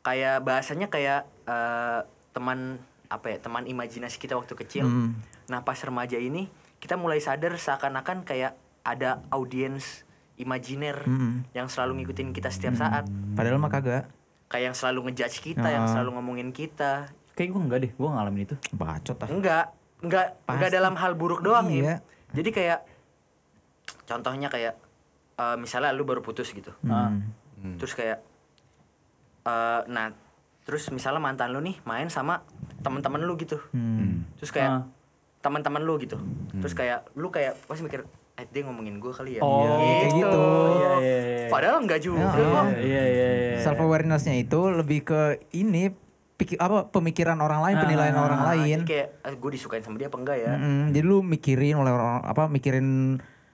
kayak 0.00 0.42
bahasanya 0.42 0.86
kayak 0.86 1.24
eh, 1.44 2.00
teman 2.30 2.76
apa 3.06 3.26
ya 3.28 3.38
teman 3.38 3.64
imajinasi 3.64 4.16
kita 4.16 4.34
waktu 4.34 4.52
kecil 4.54 4.84
Hmm. 4.84 5.16
nah 5.44 5.60
pas 5.60 5.76
remaja 5.78 6.16
ini 6.16 6.48
kita 6.76 6.94
mulai 6.94 7.18
sadar 7.18 7.54
seakan-akan 7.54 8.22
kayak 8.22 8.52
ada 8.82 9.22
audiens 9.28 10.02
imajiner 10.42 11.02
Hmm. 11.02 11.46
yang 11.50 11.66
selalu 11.66 12.02
ngikutin 12.02 12.30
kita 12.30 12.48
setiap 12.48 12.74
saat 12.74 13.06
Padahal 13.32 13.56
mah 13.56 13.68
kagak. 13.68 14.10
kayak 14.46 14.64
yang 14.64 14.76
selalu 14.76 15.08
ngejudge 15.08 15.38
kita 15.40 15.64
yang 15.66 15.84
Ah. 15.84 15.90
selalu 15.90 16.10
ngomongin 16.14 16.50
kita 16.50 17.08
Kayak 17.32 17.48
gue 17.48 17.60
enggak 17.62 17.80
deh, 17.80 17.92
gue 17.94 18.04
ngalamin 18.06 18.42
itu. 18.44 18.54
Bacot 18.72 19.16
ah. 19.16 19.26
enggak 19.26 19.64
enggak 19.98 20.26
enggak 20.44 20.68
Pasti. 20.68 20.76
dalam 20.76 20.94
hal 20.94 21.12
buruk 21.14 21.40
doang 21.40 21.66
Im. 21.66 21.80
Iya. 21.80 21.96
jadi 22.30 22.50
kayak 22.50 22.80
contohnya 24.04 24.48
kayak 24.48 24.74
eh, 25.34 25.56
misalnya 25.56 25.90
lu 25.90 26.02
baru 26.02 26.20
putus 26.20 26.50
gitu 26.50 26.74
Hmm. 26.82 27.22
terus 27.78 27.94
kayak 27.94 28.20
eh 29.42 29.80
nah 29.86 30.12
terus 30.62 30.86
misalnya 30.88 31.18
mantan 31.20 31.50
lu 31.50 31.58
nih 31.58 31.80
main 31.82 32.06
sama 32.06 32.42
teman-teman 32.78 33.18
lu 33.20 33.34
gitu 33.36 33.58
Hmm. 33.70 34.26
terus 34.36 34.50
kayak 34.50 34.70
Ah. 34.70 34.84
teman-teman 35.40 35.80
lu 35.80 35.98
gitu 35.98 36.18
terus 36.52 36.70
kayak 36.72 37.08
lu 37.12 37.28
kayak 37.28 37.58
pasti 37.64 37.82
mikir 37.82 38.06
dia 38.44 38.62
ngomongin 38.62 38.96
gue 38.96 39.10
kali 39.10 39.30
ya 39.36 39.40
Oh, 39.40 39.78
kayak 39.78 40.10
gitu. 40.12 40.44
Iya, 40.72 40.92
iya, 40.98 41.18
iya. 41.22 41.46
padahal 41.46 41.76
enggak 41.78 42.00
juga 42.00 42.24
Ya, 42.24 42.30
kok 42.32 42.64
Iya, 42.74 43.02
iya, 43.04 43.28
iya. 43.30 43.56
Self 43.58 43.78
awarenessnya 43.78 44.34
itu 44.36 44.60
lebih 44.68 45.04
ke 45.04 45.20
ini 45.52 45.92
pikir 46.34 46.56
apa 46.56 46.88
pemikiran 46.88 47.38
orang 47.38 47.62
lain, 47.62 47.76
penilaian 47.78 48.12
Ah, 48.12 48.24
orang 48.24 48.40
Nah, 48.40 48.48
lain. 48.52 48.78
jadi 48.80 48.88
kayak 49.22 49.36
gue 49.36 49.50
disukain 49.52 49.80
sama 49.80 49.94
dia 49.94 50.06
apa 50.06 50.16
enggak 50.16 50.36
ya 50.38 50.50
Mm-mm, 50.50 50.80
jadi 50.90 51.04
lu 51.04 51.18
mikirin 51.20 51.76
oleh 51.76 51.90
orang 51.90 52.18
apa 52.20 52.42
mikirin 52.46 52.88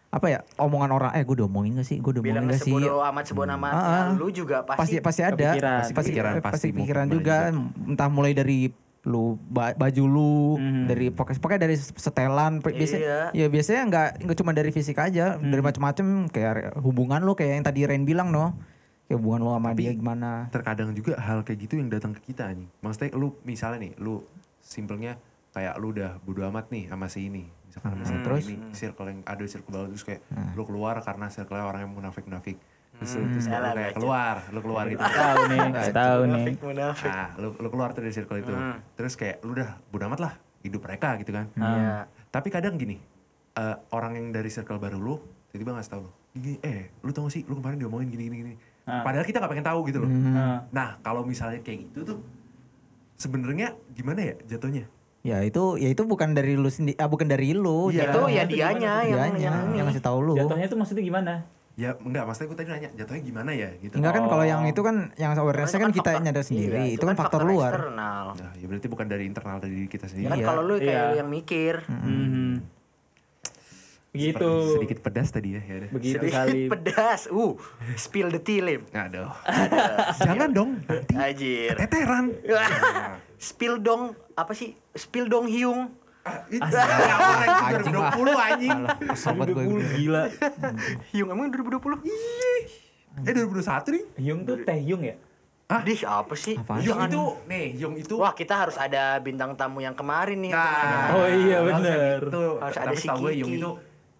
apa 0.09 0.27
ya 0.27 0.40
omongan 0.57 0.88
orang 0.90 1.11
eh 1.12 1.20
gue 1.20 1.37
diomongin 1.37 1.77
gak 1.77 1.85
sih 1.85 2.01
gue 2.01 2.12
diomongin 2.14 2.33
bilang 2.35 2.44
gak 2.48 2.64
sih 2.64 2.72
sebodoh 2.72 3.05
amat 3.05 3.24
sebodoh 3.29 3.53
amat 3.55 3.72
Ah, 3.72 3.85
ah. 3.85 4.07
lu 4.16 4.33
juga 4.33 4.64
pasti 4.64 4.96
pasti 4.96 4.96
pasti 5.03 5.20
ada 5.22 5.37
Kepikiran. 5.37 5.77
pasti 5.79 5.92
Pasti 5.92 6.09
pikiran 6.09 6.33
pasti, 6.33 6.48
pasti 6.48 6.68
pikiran 6.72 7.07
juga 7.07 7.37
entah 7.85 8.09
mulai 8.09 8.33
dari 8.33 8.72
lu 9.09 9.25
ba- 9.42 9.73
baju 9.73 10.05
lu 10.05 10.33
Mhm. 10.55 10.85
dari 10.85 11.07
pokoknya 11.09 11.40
pokoknya 11.40 11.62
dari 11.64 11.77
setelan 11.77 12.61
pe- 12.61 12.71
biasa 12.71 12.94
Iya. 12.94 13.18
ya 13.33 13.47
biasanya 13.49 13.83
nggak 13.87 14.09
nggak 14.23 14.37
cuma 14.37 14.53
dari 14.53 14.68
fisik 14.68 14.94
aja 14.94 15.35
dari 15.35 15.59
macam-macam 15.59 16.07
kayak 16.29 16.53
hubungan 16.77 17.21
lu 17.21 17.33
kayak 17.33 17.53
yang 17.55 17.64
tadi 17.64 17.81
Ren 17.83 18.05
bilang 18.05 18.29
no 18.29 18.61
kayak 19.05 19.16
hubungan 19.16 19.40
lu 19.40 19.51
sama 19.51 19.71
dia 19.73 19.90
gimana 19.90 20.31
terkadang 20.49 20.92
juga 20.92 21.16
hal 21.16 21.40
kayak 21.40 21.59
gitu 21.59 21.75
yang 21.75 21.88
datang 21.88 22.12
ke 22.12 22.21
kita 22.29 22.53
nih. 22.53 22.68
Maksudnya 22.79 23.16
lu 23.16 23.33
misalnya 23.42 23.81
nih, 23.81 23.92
lu 23.97 24.21
simpelnya 24.61 25.16
kayak 25.51 25.81
lu 25.81 25.90
udah 25.90 26.21
bodo 26.21 26.44
amat 26.44 26.68
nih 26.68 26.87
sama 26.87 27.09
si 27.09 27.25
ini. 27.25 27.49
Misalkan 27.64 27.90
sama 27.94 28.05
si 28.05 28.12
Hmm, 28.12 28.23
terus? 28.23 28.44
ini, 28.44 28.57
circle 28.71 29.09
yang 29.09 29.21
ada 29.25 29.44
circle 29.44 29.73
baru 29.73 29.88
terus 29.88 30.05
kayak 30.05 30.21
lu 30.53 30.62
keluar 30.62 31.01
karena 31.01 31.27
circle 31.27 31.57
orang 31.57 31.81
yang 31.83 31.92
munafik-munafik. 31.94 32.61
Hmm. 32.99 33.31
terus 33.31 33.47
lu 33.47 33.55
kayak 33.55 33.95
keluar, 33.95 34.37
lu 34.51 34.59
keluar 34.59 34.85
gitu. 34.91 34.99
Tahu 34.99 35.37
nih, 35.47 35.59
nggak 35.71 35.87
tahu 35.95 36.21
nih. 36.27 36.45
munafik 36.59 37.07
Nah, 37.07 37.29
lu, 37.39 37.49
lu 37.55 37.69
keluar 37.71 37.89
tuh 37.95 38.03
dari 38.03 38.15
circle 38.15 38.39
itu. 38.43 38.51
Hmm. 38.51 38.83
Terus 38.99 39.15
kayak 39.15 39.39
lu 39.47 39.55
udah 39.55 39.79
bodo 39.89 40.05
amat 40.11 40.21
lah 40.21 40.33
hidup 40.67 40.83
mereka 40.83 41.15
gitu 41.23 41.31
kan. 41.31 41.47
Iya. 41.55 42.11
Tapi 42.29 42.49
kadang 42.51 42.75
gini, 42.75 42.99
eh, 43.55 43.77
orang 43.95 44.19
yang 44.19 44.27
dari 44.35 44.51
circle 44.51 44.83
baru 44.83 44.99
lu 44.99 45.15
tiba-tiba 45.49 45.79
ngasih 45.79 45.91
tau 45.95 46.01
lu, 46.05 46.11
gini, 46.35 46.59
eh 46.61 46.91
lu 47.01 47.11
tau 47.15 47.25
gak 47.25 47.39
sih 47.39 47.43
lu 47.47 47.55
kemarin 47.57 47.79
diomongin 47.79 48.11
gini 48.11 48.23
gini 48.27 48.37
gini. 48.43 48.55
Ah. 48.85 49.07
Padahal 49.07 49.25
kita 49.25 49.39
gak 49.39 49.51
pengen 49.55 49.67
tahu 49.67 49.81
gitu 49.87 50.03
loh. 50.03 50.11
Ah. 50.35 50.67
Nah 50.75 50.89
kalau 51.01 51.23
misalnya 51.23 51.63
kayak 51.63 51.89
gitu 51.89 52.03
tuh 52.03 52.19
sebenarnya 53.15 53.79
gimana 53.95 54.21
ya 54.23 54.35
jatuhnya? 54.47 54.87
ya 55.19 55.43
itu 55.43 55.75
ya 55.77 55.91
itu 55.91 56.03
bukan 56.07 56.31
dari 56.31 56.55
lu 56.55 56.71
sendiri 56.71 56.95
ah, 56.97 57.11
bukan 57.11 57.27
dari 57.27 57.51
lu 57.51 57.91
Iya. 57.91 58.15
itu 58.15 58.21
ya 58.31 58.43
Itu 58.47 58.55
dianya 58.55 58.95
yang 59.03 59.11
dianya 59.11 59.35
yang 59.35 59.67
ini. 59.67 59.77
yang 59.83 59.87
ngasih 59.91 60.01
tahu 60.01 60.19
lu 60.23 60.35
Jatuhnya 60.39 60.67
itu 60.71 60.77
maksudnya 60.79 61.05
gimana? 61.05 61.33
Ya 61.79 61.95
enggak, 61.95 62.27
maksudnya 62.27 62.49
gue 62.49 62.59
tadi 62.59 62.69
nanya 62.69 62.91
jatuhnya 62.93 63.23
gimana 63.23 63.51
ya 63.55 63.71
gitu. 63.79 63.95
Enggak 63.95 64.12
kan 64.12 64.23
Oh. 64.25 64.29
kalau 64.29 64.43
yang 64.43 64.67
itu 64.67 64.81
kan 64.83 64.97
yang 65.14 65.31
awarenessnya 65.33 65.79
itu 65.79 65.85
kan 65.85 65.93
kita 65.95 66.11
faktor- 66.11 66.25
nyadar 66.25 66.43
sendiri 66.43 66.75
iya, 66.83 66.93
itu 66.93 67.05
kan 67.07 67.14
faktor 67.14 67.41
luar 67.45 67.71
eksternal. 67.71 68.25
Nah, 68.35 68.53
ya 68.53 68.67
berarti 68.67 68.87
bukan 68.88 69.07
dari 69.07 69.25
internal 69.25 69.57
dari 69.57 69.75
diri 69.77 69.88
kita 69.88 70.05
Ya 70.05 70.11
sendiri. 70.11 70.27
kan 70.29 70.37
Iya. 70.37 70.47
kalau 70.49 70.62
lu 70.64 70.75
kayak 70.77 70.91
Iya. 70.91 71.07
lu 71.07 71.14
yang 71.17 71.31
mikir 71.31 71.75
Mhm. 71.87 72.51
Gitu. 74.11 74.51
Sedikit 74.75 74.99
pedas 75.01 75.29
tadi 75.31 75.55
ya. 75.55 75.62
ya 75.62 75.75
udah. 75.79 75.91
Begitu 75.93 76.17
Sedikit 76.19 76.35
kali. 76.35 76.61
pedas. 76.73 77.21
Uh, 77.29 77.55
spill 77.95 78.29
the 78.29 78.41
tea, 78.41 78.59
Lim. 78.59 78.83
Aduh. 78.91 79.31
Jangan 80.19 80.51
dong. 80.51 80.71
Nanti 80.83 81.14
Anjir. 81.14 81.77
teteran. 81.79 82.35
spill 83.38 83.79
dong 83.79 84.03
apa 84.35 84.51
sih? 84.53 84.75
Spill 84.91 85.29
dong 85.29 85.47
hiung. 85.47 85.93
Anjing 86.29 87.93
2020 88.14 88.47
anjing. 88.47 88.81
Banget 89.09 89.49
gue. 89.49 89.64
20 89.67 89.97
gila. 89.97 90.23
Hiung 91.12 91.29
emang 91.29 91.47
2020? 91.49 92.05
Eh 93.21 93.33
2021 93.33 93.95
nih. 93.95 94.05
Hyung 94.17 94.41
tuh 94.43 94.57
Teh 94.62 94.79
Hyung 94.79 95.03
ya? 95.03 95.17
Hah? 95.69 95.85
Dih, 95.85 96.01
apa 96.01 96.33
sih? 96.33 96.57
Apaan? 96.57 96.81
Yung 96.81 96.97
itu, 97.05 97.23
nih, 97.45 97.67
Yung 97.77 97.95
itu. 97.95 98.17
Wah, 98.17 98.33
kita 98.33 98.57
harus 98.59 98.75
ada 98.75 99.21
bintang 99.21 99.53
tamu 99.53 99.79
yang 99.79 99.93
kemarin 99.93 100.41
nih. 100.41 100.49
Nah, 100.49 101.12
Oh 101.12 101.29
iya, 101.29 101.61
yang 101.61 101.85
Itu. 102.25 102.57
Harus 102.57 102.77
ada 102.79 102.88
Tapi 102.88 102.97
si 102.97 103.07
gue 103.07 103.31
Kiki. 103.31 103.41
Yung 103.43 103.53
itu 103.55 103.71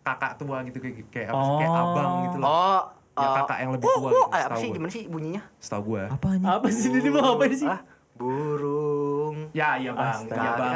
kakak 0.05 0.37
tua 0.37 0.61
gitu 0.63 0.77
kayak 0.79 0.97
kayak 1.09 1.29
apa 1.29 1.41
sih? 1.41 1.55
Kayak 1.57 1.73
Oh. 1.73 1.83
abang 1.87 2.13
gitu 2.23 2.37
loh. 2.39 2.47
Oh, 2.47 2.81
Ya, 3.19 3.25
eh, 3.25 3.33
kakak 3.35 3.59
yang 3.59 3.71
lebih 3.75 3.83
uh, 3.83 3.91
tua 3.91 3.99
uh, 3.99 4.05
gitu, 4.05 4.21
eh, 4.29 4.43
apa 4.45 4.55
sih? 4.55 4.69
gue. 4.69 4.77
Gimana 4.77 4.93
sih 4.93 5.03
bunyinya? 5.05 5.43
Setahu 5.59 5.83
gue. 5.89 6.03
Apa? 6.07 6.27
Apa 6.39 6.67
sih 6.69 6.89
ini 6.93 7.11
mau 7.11 7.27
apa 7.35 7.45
sih? 7.51 7.67
Ah, 7.67 7.81
burung 8.15 9.37
Ya, 9.51 9.75
iya 9.75 9.91
bang. 9.91 10.13
Astaga. 10.13 10.37
Iya 10.37 10.51
bang. 10.55 10.75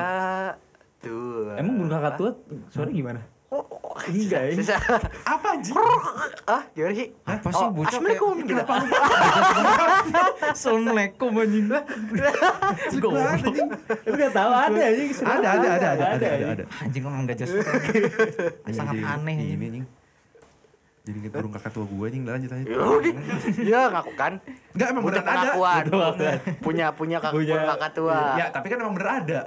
Tua. 1.03 1.53
Emang 1.57 1.75
burung 1.77 1.93
kakak 1.93 2.13
tua 2.15 2.31
suara 2.69 2.89
gimana? 2.89 3.21
Oh, 3.53 3.61
oh, 3.61 3.93
Enggak, 4.09 4.49
ya. 4.49 4.81
Apa 5.29 5.47
anjing? 5.53 5.77
ah, 6.49 6.65
gimana 6.73 6.95
sih? 6.97 7.09
Apa 7.21 7.49
sih 7.53 7.61
Oh, 7.61 7.69
bocah 7.71 7.91
Assalamualaikum 7.93 8.35
gitu. 8.41 8.63
Assalamualaikum 10.43 11.31
anjing. 11.37 11.67
Goblok. 12.97 13.45
Lu 14.03 14.13
gak 14.15 14.33
tahu 14.33 14.51
ada 14.51 14.81
aja. 14.81 15.03
Ada, 15.21 15.49
ada, 15.53 15.69
ada, 15.69 15.69
ada, 15.69 15.89
ada, 15.93 16.07
ada, 16.09 16.27
anjing. 16.27 16.49
ada. 16.49 16.65
Anjing 16.81 17.03
orang 17.05 17.21
gak 17.27 17.37
jelas. 17.39 17.53
Sangat 18.73 18.95
Jadi- 18.95 19.05
aneh 19.07 19.35
Ini 19.35 19.45
anjing. 19.45 19.61
anjing. 19.69 19.87
Jadi 21.03 21.19
inget 21.19 21.33
burung 21.35 21.51
kakak 21.51 21.73
tua 21.73 21.85
gue 21.85 22.05
anjing, 22.07 22.23
lanjut 22.25 22.49
lanjut. 22.49 22.69
Yaudah. 22.73 23.15
Ya, 23.61 23.81
ngaku 23.91 24.13
kan. 24.15 24.33
Enggak 24.73 24.87
emang 24.89 25.03
beneran 25.03 25.21
ada. 25.21 25.31
pengakuan. 25.51 25.85
Punya 26.63 26.87
punya 26.91 27.17
kakak 27.19 27.35
Punya- 27.37 27.67
kakak 27.69 27.91
tua. 27.93 28.19
Ya, 28.39 28.47
tapi 28.49 28.67
kan 28.71 28.79
emang 28.79 28.95
bener 28.95 29.11
ada. 29.21 29.41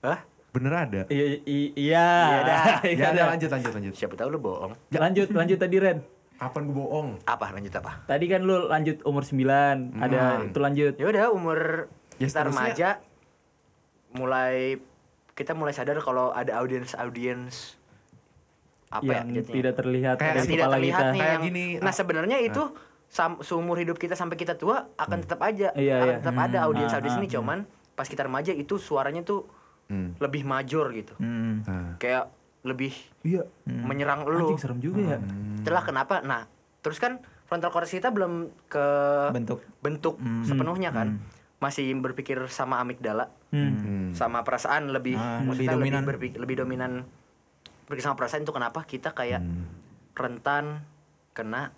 Hah? 0.00 0.18
Bener 0.52 0.72
ada. 0.74 1.00
Iya, 1.08 1.24
i- 1.42 1.72
iya. 1.74 2.06
Iya 2.06 2.38
dah. 2.42 2.64
Iya 2.86 2.96
Ya, 2.98 3.06
udah 3.10 3.26
lanjut 3.32 3.50
lanjut 3.50 3.72
lanjut. 3.72 3.92
Siapa 3.94 4.14
tahu 4.14 4.28
lu 4.28 4.38
bohong. 4.38 4.72
Lanjut, 4.90 5.28
lanjut 5.30 5.56
tadi 5.56 5.76
Ren. 5.76 5.98
Kapan 6.34 6.62
gue 6.64 6.76
bohong? 6.76 7.08
Apa 7.24 7.50
lanjut 7.50 7.72
apa? 7.72 8.04
Tadi 8.04 8.24
kan 8.26 8.42
lu 8.42 8.66
lanjut 8.66 9.00
umur 9.02 9.22
9, 9.22 9.96
ada 9.96 10.20
itu 10.42 10.58
lanjut. 10.58 10.94
Ya 10.94 11.06
udah 11.06 11.24
umur 11.30 11.88
Ya, 12.14 12.28
kita 12.28 12.44
seterusnya. 12.44 12.52
remaja 12.52 12.88
mulai 14.12 14.76
kita 15.32 15.52
mulai 15.52 15.72
sadar 15.72 15.96
kalau 15.98 16.30
ada 16.30 16.60
audiens-audiens 16.60 17.80
apa 18.90 19.08
yang 19.10 19.26
ya 19.26 19.40
jadinya? 19.40 19.54
tidak 19.54 19.74
terlihat 19.74 20.14
Kayak 20.14 20.28
dari 20.28 20.36
yang 20.36 20.46
tidak 20.46 20.60
kepala 20.62 20.76
terlihat 20.76 21.00
kita. 21.00 21.08
nih 21.08 21.18
Kayak 21.18 21.32
yang, 21.32 21.42
gini, 21.42 21.64
nah 21.78 21.88
ah. 21.88 21.94
sebenarnya 21.94 22.38
itu 22.42 22.62
sam, 23.08 23.32
seumur 23.40 23.76
hidup 23.76 23.96
kita 23.96 24.12
sampai 24.12 24.36
kita 24.36 24.54
tua 24.54 24.92
akan 24.94 25.18
tetap 25.18 25.40
aja 25.40 25.72
Iya, 25.72 25.96
akan 25.96 26.06
iya. 26.06 26.16
tetap 26.20 26.36
ada 26.38 26.58
Hmm. 26.58 26.66
audiens 26.68 26.92
Ah, 26.92 26.96
audiens 27.00 27.16
ah, 27.16 27.18
ini 27.18 27.28
cuman 27.30 27.58
pas 27.90 28.04
kita 28.04 28.22
remaja 28.22 28.52
itu 28.52 28.74
suaranya 28.76 29.22
tuh 29.22 29.48
Hmm. 29.84 30.14
lebih 30.18 30.42
major 30.42 30.88
gitu 30.90 31.12
Hmm. 31.16 31.62
Nah. 31.62 31.96
kayak 31.96 32.30
lebih 32.62 32.94
Iya. 33.20 33.42
menyerang 33.66 34.22
lu 34.22 34.46
Anjing 34.46 34.60
serem 34.60 34.78
juga 34.78 35.02
ya. 35.02 35.18
itulah 35.56 35.82
kenapa 35.82 36.20
nah 36.20 36.46
terus 36.78 36.96
kan 36.96 37.18
frontal 37.44 37.68
cortex 37.68 37.92
kita 37.92 38.08
belum 38.08 38.48
ke 38.66 38.86
Bentuk. 39.30 39.60
bentuk 39.78 40.14
sepenuhnya 40.42 40.90
kan 40.90 41.18
masih 41.58 41.90
berpikir 41.94 42.38
sama 42.48 42.78
amigdala 42.78 43.30
Hmm. 43.48 43.74
Hmm. 43.76 44.08
sama 44.12 44.40
perasaan 44.40 44.88
lebih 44.88 45.14
Ah, 45.14 45.38
maksudnya 45.40 45.74
lebih 45.74 45.90
dominan. 45.92 46.02
berpikir- 46.04 46.38
lebih 46.38 46.56
dominan 46.58 46.92
berpikir 47.84 48.02
sama 48.02 48.16
perasaan 48.16 48.42
itu 48.42 48.50
kenapa 48.50 48.82
kita 48.82 49.12
kayak 49.12 49.42
rentan 50.12 50.86
kena 51.32 51.72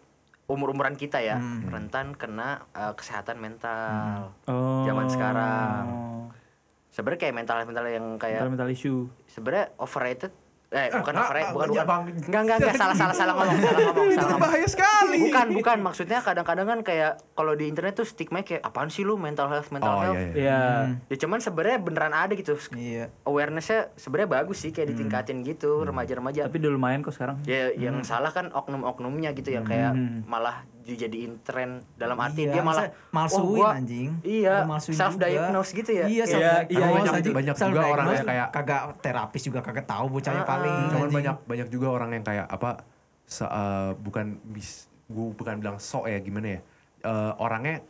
umur 0.45 0.71
umuran 0.71 0.95
kita 0.95 1.19
ya 1.19 1.41
rentan 1.65 2.13
kena 2.13 2.69
uh, 2.71 2.93
kesehatan 2.93 3.39
mental 3.39 4.31
Oh. 4.45 4.85
Zaman 4.85 5.09
sekarang. 5.09 5.85
Sebenarnya 6.95 7.21
kayak 7.21 7.35
mental 7.35 7.57
mental 7.65 7.85
yang 7.85 8.07
kayak 8.17 8.39
Mental 8.41 8.55
mental 8.55 8.71
issue. 8.71 9.11
sebenarnya 9.27 9.75
overrated 9.77 10.31
eh 10.71 10.91
bukan 10.93 11.13
ah, 11.13 11.23
overrated 11.25 11.47
ah, 11.47 11.55
bukan 11.55 11.69
bukan 11.69 11.87
Bang. 11.87 12.03
enggak 12.21 12.41
enggak 12.41 12.57
enggak 12.57 12.75
salah 12.77 12.97
salah 12.97 13.15
salah 13.15 13.35
ngomong 13.37 13.59
salah 13.61 13.81
ngomong 13.85 14.09
salah 14.17 14.27
ngomong 14.29 14.43
Bahaya 14.45 14.67
sekali. 14.67 15.19
bukan 15.21 15.47
bukan 15.53 15.79
maksudnya 15.81 16.19
kadang-kadang 16.21 16.67
kan 16.67 16.81
kayak 16.83 17.13
kalau 17.33 17.53
di 17.53 17.65
internet 17.65 17.95
tuh 17.95 18.03
stigma 18.05 18.43
kayak 18.43 18.59
apaan 18.61 18.89
sih 18.89 19.03
lu 19.03 19.15
mental 19.17 19.47
health 19.47 19.71
mental 19.71 19.91
Oh 19.93 20.03
health 20.03 20.19
iya 20.19 20.35
iya. 20.35 20.59
Iya. 21.07 21.09
ya 21.09 21.17
cuman 21.21 21.39
sebenarnya 21.39 21.79
beneran 21.79 22.11
ada 22.13 22.33
gitu 22.33 22.59
Iya. 22.73 23.07
awarenessnya 23.23 23.95
sebenarnya 23.95 24.31
bagus 24.33 24.59
sih 24.61 24.71
kayak 24.71 24.91
ditingkatin 24.91 25.43
gitu 25.43 25.79
remaja-remaja 25.81 26.47
Tapi 26.47 26.59
udah 26.59 26.73
lumayan 26.73 27.01
kok 27.01 27.11
sekarang. 27.13 27.39
ya 27.45 27.71
yang 27.73 28.03
salah 28.03 28.31
kan 28.31 28.51
oknum-oknumnya 28.51 29.31
gitu 29.33 29.51
yang 29.53 29.63
kayak 29.63 29.95
Hmm. 29.95 30.27
malah 30.27 30.67
dijadiin 30.85 31.41
tren 31.41 31.81
dalam 31.97 32.15
arti 32.17 32.45
Iya, 32.45 32.53
dia 32.53 32.63
malah 32.63 32.93
malsuin, 33.09 33.41
"Wah, 33.57 33.73
gua- 33.73 33.75
anjing. 33.75 34.11
iya 34.21 34.69
self 34.79 35.17
diagnose 35.17 35.73
gitu 35.73 35.91
ya 35.91 36.05
Iya, 36.05 36.13
Iya, 36.15 36.25
self 36.29 36.41
iya, 36.41 36.55
diagnose 36.63 36.93
banyak- 36.95 37.15
anjing. 37.17 37.35
banyak 37.35 37.55
juga 37.57 37.81
orang 37.83 38.07
yang 38.07 38.27
kayak- 38.27 38.51
kagak 38.53 38.83
terapis 39.01 39.43
juga 39.43 39.59
kagak 39.61 39.87
tahu 39.87 40.07
bocahnya 40.11 40.43
Ah, 40.43 40.49
paling. 40.49 40.77
Cuman 40.87 41.01
anjing. 41.03 41.17
banyak 41.17 41.37
banyak 41.45 41.69
juga 41.69 41.87
orang 41.91 42.11
yang 42.13 42.23
kayak 42.23 42.47
apa 42.47 42.71
se, 43.25 43.43
eh, 43.43 43.91
bukan 43.97 44.37
bis 44.47 44.87
gue 45.05 45.27
bukan 45.33 45.57
bilang 45.57 45.77
sok 45.77 46.07
ya 46.07 46.21
gimana 46.21 46.49
ya 46.51 46.61
Eh, 47.01 47.33
orangnya 47.37 47.85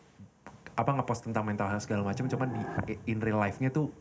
apa 0.72 0.90
ngepost 0.90 1.22
tentang 1.24 1.42
mental 1.42 1.66
health 1.66 1.82
segala 1.82 2.02
macam 2.02 2.26
cuman 2.26 2.50
di 2.82 2.98
in 3.06 3.18
real 3.18 3.38
life-nya 3.38 3.70
tuh 3.70 3.94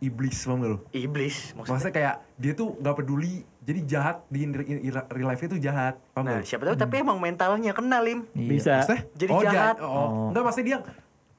iblis 0.00 0.38
paham 0.40 0.58
gak 0.58 0.70
lu? 0.70 0.78
iblis 0.90 1.36
maksudnya 1.52 1.72
Maksudnya 1.72 1.92
kayak 1.92 2.14
dia 2.34 2.52
tuh 2.52 2.68
nggak 2.74 2.96
peduli 2.96 3.34
jadi 3.60 3.80
jahat 3.84 4.16
di 4.26 4.38
in, 4.40 4.50
in- 4.56 4.82
in 4.82 4.92
real 5.08 5.26
life-nya 5.26 5.48
tuh 5.48 5.60
jahat 5.60 5.94
paham 6.10 6.24
nah 6.24 6.38
gak 6.38 6.46
siapa 6.46 6.62
tahu 6.64 6.76
tapi 6.76 6.94
emang 6.98 7.18
mentalnya 7.18 7.70
kena 7.70 7.98
lim 7.98 8.24
Iya. 8.30 8.48
Bisa. 8.48 8.72
Maksudnya? 8.78 9.02
Jadi 9.12 9.30
oh, 9.30 9.42
jahat. 9.42 9.76
oh, 9.78 9.86
oh. 9.86 10.06
Enggak 10.28 10.44
pasti 10.44 10.62
dia 10.62 10.78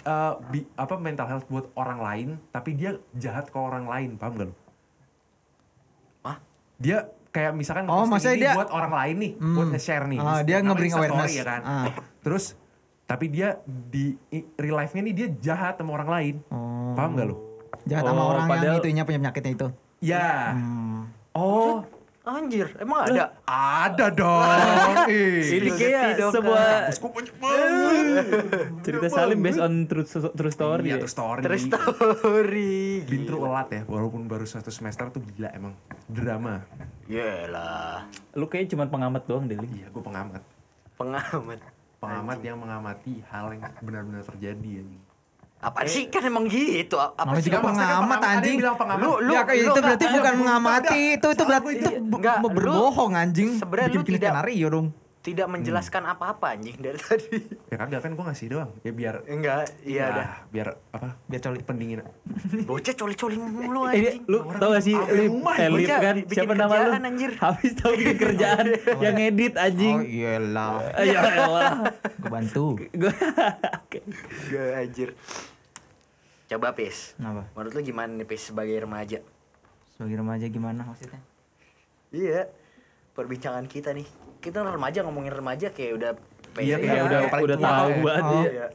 eh, 0.01 0.33
bi- 0.45 0.69
apa 0.73 0.93
mental 0.95 1.25
health 1.25 1.45
buat 1.45 1.65
orang 1.73 1.99
lain 1.99 2.27
tapi 2.49 2.69
dia 2.73 2.91
jahat 3.13 3.47
ke 3.47 3.57
orang 3.57 3.83
lain 3.83 4.09
paham 4.15 4.33
gak 4.33 4.47
lu? 4.47 4.55
Hah? 6.21 6.37
Dia 6.77 6.97
kayak 7.29 7.51
misalkan 7.53 7.85
Oh, 7.85 8.03
maksudnya 8.03 8.35
ini 8.35 8.43
dia- 8.43 8.55
buat 8.55 8.69
orang 8.69 8.89
lain 8.91 9.15
nih, 9.17 9.31
Hmm. 9.35 9.53
buat 9.53 9.67
nge-share 9.69 10.05
nih. 10.05 10.19
Ah, 10.19 10.41
dia 10.41 10.57
nge-bring 10.59 10.93
awareness. 10.93 11.31
ya 11.31 11.43
kan. 11.43 11.61
Ah. 11.61 11.85
Terus 12.19 12.57
tapi 13.05 13.25
dia 13.27 13.57
di 13.65 14.13
real 14.55 14.77
life-nya 14.77 15.01
nih 15.01 15.15
dia 15.15 15.27
jahat 15.39 15.77
sama 15.77 15.93
orang 15.93 16.09
lain. 16.09 16.35
Oh. 16.47 16.93
Paham 16.93 17.13
gak 17.13 17.25
lu? 17.25 17.37
Jahat 17.85 18.03
sama 18.03 18.19
Oh, 18.19 18.29
orang 18.31 18.43
yang 18.43 18.51
padahal- 18.51 18.79
itunya 18.79 19.03
punya 19.03 19.19
penyakitnya 19.19 19.51
itu. 19.53 19.67
Ya. 19.99 20.53
Hmm. 20.53 21.11
Oh, 21.31 21.83
anjir 22.21 22.69
emang 22.77 23.03
ada 23.03 23.33
Ada 23.43 24.05
dong. 24.11 24.45
Ini 25.57 25.69
kayak 25.71 26.21
sebuah 26.29 26.93
banget. 27.35 28.25
cerita 28.81 29.07
Salim 29.07 29.39
based 29.39 29.57
on 29.57 29.85
true, 29.85 30.05
true 30.05 30.51
story. 30.51 30.83
Iya, 30.85 30.93
ya. 30.93 31.01
terus 31.01 31.13
story. 31.13 31.41
terus 31.41 31.61
story 31.63 33.01
Been 33.03 33.23
through 33.23 33.41
a 33.41 33.49
lot 33.49 33.67
ya, 33.67 33.81
walaupun 33.83 34.25
baru 34.25 34.43
satu 34.43 34.69
semester 34.69 35.09
tuh 35.09 35.21
gila 35.27 35.49
emang. 35.51 35.73
Drama. 36.05 36.61
Yalah 37.05 38.05
Lu 38.33 38.45
kayak 38.45 38.69
cuma 38.69 38.85
pengamat 38.85 39.25
doang 39.25 39.45
deh, 39.45 39.57
Ling. 39.57 39.73
Iya, 39.75 39.89
gue 39.89 40.03
pengamat. 40.03 40.41
pengamat 40.95 41.59
Pengamat 41.99 42.39
yang 42.39 42.55
mengamati 42.55 43.19
hal 43.25 43.51
yang 43.51 43.63
benar-benar 43.79 44.23
terjadi 44.23 44.69
anjing. 44.79 45.03
Apa 45.59 45.83
sih? 45.85 46.07
Kan 46.07 46.23
emang 46.23 46.47
gitu. 46.47 46.95
Apa 46.95 47.19
Namanya 47.19 47.43
sih? 47.43 47.51
juga 47.51 47.59
pengamat 47.61 48.19
anjing. 48.23 48.57
Lu- 48.97 49.19
lu- 49.19 49.35
ya 49.35 49.43
itu 49.51 49.71
berarti 49.75 50.05
bukan 50.07 50.33
mengamati, 50.39 51.01
itu 51.19 51.27
itu 51.27 51.43
berarti 51.43 51.71
itu? 51.75 51.89
berbohong 52.47 53.13
anjing. 53.13 53.49
sebenarnya 53.59 53.89
lu 53.91 54.01
tidak- 54.01 54.31
skenario 54.31 54.67
dong. 54.71 54.87
Tidak 55.19 55.45
menjelaskan 55.45 56.07
apa-apa 56.07 56.55
anjing 56.55 56.79
dari 56.79 56.95
tadi 57.03 57.43
Ya 57.67 57.75
kagak 57.75 58.01
kan 58.01 58.11
gue 58.11 58.23
ngasih 58.23 58.47
doang. 58.47 58.71
Ya 58.81 58.91
biar 58.91 59.15
enggak 59.25 59.67
iya 59.83 59.99
ya, 60.01 60.15
dah 60.15 60.29
biar 60.47 60.67
apa? 60.89 61.19
Biar 61.25 61.41
coli. 61.41 61.59
pendingin. 61.59 61.99
bocah 62.63 62.95
coli-coli 62.95 63.35
mulu 63.35 63.83
Eh, 63.85 63.99
anjing 64.15 64.23
lu 64.25 64.39
tau 64.55 64.71
gak 64.71 64.79
sih 64.81 64.95
Lip, 64.95 65.27
rumah 65.29 65.55
eh, 65.55 65.67
Lip 65.67 65.85
bocah, 65.85 65.99
kan 65.99 66.15
bikin 66.17 66.31
siapa 66.33 66.53
nama 66.53 66.73
lu? 66.73 66.91
anjir. 67.03 67.31
Habis 67.35 67.71
tau 67.75 67.91
bikin 67.91 68.17
kerjaan 68.23 68.65
yang 68.97 69.17
edit 69.17 69.53
anjing. 69.55 69.97
Oh 69.97 70.07
iyalah. 70.07 70.71
Ya 70.97 71.19
elah. 71.37 71.71
Gue 72.15 72.29
bantu. 72.29 72.65
Gua 74.49 74.65
anjir 74.75 75.13
coba 76.47 76.73
pis 76.73 77.13
Kenapa? 77.13 77.45
menurut 77.53 77.71
lu 77.71 77.81
gimana 77.83 78.09
nih 78.09 78.25
pis 78.25 78.49
sebagai 78.49 78.73
remaja 78.73 79.21
Sebagai 79.93 80.17
remaja 80.17 80.45
gimana 80.47 80.81
maksudnya? 80.81 81.21
iya 82.09 82.49
perbincangan 83.13 83.69
kita 83.69 83.93
nih 83.93 84.09
kita 84.39 84.63
remaja 84.63 84.99
ngomongin 85.03 85.31
remaja 85.31 85.67
kayak 85.69 85.93
udah 85.95 86.11
Iya, 86.57 86.75
ya 86.75 86.91
Iya, 86.91 87.01
udah 87.05 87.19
paling 87.29 87.45
udah 87.45 87.57
tahu 87.57 87.89
banget 88.01 88.23
Oh. 88.25 88.31
dia. 88.33 88.49
Iya. 88.49 88.67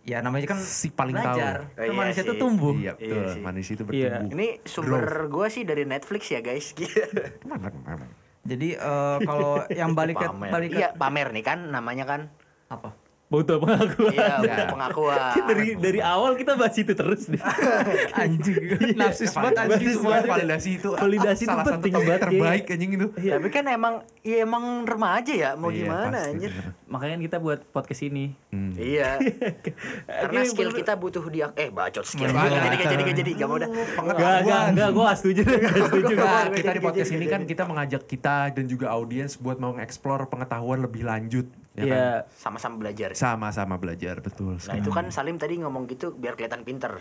Ya 0.00 0.18
namanya 0.18 0.46
kan 0.48 0.58
Si 0.58 0.88
paling 0.88 1.12
belajar. 1.12 1.68
Oh, 1.68 1.76
Kan 1.76 1.84
iya 1.84 1.92
manusia 1.92 2.22
itu 2.24 2.34
tumbuh. 2.34 2.72
Iya, 2.72 2.92
betul. 2.96 3.06
Iya 3.12 3.24
sih. 3.28 3.40
Manusia 3.40 3.72
itu 3.76 3.84
Iya. 3.84 4.08
bertumbuh. 4.08 4.30
ini 4.32 4.46
sumber 4.64 5.04
gua 5.28 5.46
sih 5.46 5.62
dari 5.62 5.84
Netflix 5.84 6.22
ya 6.26 6.40
guys 6.40 6.72
Jadi 8.50 8.68
eh, 8.72 9.16
kalau 9.20 9.62
yang 9.70 9.92
balik 9.92 10.16
ke 10.16 10.26
pamer 10.26 10.50
balik 10.50 10.68
ke 10.72 10.78
iya 10.80 10.88
pamer 10.90 11.28
nih 11.30 11.44
kan 11.44 11.58
namanya 11.68 12.04
kan 12.08 12.20
apa? 12.66 12.96
Butuh 13.30 13.62
pengakuan. 13.62 14.10
Iya, 14.10 14.42
Iya. 14.42 14.64
pengakuan. 14.74 15.30
dari 15.46 15.66
dari 15.78 16.00
awal 16.02 16.34
kita 16.34 16.58
bahas 16.58 16.74
itu 16.74 16.90
terus 16.90 17.30
deh. 17.30 17.38
anjing 18.26 18.58
narsis 18.98 19.30
banget 19.30 19.54
anjing 19.56 19.70
Validasi, 19.70 19.94
semua 19.94 20.18
validasi 20.26 20.70
itu 20.82 20.90
Validasi 20.90 21.42
itu 21.46 21.48
salah 21.48 21.62
satu 21.62 21.78
penting 21.78 21.92
banget, 21.94 22.20
terbaik 22.26 22.64
anjing 22.66 22.90
itu. 22.98 23.06
Tapi 23.14 23.48
kan 23.54 23.64
emang 23.70 23.94
ya 24.26 24.42
emang 24.42 24.82
remaja 24.82 25.30
ya, 25.30 25.50
mau 25.54 25.70
Iya, 25.70 25.78
gimana 25.86 26.18
pasti, 26.18 26.30
anjir. 26.34 26.50
Makanya 26.90 27.16
kita 27.22 27.36
buat 27.38 27.60
podcast 27.70 28.02
ini. 28.02 28.34
Hmm. 28.50 28.74
Iya. 28.74 29.22
Karena 30.26 30.40
skill 30.42 30.74
kita 30.74 30.92
butuh 30.98 31.22
dia 31.30 31.54
eh 31.54 31.70
bacot 31.70 32.02
skill. 32.02 32.34
Bacot. 32.34 32.50
Gak 32.50 32.66
jadi 32.66 32.76
gak 32.76 32.88
jadi 32.90 33.02
gak 33.06 33.16
jadi 33.22 33.30
gak 33.38 33.46
mau 33.46 33.58
dah. 33.62 33.70
Gak, 33.70 34.16
gak, 34.42 34.64
gak, 34.74 34.88
gue 34.90 35.04
gak 35.06 35.18
setuju 35.22 35.40
gak 35.46 35.84
setuju. 35.86 36.14
Kita 36.50 36.70
di 36.74 36.82
podcast 36.82 37.10
ini 37.14 37.26
kan 37.30 37.40
kita 37.46 37.62
mengajak 37.62 38.02
kita 38.10 38.50
dan 38.50 38.66
juga 38.66 38.90
audiens 38.90 39.38
buat 39.38 39.62
mau 39.62 39.70
nge-explore 39.78 40.26
pengetahuan 40.26 40.82
lebih 40.82 41.06
lanjut. 41.06 41.46
Ya 41.72 41.80
kan? 41.80 41.86
Iya, 41.86 42.06
Sama-sama 42.32 42.74
belajar. 42.76 43.08
Sama-sama 43.12 43.74
belajar, 43.76 44.18
betul. 44.18 44.58
Nah 44.58 44.74
itu 44.74 44.90
kan 44.90 45.06
Salim 45.08 45.36
tadi 45.36 45.54
ngomong 45.56 45.86
gitu 45.86 46.12
biar 46.12 46.34
kelihatan 46.34 46.60
pinter. 46.60 46.98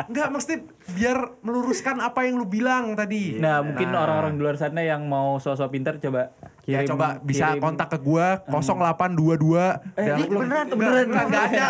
Enggak, 0.00 0.28
mesti 0.34 0.54
biar 0.90 1.18
meluruskan 1.40 1.98
apa 2.00 2.22
yang 2.22 2.36
lu 2.36 2.46
bilang 2.46 2.94
tadi. 2.94 3.36
Nah, 3.36 3.60
mungkin 3.60 3.90
orang-orang 3.90 4.32
di 4.32 4.40
luar 4.40 4.56
sana 4.56 4.80
yang 4.80 5.04
mau 5.04 5.36
sosok 5.36 5.68
pintar 5.70 5.98
coba 5.98 6.30
Ya 6.64 6.84
kirim. 6.84 6.88
coba 6.90 7.06
bisa 7.18 7.50
kirim- 7.50 7.62
kontak 7.62 7.88
ke 7.88 7.98
gua 7.98 8.44
0822 8.46 9.96
Eh, 9.96 10.04
Dan 10.04 10.16
ini 10.16 10.28
lu- 10.28 10.40
beneran, 10.40 10.66
Nggak, 10.66 10.76
beneran. 10.78 11.04
Enggak 11.04 11.24
enggak 11.24 11.44
ada. 11.48 11.66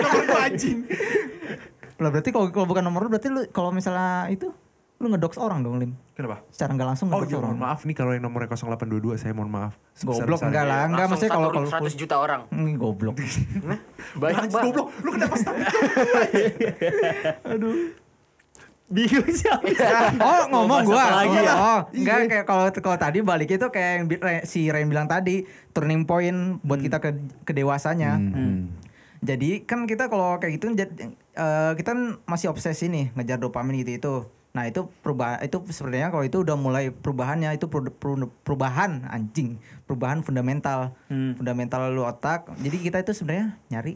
Nomor 0.00 0.40
anjing. 0.40 0.78
lah 1.94 2.08
berarti 2.08 2.30
kalau 2.30 2.48
kalau 2.48 2.64
bukan 2.64 2.80
nomor 2.80 3.00
lu 3.02 3.10
berarti 3.10 3.28
lu 3.28 3.44
kalau 3.50 3.68
misalnya 3.70 4.24
itu 4.26 4.48
lu 5.00 5.08
ngedox 5.08 5.40
orang 5.40 5.64
dong 5.64 5.80
lim 5.80 5.96
Kenapa? 6.12 6.44
secara 6.52 6.76
nggak 6.76 6.88
langsung 6.92 7.08
Oh 7.08 7.24
iya, 7.24 7.40
orang 7.40 7.56
mohon 7.56 7.60
maaf 7.64 7.88
nih 7.88 7.96
kalau 7.96 8.12
yang 8.12 8.20
nomornya 8.20 8.52
0822 8.52 9.16
saya 9.16 9.32
mohon 9.32 9.48
maaf. 9.48 9.72
goblok 9.98 10.44
enggak 10.44 10.60
lah 10.62 10.84
enggak 10.84 11.08
Langsung 11.08 11.10
maksudnya 11.16 11.32
kalau 11.32 11.48
satu 11.48 11.56
kalau 11.56 11.88
100 11.88 11.96
juta 11.96 12.16
orang. 12.20 12.40
Hmm, 12.52 12.72
goblok 12.76 13.16
Banyak 13.16 13.32
Anjing, 14.38 14.52
banget. 14.52 14.64
goblok. 14.68 14.88
Lu 15.00 15.10
kenapa 15.10 15.34
stop? 15.34 15.54
Bingung 18.90 19.28
siapa? 19.30 19.62
oh 20.18 20.42
ngomong 20.50 20.82
bahas 20.82 20.84
gua 20.84 20.98
apa 20.98 21.14
lagi 21.16 21.30
oh, 21.30 21.40
ya? 21.40 21.54
oh 21.54 21.80
enggak 21.94 22.16
kayak 22.26 22.44
kalau 22.44 22.64
kalau 22.74 22.98
tadi 22.98 23.18
balik 23.22 23.48
itu 23.48 23.66
kayak 23.70 23.90
yang 23.94 24.04
bi- 24.04 24.18
Re- 24.18 24.42
si 24.44 24.66
Ren 24.66 24.84
bilang 24.84 25.06
tadi 25.06 25.46
turning 25.70 26.02
point 26.04 26.58
buat 26.60 26.82
kita 26.82 26.98
ke 26.98 27.10
kedewasanya 27.46 28.18
Hmm. 28.18 28.74
Jadi 29.20 29.62
kan 29.62 29.84
kita 29.84 30.08
kalau 30.08 30.36
kayak 30.36 30.56
gitu 30.56 30.72
jad- 30.74 30.96
eh, 31.30 31.72
kita 31.72 31.88
kan 31.88 32.00
masih 32.24 32.48
obsesi 32.48 32.88
nih 32.88 33.14
ngejar 33.14 33.38
dopamin 33.38 33.78
gitu 33.78 33.92
itu. 33.94 34.14
Nah 34.50 34.66
itu 34.66 34.90
perubahan 35.00 35.38
itu 35.40 35.62
sebenarnya 35.70 36.10
kalau 36.10 36.24
itu 36.26 36.42
udah 36.42 36.56
mulai 36.58 36.90
perubahannya 36.90 37.54
itu 37.54 37.70
peru- 37.70 37.94
peru- 37.94 38.34
perubahan 38.42 39.06
anjing 39.06 39.62
perubahan 39.86 40.26
fundamental 40.26 40.90
Hmm. 41.06 41.38
fundamental 41.38 41.86
lu 41.90 42.02
otak. 42.02 42.50
Jadi 42.58 42.76
kita 42.82 42.98
itu 42.98 43.14
sebenarnya 43.14 43.54
nyari 43.70 43.94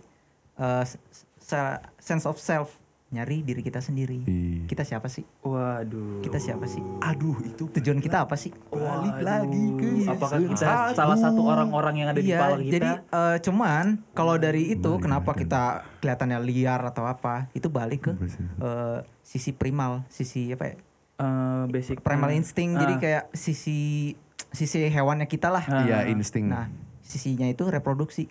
se- 1.42 1.80
sense 1.98 2.24
of 2.24 2.38
self 2.38 2.78
nyari 3.14 3.40
diri 3.40 3.62
kita 3.62 3.78
sendiri. 3.78 4.26
Iya. 4.26 4.66
Kita 4.66 4.82
siapa 4.82 5.06
sih? 5.06 5.22
Waduh. 5.40 6.18
Kita 6.18 6.36
siapa 6.36 6.66
sih? 6.66 6.82
Aduh, 7.00 7.38
itu 7.40 7.70
Tujuan 7.70 7.98
kita 7.98 8.26
apa 8.26 8.34
sih? 8.34 8.50
balik 8.68 9.18
lagi 9.20 9.64
ke 9.74 9.88
Apakah 10.04 10.42
kita 10.42 10.66
satu. 10.90 10.94
salah 10.94 11.14
satu 11.16 11.40
orang-orang 11.40 11.94
yang 11.96 12.08
ada 12.10 12.18
di 12.18 12.28
iya, 12.28 12.38
kepala 12.38 12.56
kita? 12.58 12.72
jadi 12.72 12.90
eh, 13.00 13.36
cuman 13.40 13.84
kalau 14.10 14.34
dari 14.34 14.74
itu 14.74 14.92
kenapa 14.98 15.30
kita 15.32 15.62
kelihatannya 15.98 16.38
liar 16.42 16.82
atau 16.84 17.04
apa? 17.04 17.46
Itu 17.52 17.70
balik 17.70 18.00
ke 18.04 18.12
eh, 18.58 18.98
sisi 19.22 19.50
primal, 19.50 20.02
sisi 20.08 20.50
apa 20.50 20.64
ya? 20.66 20.76
Eh, 21.14 21.62
basic 21.70 22.02
Primal 22.02 22.34
insting. 22.34 22.74
Jadi 22.74 22.94
Ah. 22.94 23.00
kayak 23.00 23.24
sisi 23.32 24.12
sisi 24.50 24.82
hewannya 24.84 25.24
kita 25.24 25.46
lah. 25.46 25.62
Iya, 25.62 26.10
insting. 26.10 26.46
Nah, 26.46 26.66
sisinya 27.00 27.46
itu 27.46 27.62
reproduksi. 27.64 28.26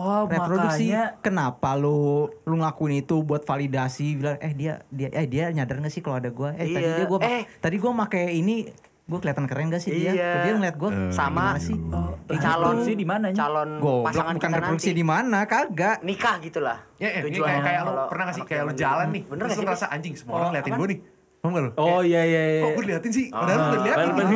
Oh, 0.00 0.24
reproduksi. 0.24 0.88
makanya 0.88 1.20
Kenapa 1.20 1.76
lu 1.76 2.00
lu 2.40 2.54
ngelakuin 2.56 2.98
itu 2.98 3.20
buat 3.20 3.44
validasi 3.44 4.16
bilang 4.16 4.36
eh 4.38 4.50
dia 4.50 4.80
dia 4.88 5.08
eh 5.10 5.26
dia 5.26 5.48
nyadar 5.50 5.76
gak 5.78 5.92
sih 5.92 6.00
kalau 6.00 6.16
ada 6.16 6.30
gua? 6.30 6.52
Eh 6.54 6.66
tadi 6.66 6.80
Iya. 6.80 6.96
dia 6.96 7.06
gua 7.06 7.18
Eh. 7.20 7.44
tadi 7.54 7.76
gua 7.76 7.92
pakai 8.00 8.32
ini 8.32 8.64
gua 9.04 9.18
kelihatan 9.18 9.44
keren 9.44 9.68
gak 9.68 9.78
sih 9.78 9.92
dia? 9.92 10.10
Iya. 10.10 10.30
Dia 10.40 10.52
ngeliat 10.54 10.76
gua 10.76 10.90
Sama 11.10 11.52
gimana 11.52 11.60
sih? 11.60 11.76
Oh, 11.76 12.16
di 12.24 12.36
calon 12.38 12.64
reproduksi 12.72 12.92
di 12.94 13.04
mana, 13.04 13.26
calon 13.30 13.70
Goblok 13.76 14.04
pasangan 14.06 14.34
bukan 14.34 14.48
kita 14.48 14.56
reproduksi 14.56 14.90
di 14.90 15.04
mana? 15.04 15.38
Kagak. 15.44 15.98
Nikah 16.00 16.36
gitulah. 16.40 16.78
Ya, 16.96 17.08
ya, 17.10 17.20
ini 17.20 17.26
Tujuannya 17.30 17.52
kayak, 17.52 17.66
kayak 17.66 17.80
lu 17.80 17.90
kalau 17.90 18.04
pernah 18.08 18.24
gak 18.24 18.34
sih 18.34 18.44
kayak 18.46 18.62
lu 18.62 18.68
zaman 18.68 18.76
jalan 18.78 19.06
nih, 19.10 19.22
Bener 19.26 19.42
terus 19.42 19.52
sih? 19.52 19.64
ngerasa 19.66 19.86
anjing 19.90 20.14
semua 20.16 20.32
orang 20.34 20.40
Oh, 20.40 20.54
liatin 20.54 20.70
apaan? 20.70 20.80
gue 20.80 20.88
nih. 20.88 21.00
Paham 21.40 21.50
gak 21.50 21.62
lu? 21.62 21.70
Oh 21.76 22.00
iya 22.00 22.22
iya 22.22 22.42
iya. 22.50 22.62
Kok 22.62 22.70
gue 22.72 22.84
liatin 22.86 23.12
sih? 23.12 23.26
Padahal 23.28 23.58
lu 23.68 23.76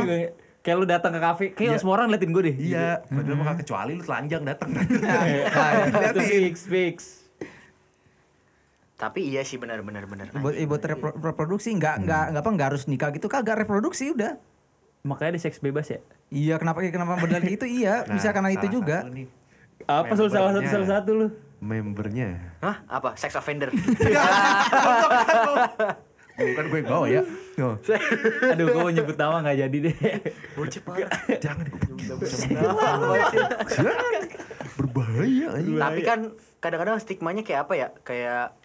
gak 0.04 0.43
Kayak 0.64 0.76
lu 0.80 0.86
datang 0.88 1.12
ke 1.12 1.20
kafe, 1.20 1.44
kayak 1.52 1.70
Iya. 1.70 1.76
semua 1.76 1.94
orang 1.94 2.08
liatin 2.08 2.32
gue 2.32 2.42
deh. 2.42 2.56
Iya, 2.56 3.04
padahal 3.04 3.36
bakal 3.36 3.54
kecuali 3.60 3.92
lu 3.92 4.00
telanjang 4.00 4.42
datang. 4.42 4.72
Nah, 4.72 4.80
itu 6.08 6.20
fix 6.24 6.64
fix. 6.64 6.96
Tapi 8.96 9.28
iya 9.28 9.42
sih 9.42 9.54
benar-benar 9.54 10.06
benar. 10.06 10.26
buat 10.32 10.56
buat 10.56 10.82
repro- 10.82 11.14
reproduksi 11.14 11.70
nggak 11.70 12.00
nggak 12.00 12.24
nggak 12.32 12.40
apa 12.40 12.50
nggak 12.50 12.68
harus 12.72 12.86
nikah 12.86 13.10
gitu 13.10 13.26
kagak 13.26 13.58
reproduksi 13.58 14.10
udah 14.10 14.38
Makanya 15.04 15.30
ada 15.30 15.40
seks 15.42 15.60
bebas 15.60 15.86
ya. 15.86 16.00
iya 16.32 16.56
kenapa 16.56 16.80
kenapa 16.80 17.14
modal 17.14 17.38
gitu 17.44 17.68
iya 17.68 18.08
bisa 18.08 18.32
karena 18.32 18.48
itu 18.48 18.64
juga 18.72 19.04
nih, 19.04 19.28
Apa 19.84 20.16
salah 20.16 20.32
satu 20.32 20.64
salah 20.64 20.88
satu 20.88 21.10
lu? 21.12 21.26
Membernya. 21.60 22.40
Hah? 22.58 22.82
Apa? 22.86 23.14
Sex 23.14 23.34
offender. 23.34 23.68
Bukan 26.34 26.64
gue 26.66 26.78
yang 26.78 26.88
bawa 26.88 27.06
ya. 27.06 27.22
Aduh, 28.52 28.66
gue 28.66 28.80
mau 28.80 28.90
nyebut 28.90 29.14
nama 29.14 29.38
nggak 29.40 29.58
jadi 29.60 29.76
deh. 29.80 29.96
Bocil 30.54 30.82
parah. 30.82 31.10
Jangan 31.38 31.64
Berbahaya. 34.74 35.48
Tapi 35.56 36.00
kan 36.02 36.20
kadang-kadang 36.58 36.98
stigmanya 36.98 37.42
kayak 37.42 37.60
apa 37.64 37.74
ya? 37.74 37.88
Kayak 38.00 38.58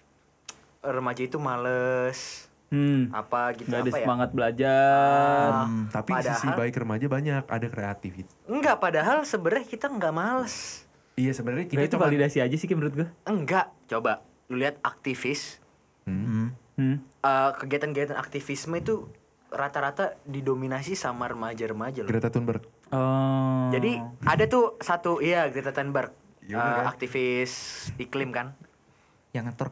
remaja 0.81 1.21
itu 1.21 1.37
males 1.37 2.45
Hmm. 2.69 3.09
apa 3.09 3.57
gitu 3.57 3.65
Gak 3.65 3.81
ada 3.81 3.81
apa 3.83 3.97
ya? 3.97 4.05
semangat 4.05 4.29
belajar. 4.29 5.49
Ah, 5.49 5.65
Tapi 5.89 6.09
padahal, 6.13 6.37
sisi 6.37 6.47
baik 6.53 6.75
remaja 6.77 7.05
banyak, 7.09 7.43
ada 7.43 7.65
kreativitas. 7.67 8.29
Enggak, 8.45 8.77
padahal 8.77 9.25
sebenarnya 9.25 9.65
kita 9.65 9.89
enggak 9.89 10.13
males. 10.13 10.85
Iya 11.17 11.33
sebenarnya 11.33 11.65
kita 11.65 11.81
itu 11.81 11.97
cuma 11.97 12.05
validasi 12.05 12.37
aja 12.39 12.53
sih 12.53 12.69
menurut 12.69 12.93
gue. 12.93 13.07
Enggak, 13.25 13.73
coba 13.87 14.21
lu 14.47 14.57
lihat 14.57 14.77
aktivis 14.81 15.57
Hmm. 16.05 16.53
Eh, 16.79 17.51
kegiatan-kegiatan 17.59 18.17
aktivisme 18.17 18.79
itu 18.79 19.11
rata-rata 19.49 20.17
didominasi 20.25 20.93
sama 20.93 21.27
remaja-remaja 21.27 22.05
loh. 22.05 22.09
Greta 22.09 22.29
Thunberg. 22.29 22.63
Oh. 22.89 23.69
Jadi 23.73 24.01
ada 24.25 24.43
tuh 24.49 24.77
satu 24.81 25.21
iya 25.21 25.49
Greta 25.49 25.73
Thunberg 25.73 26.13
kan? 26.49 26.85
aktivis 26.89 27.53
iklim 28.01 28.33
kan. 28.33 28.57
yang 29.29 29.45
ngetor 29.45 29.69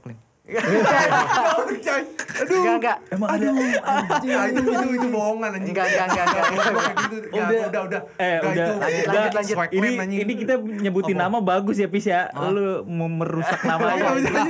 klaim 0.48 2.06
Enggak 2.38 2.76
enggak. 2.78 2.98
emang 3.10 3.30
ada 3.30 3.48
Ah, 3.82 4.02
itu 4.48 4.62
itu 4.62 4.88
itu 4.94 5.08
bohongan 5.10 5.50
anjing. 5.52 5.74
Enggak 5.74 5.86
enggak 5.90 6.06
enggak 6.08 6.26
enggak. 6.26 6.46
Gitu. 6.48 7.18
Ya, 7.28 7.44
Udah. 7.44 7.60
udah 7.68 7.82
udah. 7.84 8.02
Eh, 8.16 8.38
udah. 8.38 8.52
itu. 8.54 8.74
Lanjut, 8.78 9.06
lanjut, 9.10 9.32
lanjut. 9.34 9.58
Ini 9.74 9.88
anjing. 9.98 10.20
ini 10.22 10.34
kita 10.38 10.54
nyebutin 10.60 11.18
nama 11.18 11.38
bagus 11.40 11.76
ya 11.76 11.88
Pis 11.88 12.06
ya. 12.06 12.30
Lu 12.34 12.86
merusak 12.86 13.60
nama 13.62 13.86
Iya, 13.90 14.10
bisa 14.14 14.30
aja. 14.30 14.42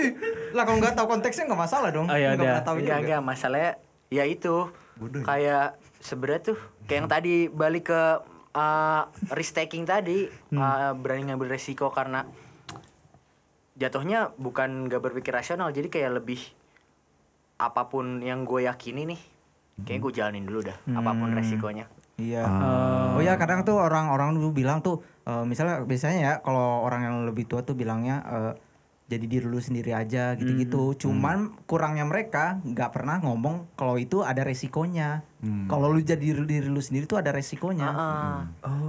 lah 0.50 0.64
kalau 0.64 0.78
nggak 0.78 0.94
tahu 0.94 1.08
konteksnya 1.08 1.44
nggak 1.46 1.62
masalah 1.62 1.90
dong 1.90 2.06
Oh, 2.06 2.16
ya 2.16 2.34
nggak 2.34 2.38
udah. 2.38 2.48
pernah 2.52 2.64
tahu 2.64 2.76
Enggak 2.76 2.88
juga 2.88 3.04
enggak 3.04 3.22
masalahnya 3.24 3.72
ya 4.08 4.24
itu 4.24 4.56
Bodoh 4.96 5.20
ya. 5.20 5.26
kayak 5.26 5.66
sebenarnya 6.00 6.42
tuh 6.46 6.58
kayak 6.84 6.96
yang 6.96 7.08
tadi 7.08 7.36
balik 7.48 7.84
ke 7.86 8.02
uh, 8.54 9.02
risk 9.32 9.54
taking 9.54 9.84
tadi 9.84 10.26
uh, 10.52 10.92
berani 10.94 11.28
ngambil 11.28 11.52
resiko 11.52 11.90
karena 11.90 12.24
jatuhnya 13.78 14.34
bukan 14.36 14.90
gak 14.90 15.02
berpikir 15.02 15.32
rasional 15.32 15.70
jadi 15.70 15.88
kayak 15.88 16.12
lebih 16.22 16.42
apa 17.58 17.90
pun 17.90 18.22
yang 18.22 18.46
gue 18.46 18.66
yakini 18.66 19.06
nih 19.16 19.22
kayak 19.86 20.00
gue 20.02 20.12
jalanin 20.18 20.46
dulu 20.46 20.66
dah 20.66 20.78
apa 20.94 21.12
pun 21.14 21.30
resikonya 21.34 21.86
Iya. 22.18 22.42
Ah. 22.42 23.14
Oh 23.14 23.22
ya 23.22 23.38
kadang 23.38 23.62
tuh 23.62 23.78
orang-orang 23.78 24.34
dulu 24.42 24.50
bilang 24.50 24.82
tuh 24.82 25.06
eh, 25.30 25.46
misalnya 25.46 25.86
biasanya 25.86 26.18
ya 26.18 26.34
kalau 26.42 26.82
orang 26.82 27.06
yang 27.06 27.16
lebih 27.30 27.46
tua 27.46 27.62
tuh 27.62 27.78
bilangnya 27.78 28.26
eh, 28.26 28.54
jadi 29.08 29.24
diri 29.24 29.44
lu 29.44 29.58
sendiri 29.58 29.92
aja 29.92 30.36
gitu-gitu. 30.36 30.92
Cuman 31.00 31.56
kurangnya 31.64 32.04
mereka 32.04 32.60
nggak 32.62 32.92
pernah 32.92 33.18
ngomong 33.18 33.72
kalau 33.74 33.96
itu 33.96 34.20
ada 34.20 34.44
resikonya. 34.44 35.24
Kalau 35.66 35.88
lu 35.88 36.00
jadi 36.00 36.20
diri, 36.20 36.44
diri 36.44 36.68
lu 36.68 36.80
sendiri 36.80 37.06
tuh 37.06 37.16
ada 37.16 37.32
resikonya. 37.32 37.88
Ah, 37.88 38.40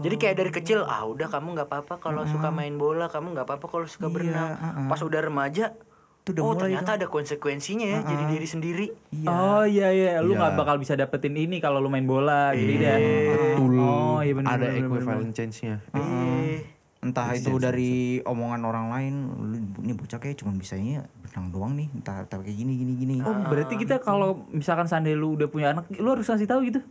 Jadi 0.01 0.17
kayak 0.17 0.37
dari 0.37 0.51
kecil 0.51 0.83
ah 0.83 1.05
udah 1.05 1.29
kamu 1.29 1.55
nggak 1.55 1.69
apa-apa 1.69 1.95
kalau 1.99 2.23
suka 2.25 2.51
main 2.51 2.75
bola, 2.75 3.07
kamu 3.07 3.31
nggak 3.33 3.47
apa-apa 3.47 3.67
kalau 3.69 3.87
suka 3.87 4.07
Iya, 4.07 4.13
berenang. 4.13 4.51
ah-ah. 4.53 4.87
Pas 4.87 5.01
udah 5.01 5.21
remaja, 5.21 5.67
Tuh 6.21 6.35
udah 6.35 6.43
oh 6.43 6.49
mulai 6.51 6.61
ternyata 6.67 6.91
ada 6.99 7.07
konsekuensinya 7.07 7.87
ya 7.87 7.99
jadi 8.03 8.25
diri 8.29 8.45
sendiri. 8.45 8.87
Iya. 9.13 9.29
Oh 9.29 9.65
iya 9.65 9.89
iya, 9.89 10.11
lu 10.19 10.35
Iya. 10.35 10.41
nggak 10.41 10.53
bakal 10.57 10.77
bisa 10.77 10.93
dapetin 10.93 11.33
ini 11.33 11.57
kalau 11.57 11.79
lu 11.79 11.89
main 11.89 12.05
bola 12.05 12.51
gitu 12.53 12.75
ya. 12.77 12.97
Betul. 12.99 13.79
Oh 13.79 14.19
iya 14.19 14.35
benar. 14.35 14.51
Ada 14.51 14.67
benar, 14.67 14.75
benar, 14.75 14.99
equivalent 14.99 15.33
change-nya. 15.33 15.77
Eh, 15.95 16.59
Entah 16.99 17.31
itu 17.31 17.55
dari 17.57 17.93
omongan 18.21 18.59
orang 18.61 18.87
lain, 18.89 19.15
lu 19.31 19.57
ini 19.81 19.93
bocah 19.93 20.19
kayak 20.19 20.35
cuma 20.37 20.51
bisanya 20.53 21.07
berenang 21.21 21.47
doang 21.49 21.73
nih, 21.73 21.87
entah, 21.93 22.23
entah 22.23 22.39
kayak 22.39 22.57
gini 22.57 22.73
gini 22.75 22.93
gini. 22.97 23.15
Oh 23.21 23.35
berarti 23.45 23.75
kita 23.77 23.99
kalau 23.99 24.43
misalkan 24.49 24.85
seandainya 24.85 25.15
lu 25.15 25.35
udah 25.35 25.47
punya 25.47 25.71
anak, 25.71 25.87
lu 25.93 26.09
harus 26.09 26.27
kasih 26.27 26.45
tahu 26.45 26.67
gitu. 26.67 26.83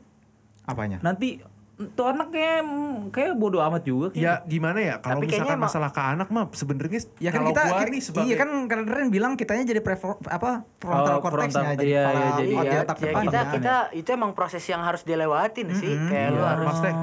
Apanya? 0.63 0.99
Nanti 1.01 1.43
tuh 1.77 2.07
anak 2.07 2.31
kayak 2.31 2.65
kayak 3.11 3.31
bodoh 3.35 3.61
amat 3.61 3.85
juga 3.85 4.09
Ya 4.09 4.41
kayaknya. 4.41 4.49
gimana 4.49 4.79
ya 4.81 4.95
kalau 4.97 5.21
misalkan 5.21 5.45
emang- 5.53 5.61
masalah 5.61 5.89
ke 5.91 6.01
anak 6.01 6.27
mah 6.27 6.49
sebenarnya 6.49 6.99
Ya 7.19 7.29
kan 7.29 7.37
kalau 7.37 7.49
kita, 7.53 7.61
gua 7.61 7.77
kita- 7.77 7.91
nih 7.93 8.01
sebagai 8.01 8.25
iya 8.25 8.35
kan 8.35 8.49
kalian 8.65 9.09
bilang 9.13 9.33
kitanya 9.35 9.61
jadi 9.63 9.81
prefor, 9.81 10.17
apa 10.25 10.65
frontal 10.75 11.13
Oh, 11.13 11.21
cortexnya 11.21 11.53
frontal- 11.53 11.77
jadi 11.77 11.85
iya, 11.85 12.01
kepala 12.01 12.17
iya, 12.17 12.31
jadi- 12.33 12.55
otak 12.81 12.97
Iya, 12.97 13.05
ya 13.05 13.05
depan 13.05 13.23
kita 13.23 13.37
ya. 13.37 13.51
kita 13.53 13.75
itu 13.93 14.09
emang 14.09 14.31
proses 14.33 14.63
yang 14.65 14.81
harus 14.81 15.03
dilewatin 15.03 15.67
sih. 15.71 15.93
Kayak 16.07 16.27
lu 16.31 16.39
Iya, 16.39 16.47
harus 16.49 16.65
maksudnya 16.65 16.95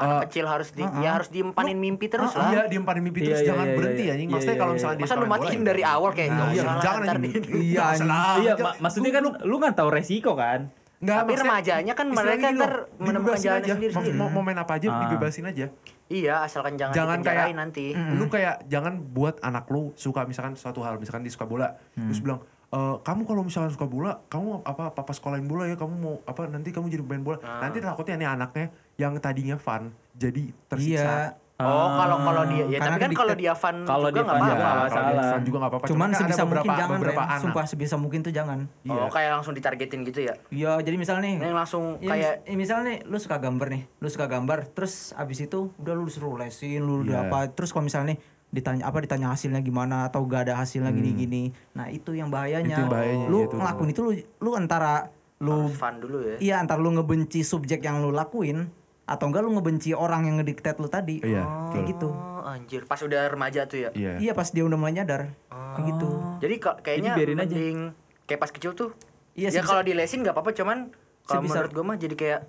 anak 0.00 0.16
eh, 0.16 0.22
kecil 0.24 0.44
harus 0.44 0.68
di 0.70 0.82
ya 0.82 1.10
harus 1.12 1.28
diempanin 1.28 1.76
mimpi 1.76 2.06
terus 2.06 2.30
Oh, 2.30 2.38
lah. 2.38 2.50
iya 2.50 2.62
diempanin 2.66 3.02
mimpi 3.02 3.20
terus 3.20 3.36
Iya, 3.36 3.38
iya, 3.38 3.48
jangan 3.48 3.66
iya, 3.66 3.76
berhenti 3.76 4.02
iya. 4.02 4.10
anjing. 4.10 4.26
Iya, 4.26 4.34
Maksudnya 4.34 4.50
iya, 4.50 4.58
kalau 4.58 4.70
iya. 4.70 4.78
misalnya 4.78 4.96
dia 4.96 5.04
Masa 5.04 5.14
lu 5.14 5.26
matiin 5.26 5.52
bola, 5.54 5.68
dari 5.68 5.82
awal 5.84 6.10
kayak 6.10 6.30
Nah, 6.30 6.48
iya, 6.48 6.62
jangan 6.78 7.00
ntar 7.00 7.16
anjing. 7.16 7.32
di- 7.42 7.62
Iya, 7.70 7.84
lah. 8.02 8.34
Iya, 8.36 8.52
maksudnya 8.78 9.10
kan 9.10 9.22
lu 9.40 9.54
nggak 9.56 9.74
tahu 9.74 9.88
resiko 9.90 10.32
kan? 10.34 10.60
Nggak, 11.00 11.16
Tapi 11.18 11.32
remajanya 11.34 11.92
kan 11.94 12.06
mereka 12.08 12.46
ntar 12.50 12.72
loh, 12.76 13.00
menemukan 13.00 13.36
aja. 13.36 13.52
sendiri-sendiri. 13.66 14.14
Mau, 14.14 14.28
mau 14.28 14.42
main 14.42 14.58
apa 14.58 14.72
aja 14.76 14.86
Ah. 14.86 15.00
dibebasin 15.02 15.46
aja. 15.46 15.66
Iya, 16.06 16.34
asalkan 16.42 16.74
jangan, 16.74 16.92
jangan 16.92 17.18
kayak 17.22 17.54
nanti. 17.54 17.94
lu 17.94 18.26
kayak 18.26 18.66
jangan 18.66 18.98
buat 19.00 19.38
anak 19.40 19.64
lu 19.66 19.94
suka 19.94 20.24
misalkan 20.24 20.54
suatu 20.54 20.80
hal 20.80 20.96
misalkan 20.96 21.22
dia 21.22 21.30
suka 21.30 21.46
bola 21.46 21.70
terus 21.94 22.18
bilang 22.18 22.42
e, 22.70 22.78
kamu 23.00 23.22
kalau 23.24 23.42
misalkan 23.42 23.68
suka 23.68 23.84
bola 23.84 24.22
kamu 24.26 24.62
apa 24.62 24.90
papa 24.90 25.10
sekolahin 25.10 25.44
bola 25.44 25.64
ya 25.64 25.74
kamu 25.74 25.94
mau 25.94 26.14
apa 26.24 26.46
nanti 26.46 26.70
kamu 26.70 26.86
jadi 26.88 27.02
pemain 27.02 27.24
bola 27.24 27.38
nanti 27.60 27.78
takutnya 27.78 28.14
nih 28.16 28.28
anaknya 28.30 28.66
yang 28.96 29.18
tadinya 29.18 29.56
fun 29.56 29.90
jadi 30.12 30.42
Iya. 30.46 30.66
tersiksa 30.66 31.16
Oh, 31.60 31.92
kalau 31.92 32.24
kalau 32.24 32.48
dia 32.48 32.64
ya 32.64 32.80
Karena 32.80 32.96
tapi 32.96 33.04
kan 33.04 33.10
kalau 33.20 33.34
dia 33.36 33.52
fun 33.52 33.76
Kalau 33.84 34.08
juga 34.08 34.16
dia 34.16 34.22
nggak 34.24 34.32
apa-apa. 34.32 34.48
juga 34.48 34.56
nggak 34.56 34.72
kalau 34.72 34.80
dia 34.80 34.96
masalah. 35.12 35.28
fun 35.28 35.42
juga 35.44 35.56
nggak 35.60 35.70
apa-apa 35.70 35.84
Cuman 35.84 36.00
kan 36.00 36.08
ada 36.08 36.16
sebisa 36.16 36.40
beberapa, 36.40 36.48
mungkin 36.56 36.72
jangan 36.80 36.96
beberapa 36.96 37.20
Ren. 37.20 37.28
anak 37.28 37.42
Sumpah 37.44 37.64
sebisa 37.68 37.94
mungkin 37.98 38.20
tuh 38.22 38.32
jangan. 38.32 38.58
Iya. 38.80 38.96
Oh, 38.96 39.08
kayak 39.12 39.30
langsung 39.30 39.52
ditargetin 39.52 40.00
gitu 40.02 40.20
ya. 40.22 40.34
Iya, 40.48 40.72
jadi 40.80 40.96
misalnya 40.96 41.22
nih 41.22 41.36
Yang 41.42 41.56
langsung 41.58 41.84
Ya, 41.98 42.08
kayak 42.08 42.32
mis- 42.32 42.48
ya, 42.48 42.56
misalnya 42.56 42.84
nih, 42.86 42.98
lu 43.04 43.16
suka 43.18 43.36
gambar 43.36 43.66
nih, 43.68 43.82
lu 43.94 44.08
suka 44.08 44.26
gambar, 44.26 44.58
terus 44.70 44.92
abis 45.12 45.38
itu 45.42 45.58
udah 45.76 45.92
lu 45.92 46.02
disuruh 46.02 46.32
lesin, 46.34 46.80
lu 46.80 47.04
udah 47.04 47.18
Iya. 47.18 47.28
apa, 47.28 47.38
terus 47.50 47.70
kalau 47.70 47.84
misalnya 47.84 48.16
nih 48.16 48.18
ditanya 48.50 48.82
apa 48.86 48.98
ditanya 48.98 49.30
hasilnya 49.30 49.62
gimana 49.62 50.10
atau 50.10 50.26
gak 50.26 50.50
ada 50.50 50.58
hasilnya 50.58 50.90
gini-gini, 50.90 51.54
nah 51.70 51.86
itu 51.86 52.18
yang 52.18 52.28
bahayanya. 52.28 52.66
Hmm. 52.66 52.74
Itu 52.74 52.82
yang 52.82 52.92
bahayanya, 52.92 53.26
lu 53.30 53.38
itu. 53.46 53.54
ngelakuin 53.56 53.90
itu 53.94 54.00
lu, 54.02 54.12
lu 54.42 54.50
antara 54.58 54.94
lu 55.40 55.70
fun 55.72 55.96
dulu 56.02 56.18
ya. 56.20 56.36
iya 56.36 56.54
antara 56.60 56.82
lu 56.82 56.92
ngebenci 56.92 57.40
subjek 57.40 57.80
yang 57.80 58.02
lu 58.04 58.12
lakuin 58.12 58.68
atau 59.06 59.24
enggak 59.26 59.42
lu 59.42 59.50
ngebenci 59.56 59.90
orang 59.96 60.26
yang 60.26 60.36
ngediktet 60.38 60.78
lu 60.78 60.86
tadi. 60.86 61.18
Iya, 61.22 61.42
kayak 61.74 61.86
betul. 61.86 61.90
gitu. 61.90 62.08
Oh, 62.14 62.42
anjir. 62.46 62.82
Pas 62.86 63.00
udah 63.02 63.26
remaja 63.26 63.66
tuh 63.66 63.78
ya. 63.82 63.90
iya 63.94 64.12
Iya 64.22 64.32
pas 64.34 64.46
dia 64.50 64.62
udah 64.62 64.78
mulai 64.78 64.94
nyadar. 64.94 65.34
Kayak 65.50 65.84
gitu. 65.94 66.08
Jadi 66.38 66.54
ka- 66.58 66.78
kayaknya 66.78 67.10
Jadi 67.10 67.18
biarin 67.18 67.36
aja. 67.36 67.42
mending 67.42 67.78
kayak 68.26 68.40
pas 68.42 68.50
kecil 68.50 68.72
tuh. 68.74 68.90
Iya, 69.34 69.50
ya 69.50 69.62
kalau 69.62 69.82
dilesin 69.82 70.22
nggak 70.22 70.34
apa-apa, 70.34 70.52
cuman 70.54 70.78
kalau 71.24 71.42
menurut 71.42 71.70
gue 71.70 71.84
mah 71.86 71.96
jadi 71.98 72.14
kayak 72.14 72.40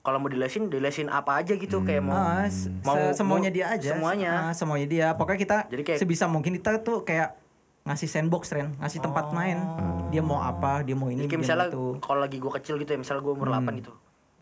kalau 0.00 0.16
mau 0.16 0.26
dilesin, 0.26 0.66
dilesin 0.66 1.06
apa 1.06 1.36
aja 1.36 1.52
gitu 1.52 1.80
kayak 1.80 2.00
mau 2.00 2.16
Ah, 2.16 2.48
se- 2.48 2.72
mau- 2.80 2.96
se- 3.10 3.16
semuanya 3.16 3.48
mau- 3.48 3.56
dia 3.56 3.66
aja. 3.68 3.90
semuanya. 3.92 4.32
Ah, 4.42 4.52
semuanya 4.52 4.86
dia. 4.86 5.06
Pokoknya 5.12 5.36
kita 5.38 5.56
Jadi 5.68 5.82
kayak- 5.84 6.00
sebisa 6.00 6.24
mungkin 6.24 6.54
kita 6.54 6.80
tuh 6.80 7.02
kayak 7.02 7.36
ngasih 7.82 8.06
sandbox 8.06 8.48
Ren, 8.50 8.76
ngasih 8.76 9.00
tempat 9.00 9.28
main. 9.30 9.60
Dia 10.08 10.20
mau 10.20 10.38
apa, 10.38 10.80
dia 10.80 10.92
mau 10.94 11.06
ini, 11.06 11.20
Jadi 11.20 11.26
kayak 11.26 11.30
dia 11.30 11.40
misalnya 11.42 11.66
kalau 11.98 12.18
lagi 12.18 12.36
gue 12.36 12.52
kecil 12.54 12.74
gitu 12.76 12.90
ya, 12.90 12.98
misalnya 12.98 13.22
gue 13.22 13.32
umur 13.34 13.48
Hmm. 13.48 13.56
8 13.58 13.72
gitu. 13.76 13.92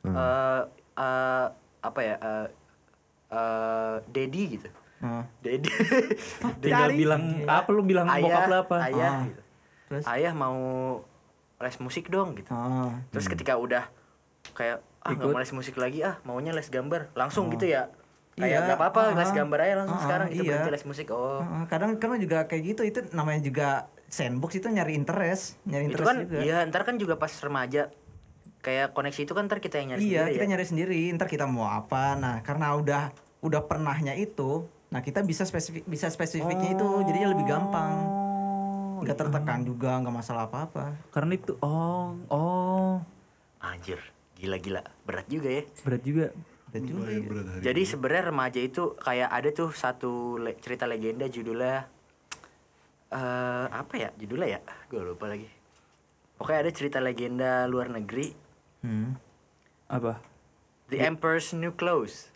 Eh 0.04 0.62
eh, 0.96 1.46
apa 1.80 2.00
ya? 2.00 2.14
Eh 2.16 2.46
eh, 3.28 3.94
Daddy 4.06 4.42
gitu. 4.52 4.68
Ah. 4.98 5.22
Daddy. 5.40 5.70
Tinggal 6.60 6.90
bilang 6.92 7.22
apa 7.44 7.68
lu 7.68 7.82
bilang 7.82 8.06
bokap 8.06 8.18
ayah, 8.20 8.46
lu 8.46 8.56
apa? 8.58 8.76
ayah 8.84 9.10
Ah. 9.12 9.22
gitu. 9.24 9.40
Terus? 9.88 10.04
Ayah 10.06 10.32
mau 10.32 10.58
les 11.58 11.76
musik 11.78 12.06
dong 12.06 12.34
gitu. 12.34 12.50
Ah. 12.50 12.94
Terus 13.10 13.26
ketika 13.26 13.54
udah 13.54 13.86
kayak 14.50 14.82
ah 15.08 15.16
nggak 15.16 15.28
mau 15.32 15.40
les 15.40 15.52
musik 15.56 15.74
lagi 15.80 15.98
ah 16.04 16.14
maunya 16.28 16.52
les 16.52 16.68
gambar 16.68 17.16
langsung 17.16 17.48
gitu 17.48 17.64
ya 17.64 17.88
Iya, 18.38 18.46
kayak 18.46 18.60
nggak 18.70 18.78
apa-apa 18.78 19.00
ah, 19.02 19.18
les 19.18 19.32
gambar 19.34 19.58
aja 19.66 19.74
langsung 19.82 19.98
ah, 19.98 20.04
sekarang 20.06 20.26
gitu 20.30 20.42
iya. 20.46 20.50
berhenti 20.54 20.70
les 20.78 20.84
musik 20.86 21.06
oh 21.10 21.42
Ah, 21.42 21.66
kadang 21.66 21.98
kadang 21.98 22.22
juga 22.22 22.46
kayak 22.46 22.62
gitu 22.70 22.82
itu 22.86 22.98
namanya 23.10 23.42
juga 23.42 23.68
sandbox 24.06 24.62
itu 24.62 24.70
nyari 24.70 24.94
interest, 24.94 25.58
nyari 25.66 25.90
itu 25.90 25.98
interest 25.98 26.06
kan 26.06 26.16
juga. 26.22 26.38
iya 26.46 26.62
ntar 26.70 26.86
kan 26.86 26.94
juga 27.02 27.18
pas 27.18 27.34
remaja 27.42 27.90
kayak 28.62 28.94
koneksi 28.94 29.20
itu 29.26 29.32
kan 29.34 29.50
ntar 29.50 29.58
kita 29.58 29.82
yang 29.82 29.88
nyari 29.94 30.00
iya, 30.02 30.22
sendiri 30.26 30.34
kita 30.34 30.44
ya. 30.44 30.50
nyari 30.54 30.64
sendiri, 30.66 31.00
ntar 31.14 31.28
kita 31.30 31.44
mau 31.46 31.70
apa. 31.70 32.18
Nah, 32.18 32.42
karena 32.42 32.74
udah 32.74 33.02
udah 33.38 33.60
pernahnya 33.70 34.18
itu, 34.18 34.66
nah 34.90 34.98
kita 34.98 35.22
bisa 35.22 35.46
spesifik 35.46 35.86
bisa 35.86 36.10
spesifiknya 36.10 36.74
itu, 36.74 36.88
jadinya 37.06 37.28
lebih 37.32 37.46
gampang. 37.46 37.94
Oh, 38.98 39.02
Nggak 39.06 39.14
iya. 39.14 39.22
tertekan 39.22 39.60
juga, 39.62 39.90
nggak 40.02 40.14
masalah 40.14 40.50
apa-apa. 40.50 40.90
Karena 41.14 41.38
itu 41.38 41.54
oh 41.62 42.18
oh 42.34 42.98
anjir 43.62 43.98
gila-gila 44.38 44.80
berat 45.02 45.26
juga 45.26 45.50
ya 45.50 45.62
berat 45.82 46.02
juga. 46.02 46.26
Dan 46.68 46.84
juga 46.84 47.08
ya. 47.08 47.18
jadi 47.64 47.82
sebenarnya 47.82 48.24
remaja 48.28 48.60
itu 48.60 48.92
kayak 48.94 49.28
ada 49.28 49.48
tuh 49.50 49.72
satu 49.72 50.10
le- 50.36 50.56
cerita 50.56 50.84
legenda 50.84 51.24
judulnya 51.26 51.88
eh 53.08 53.66
apa 53.66 53.94
ya 53.96 54.12
judulnya 54.14 54.48
ya 54.50 54.60
gue 54.86 55.00
lupa 55.02 55.26
lagi 55.26 55.48
pokoknya 56.36 56.60
ada 56.60 56.70
cerita 56.70 56.98
legenda 56.98 57.64
luar 57.64 57.88
negeri 57.88 58.46
Hmm. 58.78 59.18
Apa? 59.88 60.22
The 60.86 61.02
Emperor's 61.02 61.50
New 61.50 61.74
Clothes. 61.74 62.30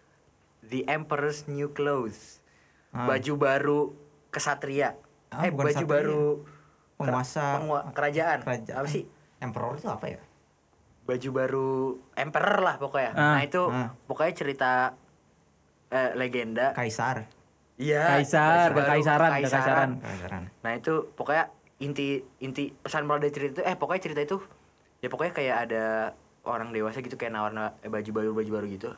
The 0.61 0.83
Emperor's 0.85 1.47
New 1.47 1.71
Clothes. 1.71 2.43
Ah. 2.91 3.07
Baju 3.07 3.33
baru 3.37 3.81
kesatria. 4.29 4.99
Ah, 5.29 5.47
eh 5.47 5.55
bukan 5.55 5.71
baju 5.71 5.77
satria. 5.77 5.87
baru 5.87 6.25
Penguasa. 6.99 7.45
pengua- 7.55 7.87
kerajaan. 7.95 8.43
Kerajaan. 8.43 8.75
Apa 8.75 8.89
sih? 8.91 9.07
Emperor 9.39 9.77
itu 9.77 9.87
apa 9.87 10.07
ya? 10.09 10.19
Baju 11.13 11.29
baru 11.29 11.71
emperor 12.17 12.59
lah 12.65 12.81
pokoknya. 12.81 13.13
Ah, 13.13 13.37
nah, 13.37 13.43
itu 13.45 13.61
ah. 13.69 13.93
pokoknya 14.09 14.33
cerita 14.33 14.73
eh, 15.93 16.17
legenda. 16.17 16.73
Kaisar. 16.73 17.29
Iya. 17.77 18.17
Kaisar, 18.17 18.73
baju 18.73 18.81
baru 18.81 18.87
kekaisaran, 18.89 19.31
kekaisaran. 19.37 19.41
kekaisaran. 19.45 19.91
Kaisaran. 20.01 20.43
Nah, 20.65 20.73
itu 20.73 20.95
pokoknya 21.13 21.45
inti 21.83 22.23
inti 22.39 22.71
pesan 22.71 23.05
moral 23.05 23.27
dari 23.27 23.35
cerita 23.35 23.59
itu 23.59 23.63
eh 23.67 23.75
pokoknya 23.75 24.03
cerita 24.07 24.23
itu 24.23 24.39
ya 25.03 25.11
pokoknya 25.11 25.35
kayak 25.35 25.57
ada 25.69 25.85
orang 26.47 26.71
dewasa 26.71 27.03
gitu 27.03 27.19
kayak 27.19 27.35
nawar 27.35 27.75
eh, 27.83 27.91
baju 27.91 28.11
baru 28.15 28.31
baju 28.31 28.51
baru 28.55 28.67
gitu 28.71 28.91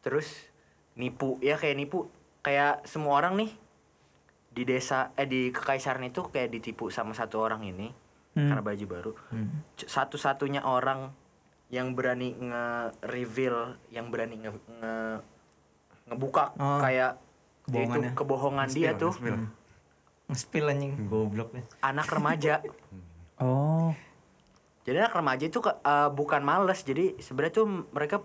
terus 0.00 0.48
nipu 0.96 1.36
ya 1.44 1.60
kayak 1.60 1.76
nipu 1.76 2.08
kayak 2.40 2.80
semua 2.88 3.20
orang 3.20 3.36
nih 3.36 3.50
di 4.48 4.64
desa 4.64 5.12
eh 5.20 5.28
di 5.28 5.52
kekaisaran 5.52 6.08
itu 6.08 6.24
kayak 6.32 6.48
ditipu 6.48 6.88
sama 6.88 7.12
satu 7.12 7.44
orang 7.44 7.60
ini 7.68 7.92
Hmm. 8.38 8.48
karena 8.48 8.62
baju 8.62 8.84
baru. 8.86 9.12
Hmm. 9.34 9.50
Satu-satunya 9.74 10.62
orang 10.62 11.10
yang 11.68 11.92
berani 11.92 12.32
nge-reveal 12.32 13.76
yang 13.90 14.08
berani 14.08 14.38
nge, 14.38 14.50
nge- 14.54 15.20
ngebuka 16.08 16.56
Oh, 16.56 16.78
kayak 16.78 17.18
itu 17.68 17.98
kebohongan 18.14 18.68
dia 18.70 18.94
tuh. 18.94 19.12
Nge-spill. 20.30 20.70
Anjing, 20.70 21.10
goblok 21.10 21.50
nih. 21.52 21.64
anak 21.82 22.06
remaja. 22.08 22.62
Oh. 23.38 23.94
jadi 24.82 25.06
anak 25.06 25.14
remaja 25.14 25.46
itu 25.46 25.62
eh, 25.62 26.10
bukan 26.10 26.42
males. 26.42 26.82
Jadi 26.82 27.22
sebenarnya 27.22 27.54
tuh 27.54 27.86
mereka 27.94 28.18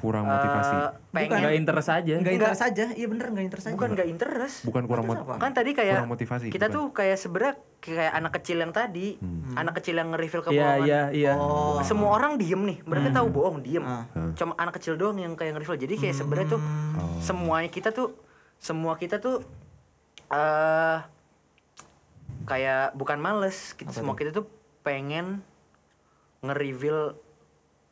kurang 0.00 0.24
eh, 0.24 0.32
motivasi 0.32 0.74
pengen 1.10 1.38
Nggak 1.38 1.54
interest 1.54 1.88
aja. 1.90 2.14
Enggak 2.14 2.34
interest 2.34 2.62
aja. 2.62 2.84
Iya 2.90 3.06
bener 3.06 3.26
enggak 3.28 3.44
interest 3.44 3.66
aja. 3.66 3.74
bukan 3.74 3.88
nggak 3.92 4.08
interest 4.08 4.56
bukan 4.62 4.82
kurang 4.84 5.04
Terus 5.04 5.14
mot- 5.14 5.24
apa? 5.26 5.34
kan 5.38 5.50
tadi 5.52 5.70
kayak 5.70 5.94
kurang 5.94 6.10
motivasi 6.10 6.44
kita 6.48 6.66
bukan. 6.66 6.74
tuh 6.74 6.84
kayak 6.90 7.16
sebenarnya 7.16 7.54
kayak 7.78 8.12
anak 8.14 8.32
kecil 8.34 8.56
yang 8.58 8.72
tadi 8.72 9.06
anak 9.52 9.72
kecil 9.76 9.94
yang 9.94 10.08
nge-reveal 10.10 10.42
Iya 10.42 10.46
kebohongan 10.46 10.80
iya 10.82 11.00
iya. 11.10 11.32
Oh. 11.34 11.80
semua 11.80 12.10
orang 12.12 12.36
diem 12.36 12.62
nih 12.62 12.78
mereka 12.82 13.08
tahu 13.10 13.26
bohong 13.30 13.58
diem 13.60 13.80
Ah. 13.82 14.04
cuma 14.32 14.52
anak 14.54 14.76
kecil 14.76 14.94
doang 14.94 15.16
yang 15.16 15.32
kayak 15.32 15.54
nge-reveal 15.54 15.78
jadi 15.78 15.94
kayak 15.98 16.14
sebenarnya 16.14 16.48
tuh 16.50 16.60
semuanya 17.18 17.68
kita 17.68 17.88
tuh 17.90 18.12
semua 18.56 18.94
kita 18.94 19.16
tuh 19.16 19.40
eh 20.28 20.98
kayak 22.42 22.92
bukan 22.92 23.16
males 23.16 23.72
kita, 23.72 23.90
semua 23.90 24.12
kita 24.12 24.30
tuh 24.30 24.44
pengen 24.80 25.44
nge-reveal 26.40 27.14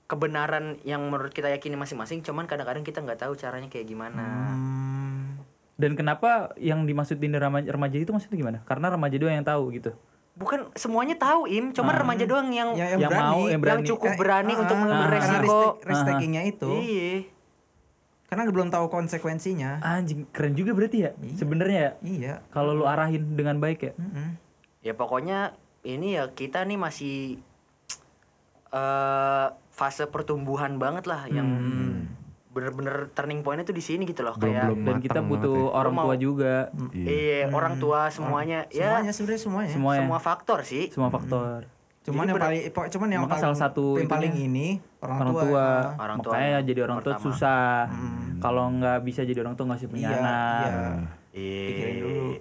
kebenaran 0.09 0.65
yang 0.83 1.05
menurut 1.05 1.31
kita 1.31 1.47
yakini 1.47 1.77
masing-masing 1.77 2.21
cuman 2.21 2.45
kadang-kadang 2.45 2.81
kita 2.81 2.99
nggak 2.99 3.21
tahu 3.21 3.33
caranya 3.35 3.69
kayak 3.69 3.87
gimana 3.87 4.25
Hmm. 4.51 5.37
Dan 5.79 5.95
kenapa 5.95 6.59
yang 6.59 6.83
dimaksudin 6.83 7.31
remaja, 7.31 7.71
remaja 7.71 7.95
itu 7.97 8.11
maksudnya 8.11 8.35
gimana? 8.37 8.59
Karena 8.65 8.91
remaja 8.91 9.15
doang 9.15 9.31
yang 9.33 9.47
tahu 9.47 9.71
gitu. 9.71 9.95
bukan 10.35 10.71
semuanya 10.73 11.15
tahu 11.15 11.47
im 11.47 11.71
cuman 11.71 11.95
remaja 11.97 12.23
doang 12.25 12.47
yang 12.49 12.71
Ya, 12.73 12.95
Yang 12.95 13.11
mau, 13.13 13.47
yang 13.47 13.59
berani. 13.59 13.83
cukup 13.85 14.07
Kayak- 14.09 14.19
berani 14.19 14.53
ah, 14.53 14.61
untuk 14.61 14.75
ah, 14.75 14.81
mengambil 14.81 15.09
resiko 15.13 15.59
risk- 15.77 15.79
risk 15.85 16.03
takingnya 16.05 16.43
itu. 16.45 16.71
iya 16.79 17.11
Karena 18.25 18.43
belum 18.45 18.69
tahu 18.69 18.87
konsekuensinya. 18.89 19.81
Anjing, 19.81 20.27
keren 20.29 20.53
juga 20.53 20.75
berarti 20.75 21.01
ya. 21.01 21.11
Sebenarnya 21.33 21.79
ya. 21.79 21.93
Iya. 22.01 22.35
Kalau 22.49 22.71
lu 22.73 22.85
arahin 22.85 23.35
dengan 23.35 23.57
baik 23.57 23.81
ya. 23.81 23.93
Mm-mm. 23.95 24.29
ya 24.79 24.93
pokoknya 24.93 25.55
ini 25.83 26.15
ya 26.15 26.27
kita 26.29 26.63
nih 26.63 26.77
masih 26.77 27.39
eh 28.69 29.47
fase 29.79 30.05
pertumbuhan 30.05 30.75
banget 30.77 31.07
lah 31.07 31.23
yang 31.29 31.47
bener-bener 32.49 33.13
turning 33.13 33.41
pointnya 33.41 33.63
tuh 33.63 33.73
di 33.73 33.81
sini 33.81 34.03
gitu 34.03 34.21
loh 34.21 34.35
Belum- 34.35 34.51
kayak 34.51 34.65
belum. 34.67 34.79
Dan 34.83 34.97
kita 34.99 35.21
butuh 35.23 35.55
banget 35.65 35.79
orang 35.79 35.93
tua 35.95 36.03
mau- 36.05 36.19
juga. 36.19 36.55
Iya. 36.91 37.07
iya 37.07 37.41
orang 37.49 37.75
tua 37.77 38.01
semuanya 38.09 38.59
ya 38.69 38.89
Semuanya 38.91 39.13
sebenarnya 39.13 39.41
semuanya. 39.41 39.71
Semua 39.71 39.93
ya. 39.93 39.99
semua 40.01 40.19
faktor 40.19 40.59
sih 40.63 40.85
Semua 40.89 41.09
faktor. 41.09 41.59
Cuman 42.01 42.25
Jadi 42.25 42.31
yang 42.31 42.41
paling 42.41 42.61
cuman 42.89 43.09
yang 43.13 43.23
paling 43.27 43.45
salah 43.45 43.59
satu 43.61 43.87
yang 43.95 44.09
paling 44.09 44.33
ini 44.35 44.69
orang, 44.99 45.19
orang 45.21 45.31
tua. 45.31 45.43
tua, 45.45 45.61
ah. 45.61 45.83
Orang 46.01 46.19
tua 46.19 46.33
makanya 46.35 46.59
jadi 46.65 46.81
orang 46.83 46.99
tua 46.99 47.13
pertama. 47.13 47.27
susah 47.29 47.71
kalau 48.39 48.65
nggak 48.73 48.99
bisa 49.05 49.21
jadi 49.23 49.39
orang 49.39 49.55
tua 49.55 49.65
nggak 49.69 49.79
sih 49.79 49.89
punya 49.89 50.09
Iya, 50.09 50.17
anak 50.17 50.65
iya. 50.65 50.89
Iya. 51.31 51.87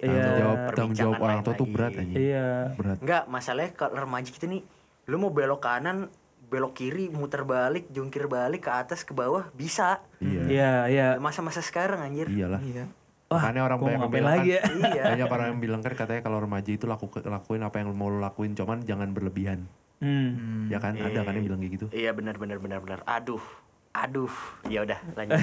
Tanggung 0.00 0.34
jawab, 0.34 0.58
tanggung 0.72 0.96
jawab 0.96 1.18
orang 1.20 1.38
tua 1.40 1.54
tuh 1.54 1.68
berat 1.68 1.92
aja. 1.94 2.16
iya 2.16 2.48
Berat. 2.74 2.96
Enggak, 2.98 3.22
masalahnya 3.28 3.70
kalau 3.72 3.94
remaja 3.94 4.26
kita 4.26 4.46
nih, 4.46 4.64
lu 5.04 5.16
mau 5.16 5.28
belok 5.28 5.60
kanan, 5.60 6.08
belok 6.48 6.72
kiri, 6.74 7.12
muter 7.12 7.44
balik, 7.44 7.92
jungkir 7.92 8.24
balik 8.24 8.64
ke 8.64 8.72
atas 8.72 9.04
ke 9.04 9.12
bawah 9.12 9.52
bisa. 9.52 10.00
Iya. 10.18 10.42
iya 10.48 10.72
iya 10.88 11.06
Masa-masa 11.20 11.60
sekarang 11.60 12.00
anjir. 12.00 12.28
Iyalah. 12.28 12.60
Iya. 12.64 12.84
Wah, 13.28 13.44
Makanya 13.44 13.62
orang 13.68 13.78
banyak 13.78 14.00
yang 14.00 14.08
bilang 14.08 14.32
lagi 14.40 14.50
ya? 14.56 14.60
kan, 14.64 14.76
Iya. 14.96 15.04
banyak 15.12 15.28
orang 15.28 15.46
yang 15.52 15.60
bilang 15.60 15.80
kan 15.84 15.92
katanya 15.92 16.22
kalau 16.24 16.38
remaja 16.40 16.70
itu 16.72 16.88
laku, 16.88 17.12
lakuin 17.20 17.60
apa 17.60 17.76
yang 17.84 17.92
mau 17.92 18.08
lakuin, 18.08 18.56
cuman 18.56 18.80
jangan 18.88 19.12
berlebihan. 19.12 19.68
hmm. 20.00 20.72
Ya 20.72 20.80
kan, 20.80 20.96
ada 20.96 21.20
kan 21.20 21.36
yang 21.36 21.44
bilang 21.44 21.60
kayak 21.60 21.72
gitu. 21.76 21.86
Iya 21.92 22.16
benar 22.16 22.40
benar 22.40 22.56
benar 22.56 22.80
benar. 22.80 22.98
Aduh. 23.04 23.44
Aduh. 23.92 24.32
Ya 24.72 24.80
udah, 24.80 24.96
lanjut. 25.12 25.36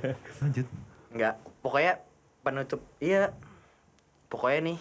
Lanjut. 0.44 0.66
Enggak, 1.16 1.34
pokoknya 1.64 1.92
penutup 2.44 2.80
iya. 3.00 3.32
Pokoknya 4.28 4.60
nih 4.74 4.78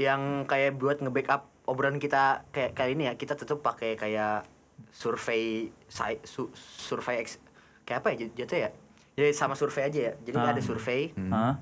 yang 0.00 0.48
kayak 0.48 0.80
buat 0.80 0.98
nge-backup 0.98 1.51
obrolan 1.64 1.96
kita 1.96 2.46
kayak 2.48 2.72
kali 2.72 2.92
ini 2.92 3.06
ya, 3.06 3.14
kita 3.14 3.34
tutup 3.34 3.60
pakai 3.60 3.94
kayak 3.94 4.44
survei 4.90 5.70
su, 6.22 6.50
survei 6.54 7.18
ex, 7.18 7.38
kayak 7.82 8.02
apa 8.02 8.08
ya 8.12 8.16
jat- 8.20 8.34
jatuh 8.36 8.58
ya? 8.58 8.70
Jadi 9.12 9.30
sama 9.30 9.52
survei 9.52 9.84
aja 9.84 10.00
ya. 10.00 10.12
Jadi 10.18 10.36
Ah. 10.36 10.50
ada 10.50 10.60
survei 10.60 11.12
Hah? 11.28 11.54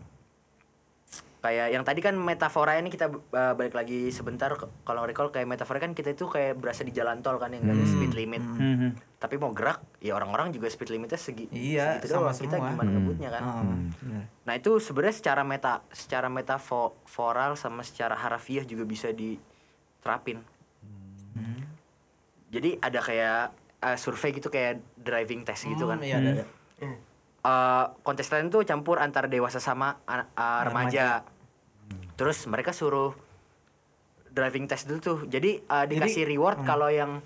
kayak 1.40 1.72
yang 1.72 1.82
tadi 1.82 1.98
kan 1.98 2.12
metafora 2.14 2.76
ini 2.76 2.88
kita 2.88 3.08
uh, 3.08 3.56
balik 3.56 3.72
lagi 3.72 4.12
sebentar 4.12 4.52
kalau 4.84 5.02
recall 5.02 5.32
kayak 5.32 5.48
metafora 5.48 5.80
kan 5.80 5.96
kita 5.96 6.12
itu 6.12 6.28
kayak 6.28 6.52
berasa 6.54 6.84
di 6.84 6.92
jalan 6.92 7.24
tol 7.24 7.40
kan 7.40 7.48
yang 7.48 7.64
nggak 7.64 7.74
ada 7.74 7.86
speed 7.86 8.12
limit. 8.12 8.44
Hmm. 8.44 8.92
Tapi 9.16 9.34
mau 9.34 9.48
gerak 9.50 9.80
ya 9.98 10.12
orang-orang 10.12 10.52
juga 10.52 10.68
speed 10.68 10.92
limitnya 10.92 11.16
segi 11.16 11.48
Iya, 11.48 11.96
segitu 11.96 12.12
sama 12.12 12.28
doang. 12.28 12.36
Kita 12.38 12.54
semua. 12.54 12.68
gimana 12.70 12.90
ngebutnya 12.90 13.28
kan. 13.30 13.42
Ah, 13.42 13.64
bener. 13.64 14.24
Nah 14.44 14.54
itu 14.54 14.70
sebenarnya 14.78 15.16
secara 15.16 15.42
meta 15.42 15.72
secara 15.90 16.28
metaforal 16.28 17.56
sama 17.56 17.80
secara 17.80 18.12
harafiah 18.14 18.62
juga 18.62 18.84
bisa 18.84 19.08
diterapin. 20.00 20.40
Jadi 22.50 22.74
ada 22.76 22.98
kayak 22.98 23.40
eh, 23.78 23.96
survei 23.96 24.32
gitu 24.32 24.48
kayak 24.48 24.82
driving 24.96 25.44
test 25.44 25.64
gitu 25.66 25.86
kan. 25.86 25.96
Hmm, 25.96 26.08
Iya, 26.08 26.16
ada, 26.18 26.30
ada. 26.34 26.44
Eh, 27.40 27.84
kontestan 28.02 28.44
itu 28.44 28.60
campur 28.64 28.98
antara 28.98 29.24
dewasa 29.24 29.56
sama 29.56 30.00
an- 30.04 30.26
eh, 30.26 30.60
remaja. 30.64 31.22
Terus 32.16 32.44
mereka 32.44 32.72
suruh 32.72 33.14
driving 34.26 34.66
test 34.66 34.84
dulu 34.84 34.98
tuh. 34.98 35.18
Jadi 35.26 35.60
eh, 35.60 35.84
dikasih 35.86 36.26
reward 36.26 36.64
kalau 36.64 36.90
yang 36.90 37.22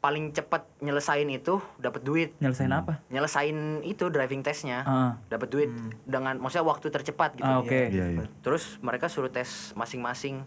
paling 0.00 0.32
cepat 0.32 0.64
nyelesain 0.80 1.28
itu 1.28 1.60
dapat 1.76 2.00
duit. 2.00 2.32
Nyelesain 2.40 2.72
apa? 2.72 3.04
Nyelesain 3.06 3.52
itu 3.84 4.08
driving 4.08 4.40
testnya 4.40 4.80
Ah. 4.80 5.12
dapat 5.28 5.52
duit 5.52 5.68
dengan 6.02 6.40
maksudnya 6.40 6.64
waktu 6.64 6.88
tercepat 6.88 7.36
gitu. 7.36 7.44
Ah, 7.44 7.60
oke. 7.60 7.68
Iya, 7.68 8.16
iya. 8.16 8.24
Terus 8.40 8.80
mereka 8.80 9.06
suruh 9.06 9.28
tes 9.28 9.76
masing-masing 9.76 10.40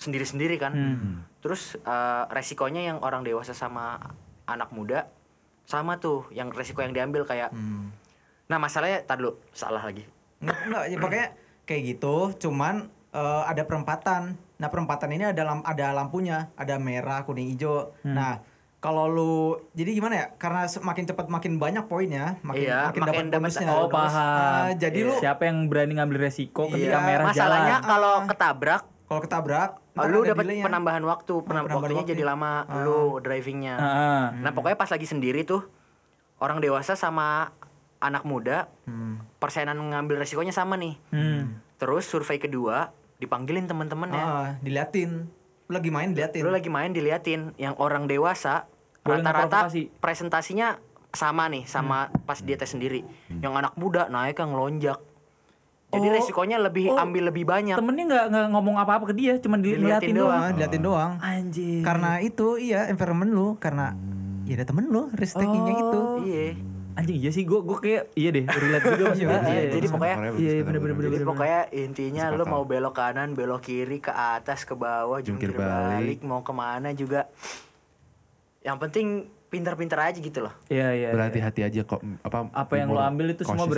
sendiri-sendiri 0.00 0.56
kan. 0.56 0.72
Hmm. 0.72 1.14
Terus 1.44 1.76
eh, 1.76 2.24
resikonya 2.32 2.88
yang 2.88 2.98
orang 3.00 3.20
dewasa 3.20 3.52
sama 3.52 4.00
anak 4.48 4.72
muda 4.72 5.06
sama 5.68 6.00
tuh 6.00 6.26
yang 6.32 6.50
resiko 6.50 6.80
yang 6.80 6.90
diambil 6.90 7.22
kayak. 7.22 7.52
Hmm. 7.52 7.92
Nah 8.48 8.58
masalahnya 8.58 9.04
tar 9.04 9.20
dulu 9.20 9.36
salah 9.52 9.84
lagi. 9.84 10.02
Nggak, 10.40 10.58
nggak, 10.66 10.84
ya 10.88 10.96
pokoknya 10.98 11.28
kayak 11.62 11.82
gitu, 11.86 12.16
cuman 12.40 12.88
eh, 13.12 13.42
ada 13.44 13.62
perempatan. 13.62 14.34
Nah, 14.60 14.68
perempatan 14.68 15.08
ini 15.12 15.24
ada 15.24 15.40
ada 15.64 15.86
lampunya, 15.92 16.52
ada 16.52 16.76
merah, 16.76 17.24
kuning, 17.24 17.48
hijau. 17.48 17.96
Hmm. 18.04 18.12
Nah, 18.12 18.44
kalau 18.76 19.08
lu 19.08 19.34
jadi 19.72 19.92
gimana 19.92 20.14
ya? 20.16 20.26
Karena 20.36 20.64
semakin 20.64 21.08
cepat 21.08 21.28
makin 21.28 21.56
banyak 21.56 21.84
poinnya, 21.84 22.36
makin 22.40 22.68
Iya, 22.68 22.92
makin, 22.92 23.00
makin 23.00 23.26
dapat 23.28 23.40
bonusnya. 23.40 23.68
Oh, 23.72 23.88
Bonus. 23.88 23.92
paham. 23.94 24.20
Ah, 24.36 24.70
jadi 24.76 24.98
Iya. 25.00 25.08
lu 25.08 25.14
Siapa 25.16 25.42
yang 25.44 25.58
berani 25.68 25.92
ngambil 25.96 26.18
resiko 26.20 26.68
ketika 26.68 26.96
Iya, 26.96 27.08
merah 27.08 27.26
Masalahnya 27.28 27.76
jalan? 27.80 27.88
kalau 27.88 28.14
Ah. 28.16 28.26
ketabrak 28.28 28.82
kalau 29.10 29.20
ketabrak, 29.20 29.70
ntar 29.90 30.06
lu 30.06 30.22
dapat 30.22 30.46
penambahan 30.62 31.02
waktu, 31.02 31.34
penam- 31.42 31.66
penambahan 31.66 31.76
waktunya 31.82 31.98
waktu. 31.98 32.12
jadi 32.14 32.22
lama 32.22 32.52
lu 32.86 33.18
drivingnya. 33.18 33.74
Ah, 33.74 33.82
ah. 33.82 34.24
Nah 34.38 34.54
pokoknya 34.54 34.78
pas 34.78 34.86
lagi 34.86 35.02
sendiri 35.02 35.42
tuh 35.42 35.66
orang 36.38 36.62
dewasa 36.62 36.94
sama 36.94 37.50
anak 37.98 38.22
muda 38.22 38.70
Hmm. 38.86 39.18
persenan 39.36 39.74
ngambil 39.74 40.22
resikonya 40.22 40.54
sama 40.54 40.78
nih. 40.78 40.94
Hmm. 41.10 41.58
Terus 41.74 42.06
survei 42.06 42.38
kedua 42.38 42.94
dipanggilin 43.18 43.66
temen-temennya. 43.66 44.22
Ah, 44.22 44.48
diliatin. 44.62 45.26
Lu 45.66 45.74
lagi 45.74 45.90
main 45.90 46.14
diliatin. 46.14 46.40
Lu 46.40 46.54
lagi 46.54 46.70
main 46.70 46.94
diliatin 46.94 47.50
yang 47.58 47.74
orang 47.76 48.06
dewasa 48.06 48.70
rata-rata 49.02 49.74
presentasinya 49.98 50.78
sama 51.10 51.50
nih 51.50 51.66
sama 51.66 52.14
pas 52.22 52.38
dia 52.38 52.54
tes 52.54 52.70
sendiri. 52.70 53.02
Yang 53.28 53.52
anak 53.58 53.74
muda 53.74 54.06
naik 54.06 54.38
yang 54.38 54.54
ngelonjak. 54.54 55.02
Jadi 55.90 56.06
Oh, 56.06 56.12
resikonya 56.12 56.56
lebih 56.56 56.86
oh, 56.88 56.96
ambil 56.96 57.22
lebih 57.26 57.42
banyak. 57.42 57.74
Temennya 57.74 58.04
nggak 58.06 58.24
nggak 58.30 58.46
ngomong 58.48 58.76
apa-apa 58.78 59.10
ke 59.10 59.14
dia, 59.16 59.34
cuma 59.36 59.58
Diliatin 59.58 59.82
diliatin 59.82 60.14
doang. 60.14 60.30
doang. 60.30 60.50
Diliatin 60.54 60.82
doang. 60.82 61.12
Anjir. 61.18 61.82
Karena 61.82 62.10
itu 62.20 62.46
iya 62.56 62.86
environment 62.86 63.26
lu 63.28 63.48
karena 63.56 63.98
ya 64.46 64.54
ada 64.54 64.64
temen 64.64 64.86
lu 64.86 65.10
risk 65.12 65.34
takingnya 65.34 65.72
Oh. 65.72 65.82
itu. 65.82 66.00
Iya. 66.28 66.46
Anjing 66.92 67.18
iya 67.18 67.30
sih 67.30 67.42
gua 67.42 67.60
gua 67.60 67.78
kayak 67.78 68.10
iya 68.14 68.30
deh 68.30 68.44
relate 68.44 68.84
juga 68.88 69.02
maksudnya. 69.10 69.38
Iya, 69.40 69.50
Iya, 69.52 69.62
jadi 69.68 69.78
iya. 69.80 69.90
pokoknya- 69.90 70.16
Makanya 70.16 70.22
Iya, 70.22 70.30
bagus 70.30 70.40
iya, 70.40 70.50
kata 70.52 70.62
bener-bener, 70.62 70.78
lu. 70.90 70.94
Jadi 70.94 71.06
bener-bener. 71.10 71.28
pokoknya 71.28 71.60
intinya 71.72 72.24
lu 72.30 72.44
mau 72.44 72.62
belok 72.64 72.94
kanan, 72.94 73.28
belok 73.32 73.60
kiri, 73.60 73.98
ke 73.98 74.12
atas, 74.12 74.58
ke 74.62 74.74
bawah, 74.74 75.18
jungkir, 75.18 75.50
Jungkir 75.50 75.58
balik. 75.60 75.98
balik. 75.98 76.18
mau 76.22 76.40
ke 76.40 76.52
mana 76.52 76.88
juga. 76.92 77.26
Yang 78.60 78.76
penting 78.80 79.06
pintar-pintar 79.48 79.98
aja 80.04 80.18
gitu 80.18 80.38
loh. 80.40 80.54
Iya, 80.66 80.88
iya. 80.92 81.08
iya. 81.08 81.08
Berhati-hati 81.10 81.60
aja 81.64 81.80
kok 81.82 81.98
apa 82.22 82.46
Apa 82.52 82.72
yang 82.76 82.94
lo 82.94 83.00
ambil 83.00 83.34
itu 83.34 83.42
semua 83.42 83.66
aja. 83.66 83.74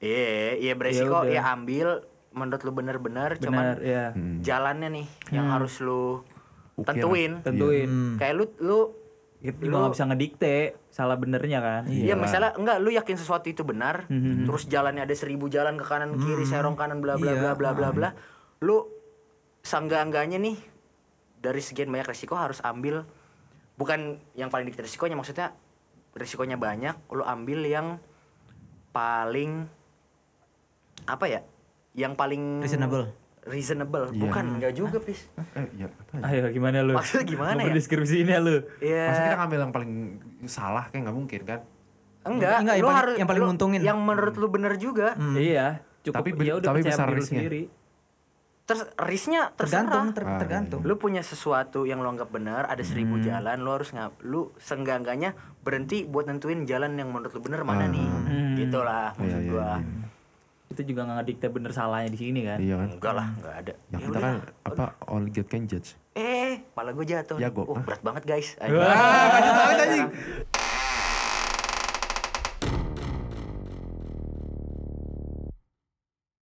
Iya, 0.00 0.56
iya 0.56 0.72
beresiko 0.74 1.22
udah. 1.22 1.28
ya 1.28 1.44
ambil 1.52 2.02
menurut 2.30 2.62
lu 2.62 2.72
bener-bener 2.72 3.30
Benar, 3.30 3.42
cuman 3.42 3.64
iya. 3.80 4.04
Hmm. 4.10 4.40
jalannya 4.40 4.88
nih 4.90 5.06
yang 5.30 5.46
harus 5.50 5.76
lu 5.78 6.24
Ukir. 6.74 6.86
tentuin. 6.96 7.32
Tentuin. 7.44 7.84
Hmm. 7.86 8.14
Kayak 8.16 8.34
lu 8.34 8.44
lu 8.58 8.78
Kita 9.40 9.56
juga 9.56 9.76
nggak 9.78 9.92
bisa 9.92 10.04
ngedikte 10.04 10.56
salah 10.88 11.16
benernya 11.16 11.58
kan. 11.58 11.82
Iya, 11.88 12.12
misalnya 12.14 12.52
enggak 12.54 12.76
lu 12.76 12.92
yakin 12.92 13.16
sesuatu 13.16 13.48
itu 13.48 13.60
benar, 13.60 14.04
Mhm. 14.06 14.44
terus 14.44 14.64
jalannya 14.66 15.00
ada 15.00 15.16
seribu 15.16 15.48
jalan 15.48 15.74
ke 15.74 15.84
kanan 15.84 16.12
ke 16.12 16.20
kiri, 16.22 16.44
serong 16.44 16.76
kanan 16.76 17.00
bla 17.00 17.16
bla 17.16 17.32
Iya, 17.32 17.40
bla 17.40 17.52
bla 17.54 17.70
bla 17.72 17.88
bla. 17.90 18.08
Lu 18.60 18.84
sangga-angganya 19.60 20.36
nih 20.36 20.60
dari 21.36 21.56
sekian 21.58 21.88
banyak 21.88 22.04
resiko 22.06 22.36
harus 22.36 22.60
ambil 22.60 23.08
bukan 23.74 24.20
yang 24.34 24.48
paling 24.48 24.64
dikit 24.66 24.84
resikonya 24.84 25.16
maksudnya 25.16 25.56
resikonya 26.12 26.56
banyak, 26.56 27.00
lu 27.08 27.24
ambil 27.24 27.64
yang 27.64 27.96
paling 28.90 29.64
apa 31.10 31.26
ya? 31.26 31.40
Yang 31.92 32.12
paling 32.14 32.42
Reasonable. 32.60 33.04
Reasonable. 33.40 34.04
Iya. 34.10 34.20
Bukan, 34.20 34.44
enggak 34.54 34.72
juga, 34.74 34.98
Pis. 34.98 35.26
Eh, 35.54 35.64
iya, 35.74 35.88
apa 35.88 36.12
ya? 36.12 36.22
Ayo 36.22 36.44
gimana 36.50 36.76
lu? 36.80 36.92
Maksudnya 36.92 37.24
gimana 37.26 37.60
ya? 37.60 37.72
Deskripsinya 37.72 38.36
lu. 38.38 38.56
Iya. 38.78 39.04
Masa 39.06 39.20
kita 39.22 39.36
ngambil 39.38 39.58
yang 39.60 39.72
paling 39.72 39.92
salah 40.44 40.84
kayak 40.86 41.02
nggak 41.04 41.16
mungkin 41.16 41.40
kan? 41.42 41.60
Enggak, 42.20 42.56
Enggak, 42.60 42.76
yang 42.76 42.84
lu 42.84 42.86
paling- 42.86 43.00
harus 43.00 43.14
yang 43.16 43.28
paling 43.28 43.40
lu- 43.40 43.48
nguntungin. 43.48 43.80
Yang 43.80 43.98
menurut 43.98 44.34
lu 44.36 44.46
bener 44.48 44.72
juga. 44.76 45.08
Iya, 45.34 45.66
cukup 46.02 46.20
Tapi 46.20 46.30
ya 46.38 46.54
udah 46.54 46.68
tapi 46.68 46.80
besar 46.82 47.06
risknya. 47.08 47.40
sendiri. 47.40 47.62
Terus 48.62 48.86
risknya 49.00 49.50
Tergantung, 49.50 50.12
terserah. 50.12 50.14
ter- 50.14 50.26
Ah, 50.28 50.38
tergantung. 50.38 50.80
Lu 50.84 50.94
punya 50.94 51.22
sesuatu 51.22 51.82
yang 51.82 51.98
lu 51.98 52.08
anggap 52.08 52.30
benar, 52.30 52.68
ada 52.68 52.84
seribu 52.84 53.18
Hmm. 53.18 53.24
jalan, 53.24 53.56
lu 53.58 53.70
harus 53.72 53.90
ngap, 53.90 54.14
lu 54.22 54.54
senggangganya 54.56 55.34
berhenti 55.58 56.04
buat 56.04 56.22
nentuin 56.24 56.62
jalan 56.64 56.94
yang 56.94 57.10
menurut 57.10 57.32
lu 57.32 57.40
bener 57.40 57.64
mana 57.64 57.88
nih. 57.88 58.06
Hmm. 58.06 58.54
Gitu 58.54 58.78
lah 58.78 59.10
maksud 59.12 59.26
Iya, 59.34 59.42
iya, 59.42 59.50
gua. 59.50 59.70
iya. 59.74 60.08
Itu 60.70 60.86
juga 60.86 61.02
nggak 61.02 61.16
ngedikte 61.18 61.46
bener 61.50 61.70
salahnya 61.70 62.08
di 62.08 62.18
sini 62.18 62.40
kan. 62.42 62.58
Iya 62.58 62.74
kan? 62.78 62.88
Enggak 62.94 63.12
lah, 63.12 63.26
enggak 63.34 63.54
ada. 63.56 63.72
Ya, 63.74 63.90
Ya 63.90 63.98
kita 63.98 64.08
udah. 64.08 64.20
kan 64.22 64.34
apa 64.64 64.84
only 65.06 65.30
God 65.30 65.46
can 65.46 65.66
judge. 65.66 65.98
Eh, 66.12 66.62
pala 66.70 66.90
gue 66.90 67.02
jatuh. 67.04 67.36
Jago. 67.36 67.62
Oh, 67.64 67.74
berat 67.76 67.98
banget 68.00 68.22
guys. 68.24 68.54
Wah, 68.60 68.70
lanjut, 68.70 69.54
anjing. 69.82 70.08